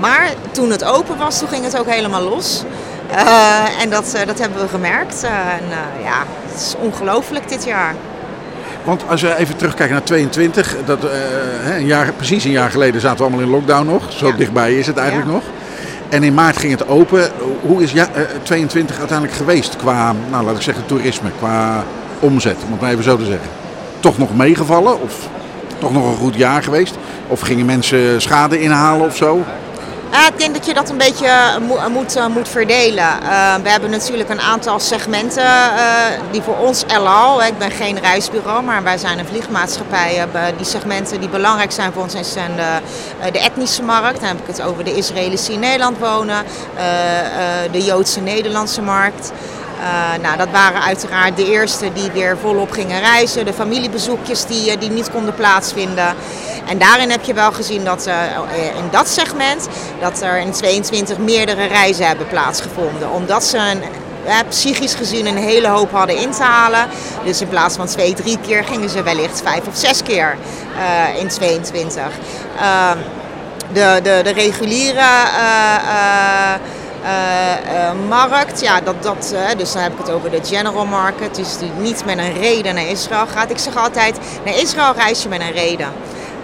maar 0.00 0.28
toen 0.50 0.70
het 0.70 0.84
open 0.84 1.16
was, 1.18 1.38
toen 1.38 1.48
ging 1.48 1.64
het 1.64 1.78
ook 1.78 1.88
helemaal 1.88 2.22
los. 2.22 2.62
En 3.80 3.90
dat, 3.90 4.16
dat 4.26 4.38
hebben 4.38 4.60
we 4.60 4.68
gemerkt. 4.68 5.22
En 5.22 5.64
ja, 6.02 6.24
het 6.46 6.60
is 6.60 6.74
ongelooflijk 6.78 7.48
dit 7.48 7.64
jaar. 7.64 7.94
Want 8.84 9.02
als 9.08 9.22
we 9.22 9.36
even 9.36 9.56
terugkijken 9.56 9.94
naar 9.94 10.04
22, 10.04 10.76
dat, 10.84 10.98
een 11.76 11.86
jaar, 11.86 12.12
precies 12.12 12.44
een 12.44 12.50
jaar 12.50 12.70
geleden 12.70 13.00
zaten 13.00 13.18
we 13.18 13.22
allemaal 13.24 13.44
in 13.44 13.50
lockdown 13.50 13.86
nog. 13.86 14.12
Zo 14.12 14.34
dichtbij 14.34 14.78
is 14.78 14.86
het 14.86 14.96
eigenlijk 14.96 15.30
nog. 15.30 15.42
En 16.12 16.22
in 16.22 16.34
maart 16.34 16.56
ging 16.56 16.72
het 16.72 16.88
open. 16.88 17.30
Hoe 17.60 17.82
is 17.82 17.92
ja, 17.92 18.08
eh, 18.14 18.22
22 18.42 18.98
uiteindelijk 18.98 19.38
geweest 19.38 19.76
qua, 19.76 20.14
nou 20.30 20.44
laat 20.44 20.56
ik 20.56 20.62
zeggen, 20.62 20.86
toerisme, 20.86 21.30
qua 21.38 21.84
omzet, 22.18 22.56
om 22.64 22.72
het 22.72 22.80
maar 22.80 22.90
even 22.90 23.04
zo 23.04 23.16
te 23.16 23.24
zeggen? 23.24 23.48
Toch 24.00 24.18
nog 24.18 24.36
meegevallen 24.36 25.00
of 25.02 25.28
toch 25.78 25.92
nog 25.92 26.06
een 26.06 26.16
goed 26.16 26.34
jaar 26.34 26.62
geweest? 26.62 26.96
Of 27.28 27.40
gingen 27.40 27.66
mensen 27.66 28.22
schade 28.22 28.60
inhalen 28.60 29.06
of 29.06 29.16
zo? 29.16 29.44
Ja, 30.12 30.26
ik 30.28 30.38
denk 30.38 30.54
dat 30.54 30.66
je 30.66 30.74
dat 30.74 30.90
een 30.90 30.96
beetje 30.98 31.26
eh, 31.26 31.56
mo- 31.58 31.88
moet, 31.90 32.16
eh, 32.16 32.26
moet 32.26 32.48
verdelen. 32.48 33.04
Eh, 33.22 33.54
we 33.62 33.70
hebben 33.70 33.90
natuurlijk 33.90 34.28
een 34.28 34.40
aantal 34.40 34.80
segmenten 34.80 35.44
eh, 35.44 35.82
die 36.30 36.42
voor 36.42 36.56
ons 36.58 36.84
El 36.86 37.08
Al, 37.08 37.42
hè, 37.42 37.46
ik 37.48 37.58
ben 37.58 37.70
geen 37.70 37.98
reisbureau, 38.00 38.62
maar 38.62 38.82
wij 38.82 38.98
zijn 38.98 39.18
een 39.18 39.26
vliegmaatschappij. 39.26 40.14
hebben 40.14 40.56
die 40.56 40.66
segmenten 40.66 41.20
die 41.20 41.28
belangrijk 41.28 41.72
zijn 41.72 41.92
voor 41.92 42.02
ons 42.02 42.32
zijn 42.32 42.56
de, 42.56 42.62
eh, 43.20 43.32
de 43.32 43.38
etnische 43.40 43.82
markt. 43.82 44.18
Dan 44.20 44.28
heb 44.28 44.38
ik 44.38 44.46
het 44.46 44.62
over 44.62 44.84
de 44.84 44.96
Israëli's 44.96 45.44
die 45.44 45.54
in 45.54 45.60
Nederland 45.60 45.98
wonen, 45.98 46.44
eh, 46.76 47.18
eh, 47.20 47.72
de 47.72 47.84
Joodse 47.84 48.20
Nederlandse 48.20 48.82
markt. 48.82 49.32
Eh, 49.80 50.22
nou, 50.22 50.36
dat 50.36 50.48
waren 50.52 50.82
uiteraard 50.82 51.36
de 51.36 51.50
eerste 51.50 51.92
die 51.92 52.10
weer 52.12 52.36
volop 52.42 52.70
gingen 52.70 53.00
reizen. 53.00 53.44
De 53.44 53.52
familiebezoekjes 53.52 54.44
die, 54.46 54.70
eh, 54.70 54.80
die 54.80 54.90
niet 54.90 55.10
konden 55.10 55.34
plaatsvinden. 55.34 56.14
En 56.66 56.78
daarin 56.78 57.10
heb 57.10 57.24
je 57.24 57.34
wel 57.34 57.52
gezien 57.52 57.84
dat 57.84 58.06
eh, 58.06 58.14
in 58.76 58.88
dat 58.90 59.08
segment 59.08 59.68
dat 60.00 60.22
er 60.22 60.38
in 60.38 60.52
22 60.52 61.18
meerdere 61.18 61.64
reizen 61.64 62.06
hebben 62.06 62.26
plaatsgevonden. 62.26 63.10
Omdat 63.10 63.44
ze 63.44 63.58
een, 63.58 63.82
eh, 64.26 64.36
psychisch 64.48 64.94
gezien 64.94 65.26
een 65.26 65.36
hele 65.36 65.68
hoop 65.68 65.90
hadden 65.92 66.16
in 66.16 66.30
te 66.30 66.42
halen. 66.42 66.88
Dus 67.24 67.40
in 67.40 67.48
plaats 67.48 67.76
van 67.76 67.86
twee, 67.86 68.14
drie 68.14 68.38
keer 68.38 68.64
gingen 68.64 68.90
ze 68.90 69.02
wellicht 69.02 69.40
vijf 69.44 69.66
of 69.66 69.76
zes 69.76 70.02
keer 70.02 70.36
eh, 70.78 71.20
in 71.20 71.28
22. 71.28 72.02
Ehm, 72.60 72.98
de, 73.72 74.00
de, 74.02 74.20
de 74.22 74.32
reguliere 74.32 74.98
eh, 74.98 75.74
eh, 75.74 76.60
eh, 77.04 77.88
eh, 77.88 77.92
markt, 78.08 78.60
ja, 78.60 78.80
dat, 78.80 79.02
dat, 79.02 79.34
eh, 79.34 79.58
dus 79.58 79.72
dan 79.72 79.82
heb 79.82 79.92
ik 79.92 79.98
het 79.98 80.10
over 80.10 80.30
de 80.30 80.40
general 80.44 80.86
market, 80.86 81.34
dus 81.34 81.58
die 81.58 81.70
niet 81.78 82.04
met 82.04 82.18
een 82.18 82.32
reden 82.32 82.74
naar 82.74 82.86
Israël 82.86 83.26
gaat. 83.26 83.50
Ik 83.50 83.58
zeg 83.58 83.76
altijd, 83.76 84.18
naar 84.44 84.54
Israël 84.54 84.92
reis 84.96 85.22
je 85.22 85.28
met 85.28 85.40
een 85.40 85.52
reden. 85.52 85.92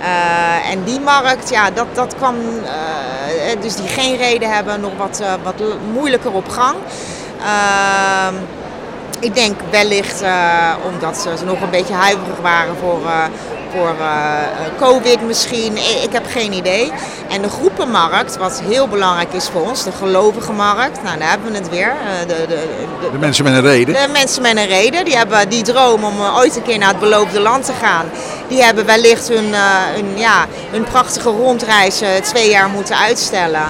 Eh, 0.01 0.71
en 0.71 0.85
die 0.85 1.01
markt, 1.01 1.51
ja, 1.51 1.71
dat, 1.71 1.87
dat 1.93 2.15
kwam, 2.17 2.37
eh, 2.65 3.61
dus 3.61 3.77
die 3.77 3.89
geen 3.89 4.17
reden 4.17 4.51
hebben, 4.55 4.81
nog 4.81 4.93
wat, 4.97 5.21
eh, 5.21 5.33
wat 5.43 5.55
moeilijker 5.93 6.33
op 6.33 6.49
gang. 6.49 6.77
Ehm, 7.41 8.35
ik 9.21 9.35
denk 9.35 9.61
wellicht 9.71 10.23
eh, 10.23 10.73
omdat 10.93 11.17
ze 11.17 11.45
nog 11.45 11.61
een 11.61 11.71
beetje 11.71 11.95
huiverig 11.95 12.39
waren 12.43 12.77
voor, 12.77 13.01
eh, 13.07 13.25
voor 13.73 13.95
eh, 14.01 14.37
COVID 14.79 15.23
misschien. 15.23 15.77
Ik, 15.77 16.13
heb 16.13 16.27
geen 16.27 16.53
idee. 16.53 16.93
En 17.29 17.43
de 17.43 17.49
groepenmarkt, 17.49 18.37
wat 18.37 18.63
heel 18.65 18.89
belangrijk 18.89 19.33
is 19.33 19.49
voor 19.49 19.61
ons, 19.61 19.85
de 19.85 19.93
gelovige 19.93 20.53
markt. 20.53 21.03
Nou, 21.03 21.19
daar 21.19 21.29
hebben 21.29 21.53
we 21.53 21.59
het 21.59 21.69
weer. 21.69 21.89
Eh, 21.89 22.29
de, 22.29 22.47
de, 22.49 22.67
de, 23.01 23.11
De 23.13 23.19
mensen 23.19 23.45
met 23.45 23.53
een 23.53 23.61
reden. 23.61 23.95
de 23.95 24.09
mensen 24.13 24.43
met 24.43 24.57
een 24.57 24.67
reden, 24.67 25.05
die 25.05 25.17
hebben 25.17 25.49
die 25.49 25.63
droom 25.63 26.05
om 26.05 26.21
eh, 26.21 26.37
ooit 26.37 26.57
een 26.57 26.63
keer 26.63 26.79
naar 26.79 26.89
het 26.89 27.01
beloofde 27.01 27.41
land 27.41 27.65
te 27.65 27.73
gaan. 27.73 28.07
Die 28.49 28.63
hebben 28.63 28.87
wellicht 28.87 29.29
hun, 29.29 29.55
hun, 29.95 30.19
ja, 30.19 30.47
hun 30.71 30.85
prachtige 30.85 31.31
rondreis 31.31 32.03
twee 32.23 32.51
jaar 32.51 32.69
moeten 32.69 32.99
uitstellen. 32.99 33.63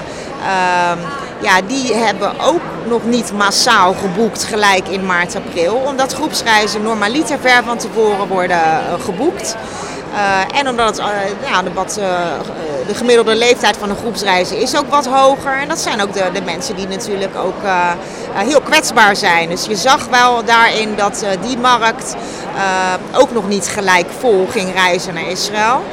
Ja, 1.41 1.61
die 1.61 1.93
hebben 1.93 2.39
ook 2.39 2.61
nog 2.87 3.03
niet 3.03 3.33
massaal 3.33 3.93
geboekt 3.93 4.43
gelijk 4.43 4.87
in 4.87 5.05
maart, 5.05 5.35
april. 5.35 5.75
Omdat 5.75 6.13
groepsreizen 6.13 6.81
normaliter 6.81 7.39
ver 7.39 7.63
van 7.63 7.77
tevoren 7.77 8.27
worden 8.27 8.61
eh, 8.61 8.93
geboekt. 9.03 9.55
Eh, 10.13 10.59
en 10.59 10.69
omdat 10.69 10.97
eh, 10.97 11.05
ja, 11.49 11.61
de, 11.61 11.73
wat, 11.73 11.93
de 12.87 12.93
gemiddelde 12.93 13.35
leeftijd 13.35 13.77
van 13.77 13.89
een 13.89 13.95
groepsreizen 13.95 14.57
is 14.57 14.77
ook 14.77 14.89
wat 14.89 15.05
hoger. 15.07 15.53
En 15.61 15.67
dat 15.67 15.79
zijn 15.79 16.01
ook 16.01 16.13
de, 16.13 16.29
de 16.33 16.41
mensen 16.41 16.75
die 16.75 16.87
natuurlijk 16.87 17.35
ook 17.35 17.61
heel 18.33 18.61
kwetsbaar 18.61 19.15
zijn. 19.15 19.49
Dus 19.49 19.65
je 19.65 19.75
zag 19.75 20.07
wel 20.07 20.45
daarin 20.45 20.95
dat 20.95 21.25
die 21.41 21.57
markt 21.57 22.15
ook 23.13 23.31
nog 23.31 23.47
niet 23.47 23.67
gelijk 23.67 24.07
vol 24.19 24.47
ging 24.51 24.73
reizen 24.73 25.13
naar 25.13 25.29
Israël. 25.29 25.83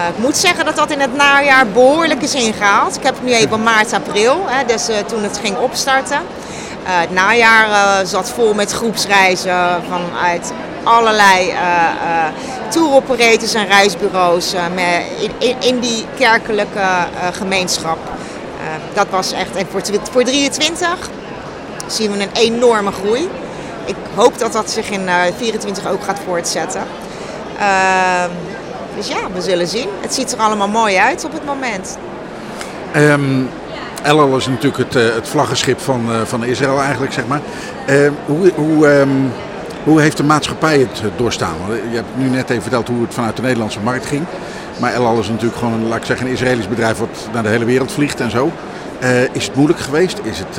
Eh, 0.00 0.08
ik 0.08 0.18
moet 0.18 0.36
zeggen 0.36 0.64
dat 0.64 0.76
dat 0.76 0.90
in 0.90 1.00
het 1.00 1.14
najaar 1.14 1.66
behoorlijk 1.66 2.22
is 2.22 2.34
ingehaald. 2.34 2.96
Ik 2.96 3.02
heb 3.02 3.14
nu 3.22 3.32
even 3.32 3.62
maart, 3.62 3.92
april, 3.92 4.44
hè, 4.46 4.64
dus 4.64 4.88
eh, 4.88 4.96
toen 4.98 5.22
het 5.22 5.38
ging 5.42 5.56
opstarten. 5.56 6.16
Eh, 6.16 7.00
het 7.00 7.10
najaar 7.10 8.06
zat 8.06 8.30
vol 8.30 8.54
met 8.54 8.72
groepsreizen 8.72 9.82
vanuit 9.88 10.52
allerlei 10.82 11.50
eh 11.50 11.58
touroperators 12.68 13.54
en 13.54 13.66
reisbureaus 13.66 14.54
in, 14.54 15.30
in, 15.38 15.56
in 15.60 15.80
die 15.80 16.06
kerkelijke 16.18 16.86
gemeenschap. 17.32 17.98
Dat 18.92 19.06
was 19.10 19.32
echt, 19.32 19.56
en 19.56 19.66
voor, 19.70 19.82
voor 20.10 20.24
23 20.24 21.10
zien 21.86 22.12
we 22.12 22.22
een 22.22 22.32
enorme 22.32 22.92
groei. 22.92 23.28
Ik 23.84 23.96
hoop 24.14 24.38
dat 24.38 24.52
dat 24.52 24.70
zich 24.70 24.90
in 24.90 25.00
2024 25.00 25.88
ook 25.88 26.04
gaat 26.04 26.18
voortzetten. 26.24 26.82
Dus 29.00 29.08
ja, 29.08 29.30
we 29.34 29.40
zullen 29.40 29.66
zien. 29.66 29.88
Het 30.00 30.14
ziet 30.14 30.32
er 30.32 30.38
allemaal 30.38 30.68
mooi 30.68 30.96
uit 30.96 31.24
op 31.24 31.32
het 31.32 31.44
moment. 31.44 31.98
Ehm 32.92 33.42
El 34.02 34.20
Al 34.20 34.36
is 34.36 34.46
natuurlijk 34.46 34.76
het, 34.76 34.96
eh, 34.96 35.14
het 35.14 35.28
vlaggenschip 35.28 35.80
van, 35.80 36.12
eh, 36.12 36.20
van 36.24 36.44
Israël 36.44 36.80
eigenlijk, 36.80 37.12
zeg 37.12 37.26
maar. 37.26 37.40
Ehm, 37.86 38.12
hoe, 38.26 38.52
hoe, 38.54 38.86
ehm, 38.86 39.08
hoe 39.84 40.00
heeft 40.00 40.16
de 40.16 40.22
maatschappij 40.22 40.78
het 40.78 41.00
eh, 41.00 41.06
doorstaan? 41.16 41.54
Je 41.90 41.96
hebt 41.96 42.16
nu 42.16 42.28
net 42.28 42.50
even 42.50 42.62
verteld 42.62 42.88
hoe 42.88 43.02
het 43.02 43.14
vanuit 43.14 43.36
de 43.36 43.42
Nederlandse 43.42 43.80
markt 43.80 44.06
ging. 44.06 44.24
Maar 44.80 44.92
El 44.92 45.06
Al 45.06 45.18
is 45.18 45.28
natuurlijk 45.28 45.58
gewoon, 45.58 45.88
laat 45.88 45.98
ik 45.98 46.04
zeggen, 46.04 46.26
een 46.26 46.32
Israëlisch 46.32 46.68
bedrijf 46.68 46.98
wat 46.98 47.28
naar 47.32 47.42
de 47.42 47.48
hele 47.48 47.64
wereld 47.64 47.92
vliegt 47.92 48.20
en 48.20 48.30
zo. 48.30 48.50
Is 49.32 49.44
het 49.44 49.54
moeilijk 49.54 49.80
geweest? 49.80 50.18
Is 50.22 50.38
het, 50.38 50.58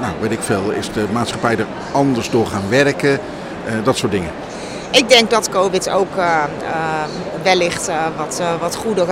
nou 0.00 0.12
weet 0.20 0.32
ik 0.32 0.40
veel, 0.40 0.70
is 0.70 0.92
de 0.92 1.04
maatschappij 1.12 1.58
er 1.58 1.66
anders 1.92 2.30
door 2.30 2.46
gaan 2.46 2.68
werken? 2.68 3.18
Dat 3.84 3.96
soort 3.96 4.12
dingen. 4.12 4.30
Ik 4.96 5.08
denk 5.08 5.30
dat 5.30 5.48
COVID 5.48 5.90
ook 5.90 6.16
eh, 6.16 6.24
eh, 6.24 6.44
wellicht 7.42 7.88
eh, 7.88 7.96
wat, 8.16 8.42
wat 8.60 8.76
goede 8.76 9.06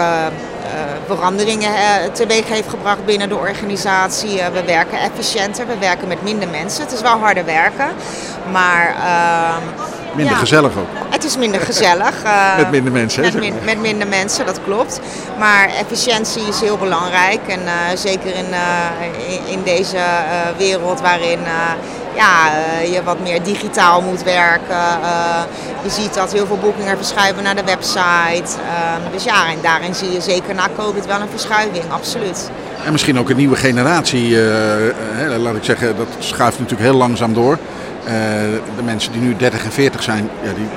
veranderingen 1.07 1.71
teweeg 2.13 2.49
heeft 2.49 2.69
gebracht 2.69 3.05
binnen 3.05 3.29
de 3.29 3.37
organisatie. 3.37 4.41
We 4.53 4.65
werken 4.67 4.99
efficiënter, 4.99 5.67
we 5.67 5.79
werken 5.79 6.09
met 6.09 6.23
minder 6.23 6.49
mensen. 6.49 6.83
Het 6.85 6.93
is 6.93 7.01
wel 7.01 7.19
harder 7.19 7.45
werken, 7.45 7.89
maar... 8.53 8.87
ehm, 8.89 9.63
Minder 10.17 10.33
ja, 10.35 10.39
gezellig 10.41 10.77
ook. 10.77 10.87
Het 11.11 11.25
is 11.25 11.37
minder 11.37 11.61
gezellig. 11.61 12.15
Met 12.57 12.71
minder 12.71 12.93
mensen, 12.93 13.23
Met, 13.23 13.35
min- 13.35 13.59
met 13.65 13.81
minder 13.81 14.09
mensen, 14.09 14.47
dat 14.47 14.61
klopt. 14.65 15.01
Maar 15.39 15.69
efficiëntie 15.69 16.43
is 16.49 16.61
heel 16.61 16.77
belangrijk. 16.79 17.41
En 17.47 17.61
zeker 17.99 18.35
in, 18.35 18.47
in, 19.29 19.47
in 19.47 19.63
deze 19.63 19.97
wereld 20.57 21.01
waarin 21.01 21.39
ja, 22.15 22.51
eh, 22.53 22.93
je 22.93 23.03
wat 23.03 23.21
meer 23.21 23.43
digitaal 23.43 24.01
moet 24.01 24.23
werken. 24.23 24.77
Eh, 25.03 25.43
je 25.83 25.91
ziet 25.91 26.15
dat 26.15 26.33
heel 26.33 26.47
veel 26.47 26.59
boekingen 26.59 26.97
verschuiven 26.97 27.43
naar 27.43 27.57
de 27.57 27.65
website. 27.65 28.59
Ehm, 28.61 29.13
dus 29.13 29.25
ja, 29.25 29.49
en 29.49 29.59
daarin 29.63 29.95
zie 29.95 30.13
je 30.13 30.21
zeker 30.21 30.55
na 30.55 30.69
COVID 30.77 31.07
wel 31.07 31.21
een 31.21 31.29
verschuiving, 31.31 31.85
absoluut. 31.91 32.51
En 32.85 32.93
misschien 32.93 33.19
ook 33.19 33.31
een 33.31 33.37
nieuwe 33.37 33.57
generatie, 33.57 34.49
eh, 34.51 35.37
laat 35.39 35.55
ik 35.57 35.65
zeggen, 35.65 35.97
dat 35.97 36.07
schuift 36.19 36.59
natuurlijk 36.59 36.91
heel 36.91 36.99
langzaam 36.99 37.35
door. 37.35 37.59
De 38.77 38.83
mensen 38.85 39.13
die 39.13 39.21
nu 39.21 39.37
30 39.37 39.65
en 39.65 39.73
40 39.73 40.03
zijn, 40.03 40.31
ja, 40.43 40.53
die- 40.53 40.69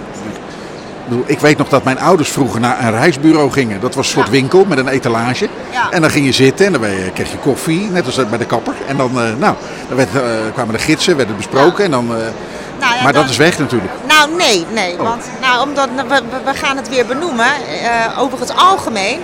ik 1.25 1.39
weet 1.39 1.57
nog 1.57 1.69
dat 1.69 1.83
mijn 1.83 1.99
ouders 1.99 2.29
vroeger 2.29 2.59
naar 2.59 2.83
een 2.83 2.91
reisbureau 2.91 3.51
gingen. 3.51 3.79
Dat 3.81 3.95
was 3.95 4.05
een 4.07 4.11
soort 4.13 4.29
winkel 4.29 4.65
met 4.65 4.77
een 4.77 4.87
etalage. 4.87 5.47
Ja. 5.71 5.91
En 5.91 6.01
dan 6.01 6.09
ging 6.09 6.25
je 6.25 6.31
zitten 6.31 6.65
en 6.65 6.71
dan 6.71 6.81
kreeg 7.13 7.31
je 7.31 7.37
koffie, 7.37 7.89
net 7.91 8.05
als 8.05 8.29
bij 8.29 8.37
de 8.37 8.45
kapper. 8.45 8.73
En 8.87 8.97
dan, 8.97 9.09
eh, 9.09 9.23
nou, 9.37 9.55
dan 9.87 9.97
werd, 9.97 10.15
eh, 10.15 10.21
kwamen 10.53 10.73
de 10.73 10.79
gidsen, 10.79 11.15
werd 11.15 11.27
het 11.27 11.37
besproken. 11.37 11.83
En 11.85 11.91
dan, 11.91 12.05
eh, 12.05 12.17
Nou 12.79 12.95
ja, 12.95 13.03
maar 13.03 13.13
dan- 13.13 13.21
dat 13.21 13.31
is 13.31 13.37
weg 13.37 13.59
natuurlijk. 13.59 13.91
Nou, 14.07 14.35
nee, 14.35 14.65
nee. 14.73 14.91
Oh. 14.93 15.03
Want 15.03 15.23
nou, 15.41 15.67
omdat, 15.69 15.89
we, 15.95 16.21
we- 16.45 16.53
gaan 16.53 16.77
het 16.77 16.89
weer 16.89 17.05
benoemen. 17.05 17.47
Over 18.17 18.39
het 18.39 18.55
algemeen 18.55 19.19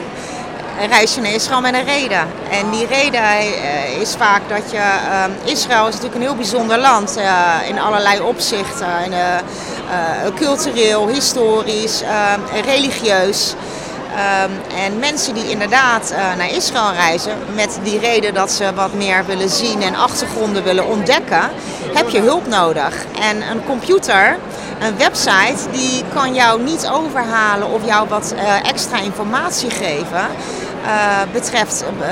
reis 0.89 1.15
je 1.15 1.21
naar 1.21 1.31
Israël 1.31 1.61
met 1.61 1.73
een 1.73 1.85
reden. 1.85 2.27
En 2.49 2.69
die 2.71 2.87
reden 2.87 3.21
eh, 3.21 4.01
is 4.01 4.15
vaak 4.15 4.41
dat 4.49 4.71
je... 4.71 4.77
ehm, 4.77 5.31
Israël 5.43 5.87
is 5.87 5.93
natuurlijk 5.93 6.15
een 6.15 6.21
heel 6.21 6.35
bijzonder 6.35 6.79
land 6.79 7.17
eh, 7.17 7.69
in 7.69 7.79
allerlei 7.79 8.21
opzichten. 8.21 8.87
En, 9.03 9.13
eh, 9.13 10.31
cultureel, 10.35 11.07
historisch, 11.07 12.01
eh, 12.01 12.33
religieus. 12.65 13.53
Ehm, 14.15 14.51
en 14.85 14.99
mensen 14.99 15.33
die 15.33 15.49
inderdaad 15.49 16.13
naar 16.37 16.49
Israël 16.49 16.91
reizen 16.91 17.37
met 17.55 17.79
die 17.83 17.99
reden 17.99 18.33
dat 18.33 18.51
ze 18.51 18.73
wat 18.75 18.93
meer 18.93 19.25
willen 19.25 19.49
zien 19.49 19.81
en 19.81 19.95
achtergronden 19.95 20.63
willen 20.63 20.87
ontdekken, 20.87 21.49
heb 21.93 22.09
je 22.09 22.19
hulp 22.19 22.47
nodig. 22.47 23.05
En 23.19 23.41
een 23.51 23.65
computer, 23.65 24.37
een 24.79 24.97
website, 24.97 25.69
die 25.71 26.03
kan 26.13 26.33
jou 26.33 26.61
niet 26.61 26.89
overhalen 26.91 27.69
of 27.71 27.85
jou 27.85 28.07
wat 28.09 28.33
extra 28.63 28.99
informatie 28.99 29.69
geven. 29.69 30.27
Eh, 30.85 31.31
betreft 31.31 31.83
eh, 32.01 32.09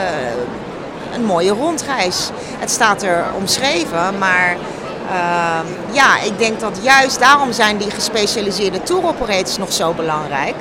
een 1.14 1.26
mooie 1.26 1.52
rondreis. 1.52 2.30
Het 2.60 2.72
staat 2.72 3.04
er 3.04 3.26
omschreven, 3.36 4.18
maar 4.18 4.58
ehm, 5.10 5.66
ja, 5.92 6.22
ik 6.22 6.38
denk 6.38 6.60
dat 6.60 6.80
juist 6.82 7.20
daarom 7.20 7.52
zijn 7.52 7.78
die 7.78 7.92
gespecialiseerde 7.92 8.84
tour 8.84 9.06
operators 9.06 9.58
nog 9.58 9.74
zo 9.74 9.94
belangrijk. 9.94 10.56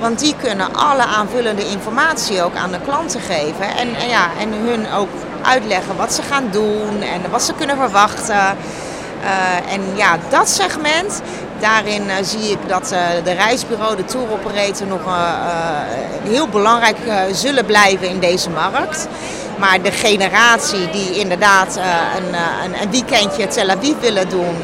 Want 0.00 0.18
die 0.18 0.34
kunnen 0.36 0.74
alle 0.74 1.04
aanvullende 1.04 1.68
informatie 1.68 2.42
ook 2.42 2.56
aan 2.56 2.70
de 2.70 2.80
klanten 2.84 3.20
geven. 3.20 3.76
En, 3.76 3.94
en 3.94 4.08
ja, 4.08 4.28
en 4.40 4.52
hun 4.52 4.92
ook 4.92 5.08
uitleggen 5.42 5.96
wat 5.96 6.14
ze 6.14 6.22
gaan 6.22 6.48
doen 6.50 7.02
en 7.02 7.30
wat 7.30 7.42
ze 7.42 7.54
kunnen 7.54 7.76
verwachten. 7.76 8.56
Uh, 9.24 9.72
en 9.72 9.80
ja, 9.94 10.18
dat 10.28 10.48
segment, 10.48 11.22
daarin 11.60 12.02
uh, 12.06 12.14
zie 12.22 12.50
ik 12.50 12.58
dat 12.66 12.92
uh, 12.92 12.98
de 13.24 13.32
reisbureau, 13.32 13.96
de 13.96 14.04
tour 14.04 14.32
operator 14.32 14.86
nog 14.86 15.00
heel 16.22 16.48
belangrijk 16.48 16.96
zullen 17.32 17.64
blijven 17.64 18.08
in 18.08 18.18
deze 18.18 18.50
markt. 18.50 19.08
Maar 19.58 19.82
de 19.82 19.90
generatie 19.90 20.90
die 20.90 21.18
inderdaad 21.18 21.76
een, 22.16 22.34
een, 22.64 22.82
een, 22.82 22.90
weekendje 22.90 23.46
Tel 23.46 23.68
Aviv 23.68 23.94
willen 24.00 24.28
doen 24.28 24.56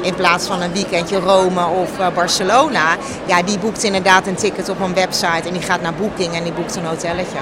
in 0.00 0.14
plaats 0.14 0.46
van 0.46 0.62
een 0.62 0.72
weekendje 0.72 1.18
Rome 1.18 1.66
of 1.66 1.90
Barcelona, 2.14 2.96
ja, 3.24 3.42
die 3.42 3.58
boekt 3.58 3.82
inderdaad 3.82 4.26
een 4.26 4.34
ticket 4.34 4.68
op 4.68 4.80
een 4.80 4.94
website 4.94 5.48
en 5.48 5.52
die 5.52 5.62
gaat 5.62 5.80
naar 5.80 5.94
Booking 5.94 6.34
en 6.34 6.42
die 6.42 6.52
boekt 6.52 6.76
een 6.76 6.86
hotelletje. 6.86 7.38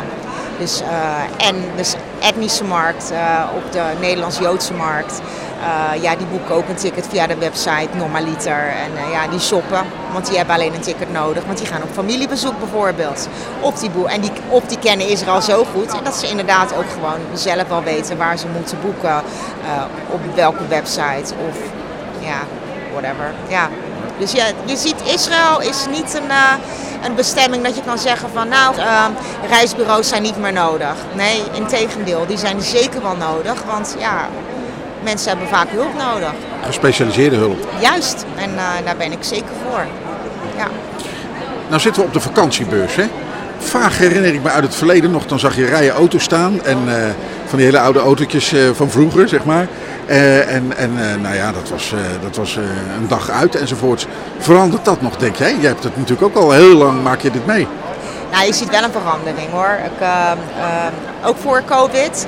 Dus, 0.59 0.83
en 1.37 1.57
dus 1.77 1.95
etnische 2.21 2.65
markt 2.65 3.13
op 3.57 3.73
de 3.73 3.83
Nederlands-Joodse 4.01 4.73
markt. 4.73 5.21
Uh, 5.65 6.03
ja, 6.03 6.17
die 6.17 6.27
boeken 6.27 6.55
ook 6.55 6.69
een 6.69 6.75
ticket 6.75 7.07
via 7.11 7.27
de 7.27 7.37
website 7.37 7.89
normaliter. 7.97 8.69
En 8.69 8.93
uh, 8.93 9.13
ja, 9.13 9.29
die 9.29 9.41
shoppen, 9.41 9.83
want 10.13 10.27
die 10.27 10.37
hebben 10.37 10.55
alleen 10.55 10.75
een 10.75 10.81
ticket 10.81 11.13
nodig. 11.13 11.45
Want 11.45 11.59
die 11.59 11.67
gaan 11.67 11.83
op 11.83 11.93
familiebezoek 11.93 12.59
bijvoorbeeld. 12.59 13.29
Op 13.61 13.79
die. 13.81 13.91
En 14.07 14.21
die, 14.21 14.31
op 14.49 14.69
die 14.69 14.79
kennen 14.79 15.09
Israël 15.09 15.41
zo 15.43 15.65
goed. 15.75 15.93
En 15.93 16.05
dat 16.05 16.15
ze 16.15 16.29
inderdaad 16.29 16.77
ook 16.77 16.91
gewoon 16.93 17.19
zelf 17.33 17.69
wel 17.69 17.83
weten 17.83 18.17
waar 18.17 18.39
ze 18.39 18.47
moeten 18.47 18.79
boeken. 18.83 19.23
Uh, 19.65 19.83
op 20.11 20.21
welke 20.35 20.67
website 20.69 21.35
of 21.49 21.57
ja, 22.19 22.39
whatever. 22.93 23.33
Ja. 23.49 23.69
Dus 24.19 24.33
ja, 24.33 24.45
je 24.65 24.77
ziet 24.77 25.03
Israël 25.05 25.61
is 25.61 25.87
niet 25.91 26.15
een, 26.15 26.31
een 27.05 27.15
bestemming 27.15 27.65
dat 27.65 27.77
je 27.77 27.83
kan 27.83 27.99
zeggen 27.99 28.29
van 28.33 28.49
nou, 28.49 28.75
reisbureaus 29.49 30.09
zijn 30.09 30.23
niet 30.23 30.39
meer 30.39 30.53
nodig. 30.53 30.95
Nee, 31.15 31.43
in 31.53 31.67
tegendeel, 31.67 32.27
die 32.27 32.39
zijn 32.39 32.61
zeker 32.61 33.03
wel 33.03 33.17
nodig. 33.17 33.63
Want 33.67 33.95
ja, 33.99 34.29
mensen 35.05 35.29
hebben 35.29 35.49
vaak 35.49 35.69
hulp 35.71 35.95
nodig. 35.99 36.33
Gespecialiseerde 36.67 37.37
hulp. 37.37 37.69
Juist, 37.81 38.25
en 38.37 38.51
uh, 38.51 38.63
daar 38.85 38.97
ben 38.97 39.13
ik 39.13 39.19
zeker 39.21 39.55
voor. 39.63 39.85
Ja. 40.57 40.69
Nou 41.69 41.81
zitten 41.81 42.03
we 42.03 42.09
op 42.09 42.15
de 42.15 42.21
vakantiebeurs. 42.21 42.97
Hè? 42.97 43.05
Vaag 43.59 43.99
herinner 43.99 44.35
ik 44.35 44.43
me 44.43 44.51
uit 44.51 44.65
het 44.65 44.75
verleden 44.75 45.11
nog, 45.11 45.27
dan 45.27 45.39
zag 45.39 45.57
je 45.57 45.67
rijen 45.67 45.95
auto's 45.95 46.23
staan. 46.23 46.65
En 46.65 46.79
uh, 46.87 46.95
van 47.47 47.59
die 47.59 47.67
hele 47.67 47.79
oude 47.79 47.99
autootjes 47.99 48.53
uh, 48.53 48.71
van 48.73 48.91
vroeger, 48.91 49.29
zeg 49.29 49.45
maar. 49.45 49.67
en 50.07 50.77
en 50.77 51.21
nou 51.21 51.35
ja, 51.35 51.53
dat 51.53 51.69
was, 51.69 51.95
dat 52.23 52.37
was 52.37 52.57
een 53.01 53.09
dag 53.09 53.31
uit 53.31 53.55
enzovoorts. 53.55 54.07
Verandert 54.39 54.85
dat 54.85 55.01
nog, 55.01 55.17
denk 55.17 55.37
jij? 55.37 55.57
Je 55.61 55.67
hebt 55.67 55.85
het 55.85 55.97
natuurlijk 55.97 56.37
ook 56.37 56.45
al 56.45 56.51
heel 56.51 56.75
lang, 56.75 57.03
maak 57.03 57.21
je 57.21 57.31
dit 57.31 57.47
mee? 57.47 57.67
Nou, 58.31 58.47
je 58.47 58.53
ziet 58.53 58.71
wel 58.71 58.83
een 58.83 58.93
verandering 58.93 59.51
hoor. 59.51 59.79
Ik, 59.85 60.07
ook 61.25 61.37
voor 61.37 61.63
COVID 61.67 62.27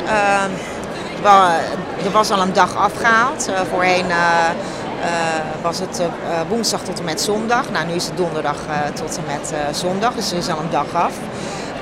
er 2.05 2.11
was 2.12 2.31
al 2.31 2.41
een 2.41 2.53
dag 2.53 2.77
afgehaald. 2.77 3.49
Uh, 3.49 3.61
voorheen 3.70 4.07
uh, 4.09 4.16
was 5.62 5.79
het 5.79 6.03
woensdag 6.49 6.81
tot 6.81 6.99
en 6.99 7.05
met 7.05 7.20
zondag. 7.20 7.70
Nou, 7.70 7.87
nu 7.87 7.93
is 7.93 8.07
het 8.07 8.16
donderdag 8.16 8.57
tot 8.95 9.16
en 9.16 9.24
met 9.27 9.77
zondag, 9.77 10.14
dus 10.14 10.31
er 10.31 10.39
is 10.39 10.49
al 10.49 10.59
een 10.59 10.70
dag 10.70 10.95
af. 10.95 11.12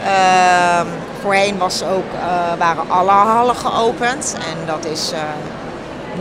Ehm, 0.05 0.87
voorheen 1.21 1.59
was 1.59 1.83
ook, 1.83 2.05
waren 2.59 2.91
alle 2.91 3.11
hallen 3.11 3.57
geopend 3.57 4.37
en 4.39 4.67
dat 4.67 4.85
is 4.85 5.13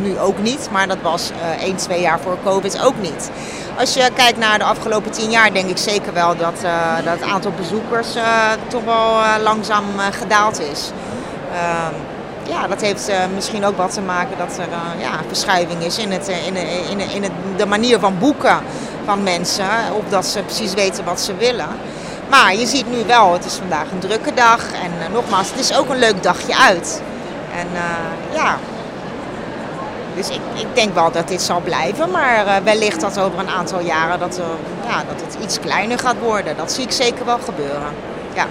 nu 0.02 0.20
ook 0.20 0.38
niet, 0.38 0.70
maar 0.72 0.88
dat 0.88 1.02
was 1.02 1.32
uh, 1.32 1.64
1, 1.64 1.76
2 1.76 2.02
jaar 2.02 2.20
voor 2.20 2.38
COVID 2.44 2.84
ook 2.84 3.02
niet. 3.02 3.32
Als 3.78 3.94
je 3.94 4.10
kijkt 4.16 4.38
naar 4.38 4.58
de 4.58 4.64
afgelopen 4.64 5.12
10 5.12 5.30
jaar, 5.30 5.54
denk 5.54 5.70
ik 5.70 5.78
zeker 5.78 6.14
wel 6.14 6.36
dat, 6.38 6.62
dat 7.04 7.20
het 7.20 7.32
aantal 7.32 7.52
bezoekers 7.52 8.08
toch 8.68 8.84
wel 8.84 9.18
langzaam 9.44 9.86
gedaald 10.12 10.62
is. 10.62 10.92
Ja, 12.48 12.68
dat 12.68 12.82
heeft 12.82 13.10
uh, 13.10 13.16
misschien 13.34 13.66
ook 13.66 13.78
wat 13.78 13.94
te 13.94 14.02
maken 14.02 14.38
dat 14.38 14.58
er 14.58 14.68
uh, 14.68 15.02
ja, 15.02 15.12
verschuiving 15.28 15.84
is 15.84 15.98
in, 15.98 16.12
het, 16.12 16.28
in, 16.28 16.56
in, 16.90 17.00
in 17.00 17.24
het, 17.24 17.32
de 17.58 17.66
manier 17.66 18.00
van 18.00 18.18
boeken 18.20 18.60
van 19.06 19.24
mensen. 19.24 19.66
Of 19.98 20.04
dat 20.10 20.26
ze 20.26 20.42
precies 20.42 20.74
weten 20.74 21.04
wat 21.04 21.22
ze 21.22 21.36
willen. 21.36 21.68
Maar 22.30 22.56
je 22.56 22.66
ziet 22.66 22.92
nu 22.92 23.04
wel, 23.08 23.34
het 23.34 23.46
is 23.46 23.54
vandaag 23.54 23.92
een 23.92 24.00
drukke 24.00 24.34
dag. 24.34 24.66
En 24.72 25.12
nogmaals, 25.12 25.50
het 25.50 25.60
is 25.60 25.78
ook 25.78 25.90
een 25.90 26.00
leuk 26.00 26.24
dagje 26.24 26.58
uit. 26.58 27.02
En 27.56 27.68
ja, 28.34 28.58
dus 30.16 30.30
ik, 30.30 30.40
ik 30.54 30.68
denk 30.74 30.94
wel 30.94 31.12
dat 31.12 31.28
dit 31.28 31.42
zal 31.42 31.62
blijven. 31.62 32.12
Maar 32.12 32.64
wellicht 32.64 33.02
dat 33.02 33.20
over 33.20 33.40
een 33.40 33.50
aantal 33.50 33.80
jaren 33.80 34.20
dat, 34.20 34.42
ja, 34.88 35.04
dat 35.08 35.22
het 35.26 35.44
iets 35.44 35.60
kleiner 35.60 36.00
gaat 36.00 36.20
worden. 36.20 36.58
Dat 36.58 36.72
zie 36.72 36.84
ik 36.84 36.92
zeker 36.92 37.26
wel 37.26 37.40
gebeuren. 37.40 37.94
Ja. 38.34 38.46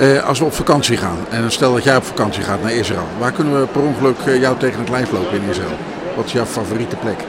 Uh, 0.00 0.24
als 0.24 0.38
we 0.38 0.44
op 0.44 0.54
vakantie 0.54 0.96
gaan, 0.96 1.18
en 1.30 1.50
stel 1.50 1.72
dat 1.72 1.84
jij 1.84 1.96
op 1.96 2.04
vakantie 2.04 2.42
gaat 2.42 2.62
naar 2.62 2.72
Israël, 2.72 3.06
waar 3.18 3.32
kunnen 3.32 3.60
we 3.60 3.66
per 3.66 3.82
ongeluk 3.82 4.18
uh, 4.26 4.40
jou 4.40 4.58
tegen 4.58 4.80
het 4.80 4.88
lijf 4.88 5.10
lopen 5.10 5.42
in 5.42 5.48
Israël? 5.48 5.76
Wat 6.16 6.24
is 6.24 6.32
jouw 6.32 6.44
favoriete 6.44 6.96
plek? 6.96 7.24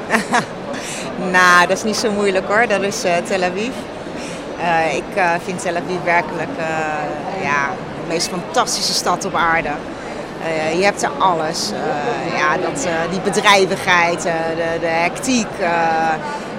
nou, 1.37 1.67
dat 1.67 1.77
is 1.77 1.83
niet 1.83 1.95
zo 1.95 2.11
moeilijk 2.11 2.47
hoor, 2.47 2.67
dat 2.67 2.81
is 2.81 3.05
uh, 3.05 3.17
Tel 3.17 3.43
Aviv. 3.43 3.71
ik 4.95 5.23
vind 5.43 5.61
Tel 5.61 5.75
Aviv 5.75 6.03
werkelijk 6.03 6.49
ja, 7.41 7.69
de 8.01 8.07
meest 8.07 8.27
fantastische 8.27 8.93
stad 8.93 9.25
op 9.25 9.35
aarde. 9.35 9.69
je 10.77 10.83
hebt 10.83 11.03
er 11.03 11.11
alles. 11.17 11.71
ja, 12.37 12.57
dat, 12.57 12.87
die 13.11 13.21
bedrijvigheid, 13.21 14.21
de, 14.21 14.77
de 14.79 14.87
hectiek, 14.87 15.47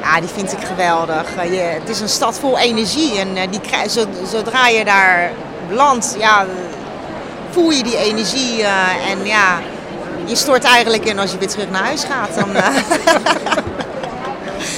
ja, 0.02 0.20
die 0.20 0.28
vind 0.34 0.52
ik 0.52 0.64
geweldig. 0.66 1.26
je, 1.50 1.78
het 1.80 1.88
is 1.88 2.00
een 2.00 2.08
stad 2.08 2.38
vol 2.38 2.58
energie 2.58 3.18
en 3.18 3.50
die, 3.50 3.60
zodra 4.24 4.68
je 4.68 4.84
daar 4.84 5.30
land, 5.72 6.16
ja, 6.18 6.46
voel 7.50 7.70
je 7.70 7.82
die 7.82 7.96
energie 7.96 8.58
uh, 8.58 9.10
en 9.10 9.26
ja, 9.26 9.58
je 10.24 10.36
stort 10.36 10.64
eigenlijk 10.64 11.04
in 11.04 11.18
als 11.18 11.30
je 11.30 11.38
weer 11.38 11.48
terug 11.48 11.70
naar 11.70 11.82
huis 11.82 12.04
gaat. 12.04 12.34
Dan, 12.34 12.56
uh... 12.56 12.66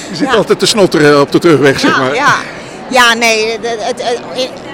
je 0.09 0.15
zit 0.15 0.27
ja. 0.27 0.35
altijd 0.35 0.59
te 0.59 0.65
snotteren 0.65 1.21
op 1.21 1.31
de 1.31 1.39
terugweg, 1.39 1.79
zeg 1.79 1.99
maar. 1.99 2.15
Ja, 2.15 2.35
ja 2.89 3.13
nee, 3.13 3.59
het, 3.61 4.03
het, 4.03 4.19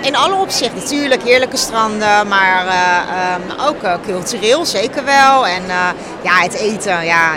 in, 0.02 0.16
alle 0.16 0.36
opzichten 0.36 0.78
natuurlijk. 0.82 1.24
Heerlijke 1.24 1.58
stranden, 1.58 2.28
maar 2.28 2.66
uh, 2.66 3.36
um, 3.36 3.68
ook 3.68 4.02
cultureel 4.06 4.66
zeker 4.66 5.06
wel. 5.06 5.48
En 5.48 5.64
ja, 6.22 6.40
het 6.42 6.54
eten, 6.54 7.06
ja, 7.06 7.32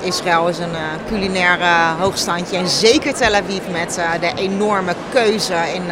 Israël 0.00 0.48
is 0.48 0.58
een 0.58 0.76
culinair 1.08 1.58
hoogstandje. 1.98 2.56
En 2.56 2.68
zeker 2.68 3.14
Tel 3.14 3.34
Aviv 3.34 3.62
met 3.70 4.00
de 4.20 4.32
enorme 4.42 4.94
keuze 5.12 5.54
in 5.74 5.84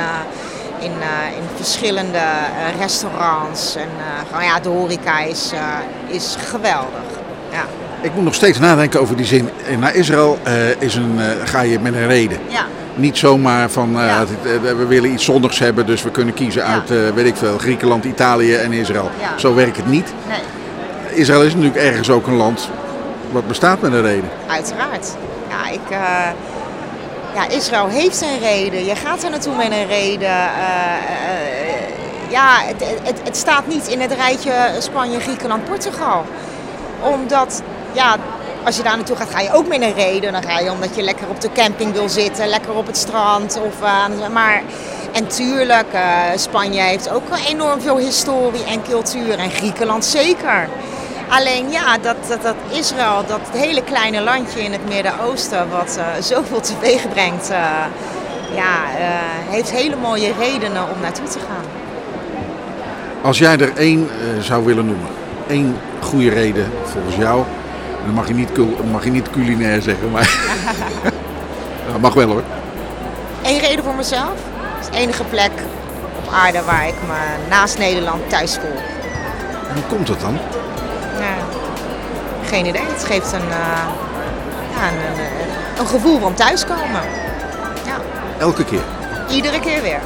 in, 0.80 0.90
uh, 0.90 1.36
in 1.36 1.42
verschillende 1.56 2.18
uh, 2.18 2.80
restaurants. 2.80 3.76
En 3.76 3.88
uh, 3.98 4.26
gewoon, 4.26 4.44
ja, 4.44 4.60
de 4.60 4.68
horeca 4.68 5.20
is, 5.20 5.52
is 6.06 6.36
geweldig. 6.48 7.08
Ja. 7.52 7.64
Ik 8.00 8.14
moet 8.14 8.24
nog 8.24 8.34
steeds 8.34 8.58
nadenken 8.58 9.00
over 9.00 9.16
die 9.16 9.26
zin. 9.26 9.48
Naar 9.78 9.94
Israël 9.94 10.38
is 10.78 10.94
een, 10.94 11.18
ga 11.44 11.60
je 11.60 11.78
met 11.78 11.94
een 11.94 12.06
reden. 12.06 12.38
Ja. 12.48 12.66
Niet 12.94 13.18
zomaar 13.18 13.70
van 13.70 13.90
ja. 13.92 14.24
we 14.60 14.86
willen 14.86 15.12
iets 15.12 15.24
zonnigs 15.24 15.58
hebben, 15.58 15.86
dus 15.86 16.02
we 16.02 16.10
kunnen 16.10 16.34
kiezen 16.34 16.64
uit 16.64 17.14
weet 17.14 17.26
ik 17.26 17.36
veel, 17.36 17.58
Griekenland, 17.58 18.04
Italië 18.04 18.54
en 18.54 18.72
Israël. 18.72 19.10
Zo 19.36 19.54
werkt 19.54 19.76
het 19.76 19.86
niet. 19.86 20.12
Nee. 20.28 21.18
Israël 21.18 21.42
is 21.42 21.54
natuurlijk 21.54 21.82
ergens 21.82 22.10
ook 22.10 22.26
een 22.26 22.36
land 22.36 22.68
wat 23.30 23.48
bestaat 23.48 23.80
met 23.80 23.92
een 23.92 24.02
reden. 24.02 24.30
Uiteraard. 24.46 25.16
Ja, 25.48 25.70
ik, 25.70 25.96
ja, 27.34 27.48
Israël 27.48 27.88
heeft 27.88 28.22
een 28.22 28.38
reden. 28.38 28.84
Je 28.84 28.96
gaat 28.96 29.22
er 29.22 29.30
naartoe 29.30 29.56
met 29.56 29.70
een 29.70 29.86
reden. 29.86 30.28
Uh, 30.28 30.46
uh, 31.26 32.30
ja, 32.30 32.60
het, 32.60 32.84
het, 33.02 33.20
het, 33.24 33.36
staat 33.36 33.66
niet 33.66 33.86
in 33.86 34.00
het 34.00 34.12
rijtje 34.12 34.52
Spanje, 34.78 35.20
Griekenland, 35.20 35.64
Portugal. 35.64 36.24
Omdat, 37.00 37.62
ja, 37.92 38.16
als 38.64 38.76
je 38.76 38.82
daar 38.82 38.96
naartoe 38.96 39.16
gaat, 39.16 39.30
ga 39.30 39.40
je 39.40 39.52
ook 39.52 39.68
met 39.68 39.80
een 39.80 39.94
reden. 39.94 40.32
Dan 40.32 40.42
ga 40.42 40.58
je 40.58 40.70
omdat 40.70 40.96
je 40.96 41.02
lekker 41.02 41.28
op 41.28 41.40
de 41.40 41.52
camping 41.52 41.92
wil 41.92 42.08
zitten, 42.08 42.48
lekker 42.48 42.74
op 42.74 42.86
het 42.86 42.96
strand. 42.96 43.60
Of, 43.60 43.82
uh, 43.82 44.28
maar, 44.32 44.62
en 45.12 45.26
tuurlijk, 45.26 45.96
Spanje 46.34 46.80
heeft 46.80 47.10
ook 47.10 47.22
enorm 47.48 47.80
veel 47.80 47.98
historie 47.98 48.64
en 48.64 48.82
cultuur. 48.82 49.38
En 49.38 49.50
Griekenland 49.50 50.04
zeker. 50.04 50.68
Alleen 51.30 51.70
ja, 51.70 51.98
dat, 51.98 52.16
dat, 52.28 52.42
dat 52.42 52.54
Israël, 52.70 53.24
dat 53.26 53.40
hele 53.52 53.82
kleine 53.84 54.20
landje 54.20 54.62
in 54.62 54.72
het 54.72 54.88
Midden-Oosten, 54.88 55.68
wat 55.68 55.98
uh, 55.98 56.22
zoveel 56.22 56.60
teweeg 56.60 57.08
brengt, 57.08 57.50
uh, 57.50 57.56
ja, 58.54 58.74
uh, 58.98 59.06
heeft 59.50 59.70
hele 59.70 59.96
mooie 59.96 60.32
redenen 60.38 60.82
om 60.82 61.00
naartoe 61.00 61.28
te 61.28 61.38
gaan. 61.38 61.64
Als 63.22 63.38
jij 63.38 63.58
er 63.58 63.76
één 63.76 64.08
zou 64.40 64.64
willen 64.64 64.86
noemen, 64.86 65.08
één 65.48 65.76
goede 66.00 66.30
reden 66.30 66.72
volgens 66.84 67.16
jou, 67.16 67.44
dan 68.04 68.14
mag 68.14 68.28
je 68.28 68.34
niet, 68.34 68.50
mag 68.90 69.04
je 69.04 69.10
niet 69.10 69.30
culinair 69.30 69.82
zeggen, 69.82 70.10
maar 70.10 70.38
dat 71.92 72.00
mag 72.00 72.14
wel 72.14 72.28
hoor. 72.28 72.42
Eén 73.42 73.58
reden 73.58 73.84
voor 73.84 73.94
mezelf? 73.94 74.32
Het 74.76 74.84
is 74.84 74.90
de 74.90 74.96
enige 74.96 75.24
plek 75.24 75.50
op 76.16 76.32
aarde 76.32 76.62
waar 76.62 76.88
ik 76.88 76.94
me 77.06 77.48
naast 77.48 77.78
Nederland 77.78 78.28
thuis 78.28 78.54
voel. 78.54 78.80
Hoe 79.74 79.82
komt 79.88 80.08
het 80.08 80.20
dan? 80.20 80.38
Geen 82.50 82.66
idee. 82.66 82.82
Het 82.82 83.04
geeft 83.04 83.32
een, 83.32 83.48
uh, 83.48 83.86
ja, 84.76 84.88
een, 84.88 84.98
een, 84.98 85.78
een, 85.78 85.86
gevoel 85.86 86.18
van 86.18 86.34
thuiskomen. 86.34 87.02
Ja. 87.86 87.96
Elke 88.38 88.64
keer? 88.64 88.82
Iedere 89.28 89.60
keer 89.60 89.82
weer. 89.82 90.00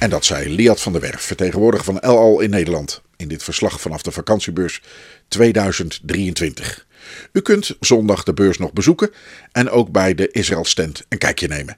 En 0.00 0.10
dat 0.10 0.24
zei 0.24 0.54
Liat 0.54 0.80
van 0.80 0.92
der 0.92 1.00
Werf, 1.00 1.20
vertegenwoordiger 1.20 1.84
van 1.84 2.00
El 2.00 2.18
Al 2.18 2.40
in 2.40 2.50
Nederland, 2.50 3.02
in 3.16 3.28
dit 3.28 3.42
verslag 3.42 3.80
vanaf 3.80 4.02
de 4.02 4.10
vakantiebeurs 4.10 4.82
2023. 5.28 6.86
U 7.32 7.40
kunt 7.40 7.76
zondag 7.80 8.22
de 8.22 8.34
beurs 8.34 8.58
nog 8.58 8.72
bezoeken 8.72 9.10
en 9.52 9.70
ook 9.70 9.90
bij 9.90 10.14
de 10.14 10.30
Israël 10.30 10.64
stand 10.64 11.04
een 11.08 11.18
kijkje 11.18 11.48
nemen. 11.48 11.76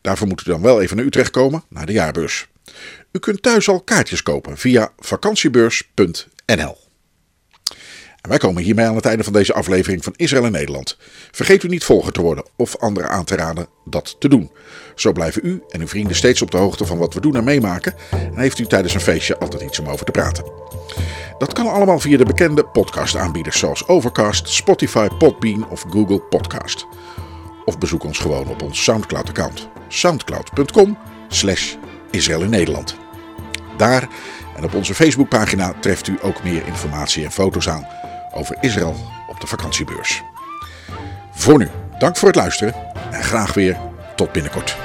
Daarvoor 0.00 0.26
moet 0.26 0.46
u 0.46 0.50
dan 0.50 0.62
wel 0.62 0.82
even 0.82 0.96
naar 0.96 1.04
Utrecht 1.06 1.30
komen, 1.30 1.64
naar 1.68 1.86
de 1.86 1.92
jaarbeurs. 1.92 2.46
U 3.12 3.18
kunt 3.18 3.42
thuis 3.42 3.68
al 3.68 3.80
kaartjes 3.80 4.22
kopen 4.22 4.58
via 4.58 4.92
vakantiebeurs.nl. 4.98 6.76
En 8.22 8.28
wij 8.28 8.38
komen 8.38 8.62
hiermee 8.62 8.86
aan 8.86 8.94
het 8.94 9.06
einde 9.06 9.24
van 9.24 9.32
deze 9.32 9.54
aflevering 9.54 10.04
van 10.04 10.12
Israël 10.16 10.44
in 10.44 10.52
Nederland. 10.52 10.96
Vergeet 11.30 11.62
u 11.62 11.68
niet 11.68 11.84
volger 11.84 12.12
te 12.12 12.20
worden 12.20 12.44
of 12.56 12.76
anderen 12.76 13.10
aan 13.10 13.24
te 13.24 13.36
raden 13.36 13.66
dat 13.84 14.16
te 14.18 14.28
doen. 14.28 14.50
Zo 14.94 15.12
blijven 15.12 15.46
u 15.46 15.62
en 15.68 15.80
uw 15.80 15.86
vrienden 15.86 16.16
steeds 16.16 16.42
op 16.42 16.50
de 16.50 16.56
hoogte 16.56 16.86
van 16.86 16.98
wat 16.98 17.14
we 17.14 17.20
doen 17.20 17.36
en 17.36 17.44
meemaken. 17.44 17.94
En 18.10 18.38
heeft 18.38 18.58
u 18.58 18.66
tijdens 18.66 18.94
een 18.94 19.00
feestje 19.00 19.38
altijd 19.38 19.62
iets 19.62 19.78
om 19.78 19.88
over 19.88 20.06
te 20.06 20.12
praten. 20.12 20.44
Dat 21.38 21.52
kan 21.52 21.66
allemaal 21.66 21.98
via 21.98 22.16
de 22.16 22.24
bekende 22.24 22.64
podcastaanbieders 22.64 23.58
zoals 23.58 23.88
Overcast, 23.88 24.48
Spotify, 24.48 25.08
Podbean 25.18 25.68
of 25.70 25.84
Google 25.90 26.20
Podcast. 26.20 26.86
Of 27.64 27.78
bezoek 27.78 28.04
ons 28.04 28.18
gewoon 28.18 28.48
op 28.48 28.62
ons 28.62 28.82
Soundcloud-account. 28.82 29.68
soundcloud.com 29.88 30.98
slash 31.28 31.74
in 32.10 32.50
Nederland. 32.50 32.96
Daar 33.76 34.08
en 34.56 34.64
op 34.64 34.74
onze 34.74 34.94
Facebookpagina 34.94 35.74
treft 35.80 36.08
u 36.08 36.18
ook 36.22 36.42
meer 36.42 36.66
informatie 36.66 37.24
en 37.24 37.32
foto's 37.32 37.68
aan 37.68 38.01
over 38.32 38.56
Israël 38.60 38.94
op 39.28 39.40
de 39.40 39.46
vakantiebeurs. 39.46 40.22
Voor 41.32 41.58
nu, 41.58 41.68
dank 41.98 42.16
voor 42.16 42.28
het 42.28 42.36
luisteren 42.36 42.74
en 43.10 43.22
graag 43.22 43.54
weer 43.54 43.76
tot 44.16 44.32
binnenkort. 44.32 44.76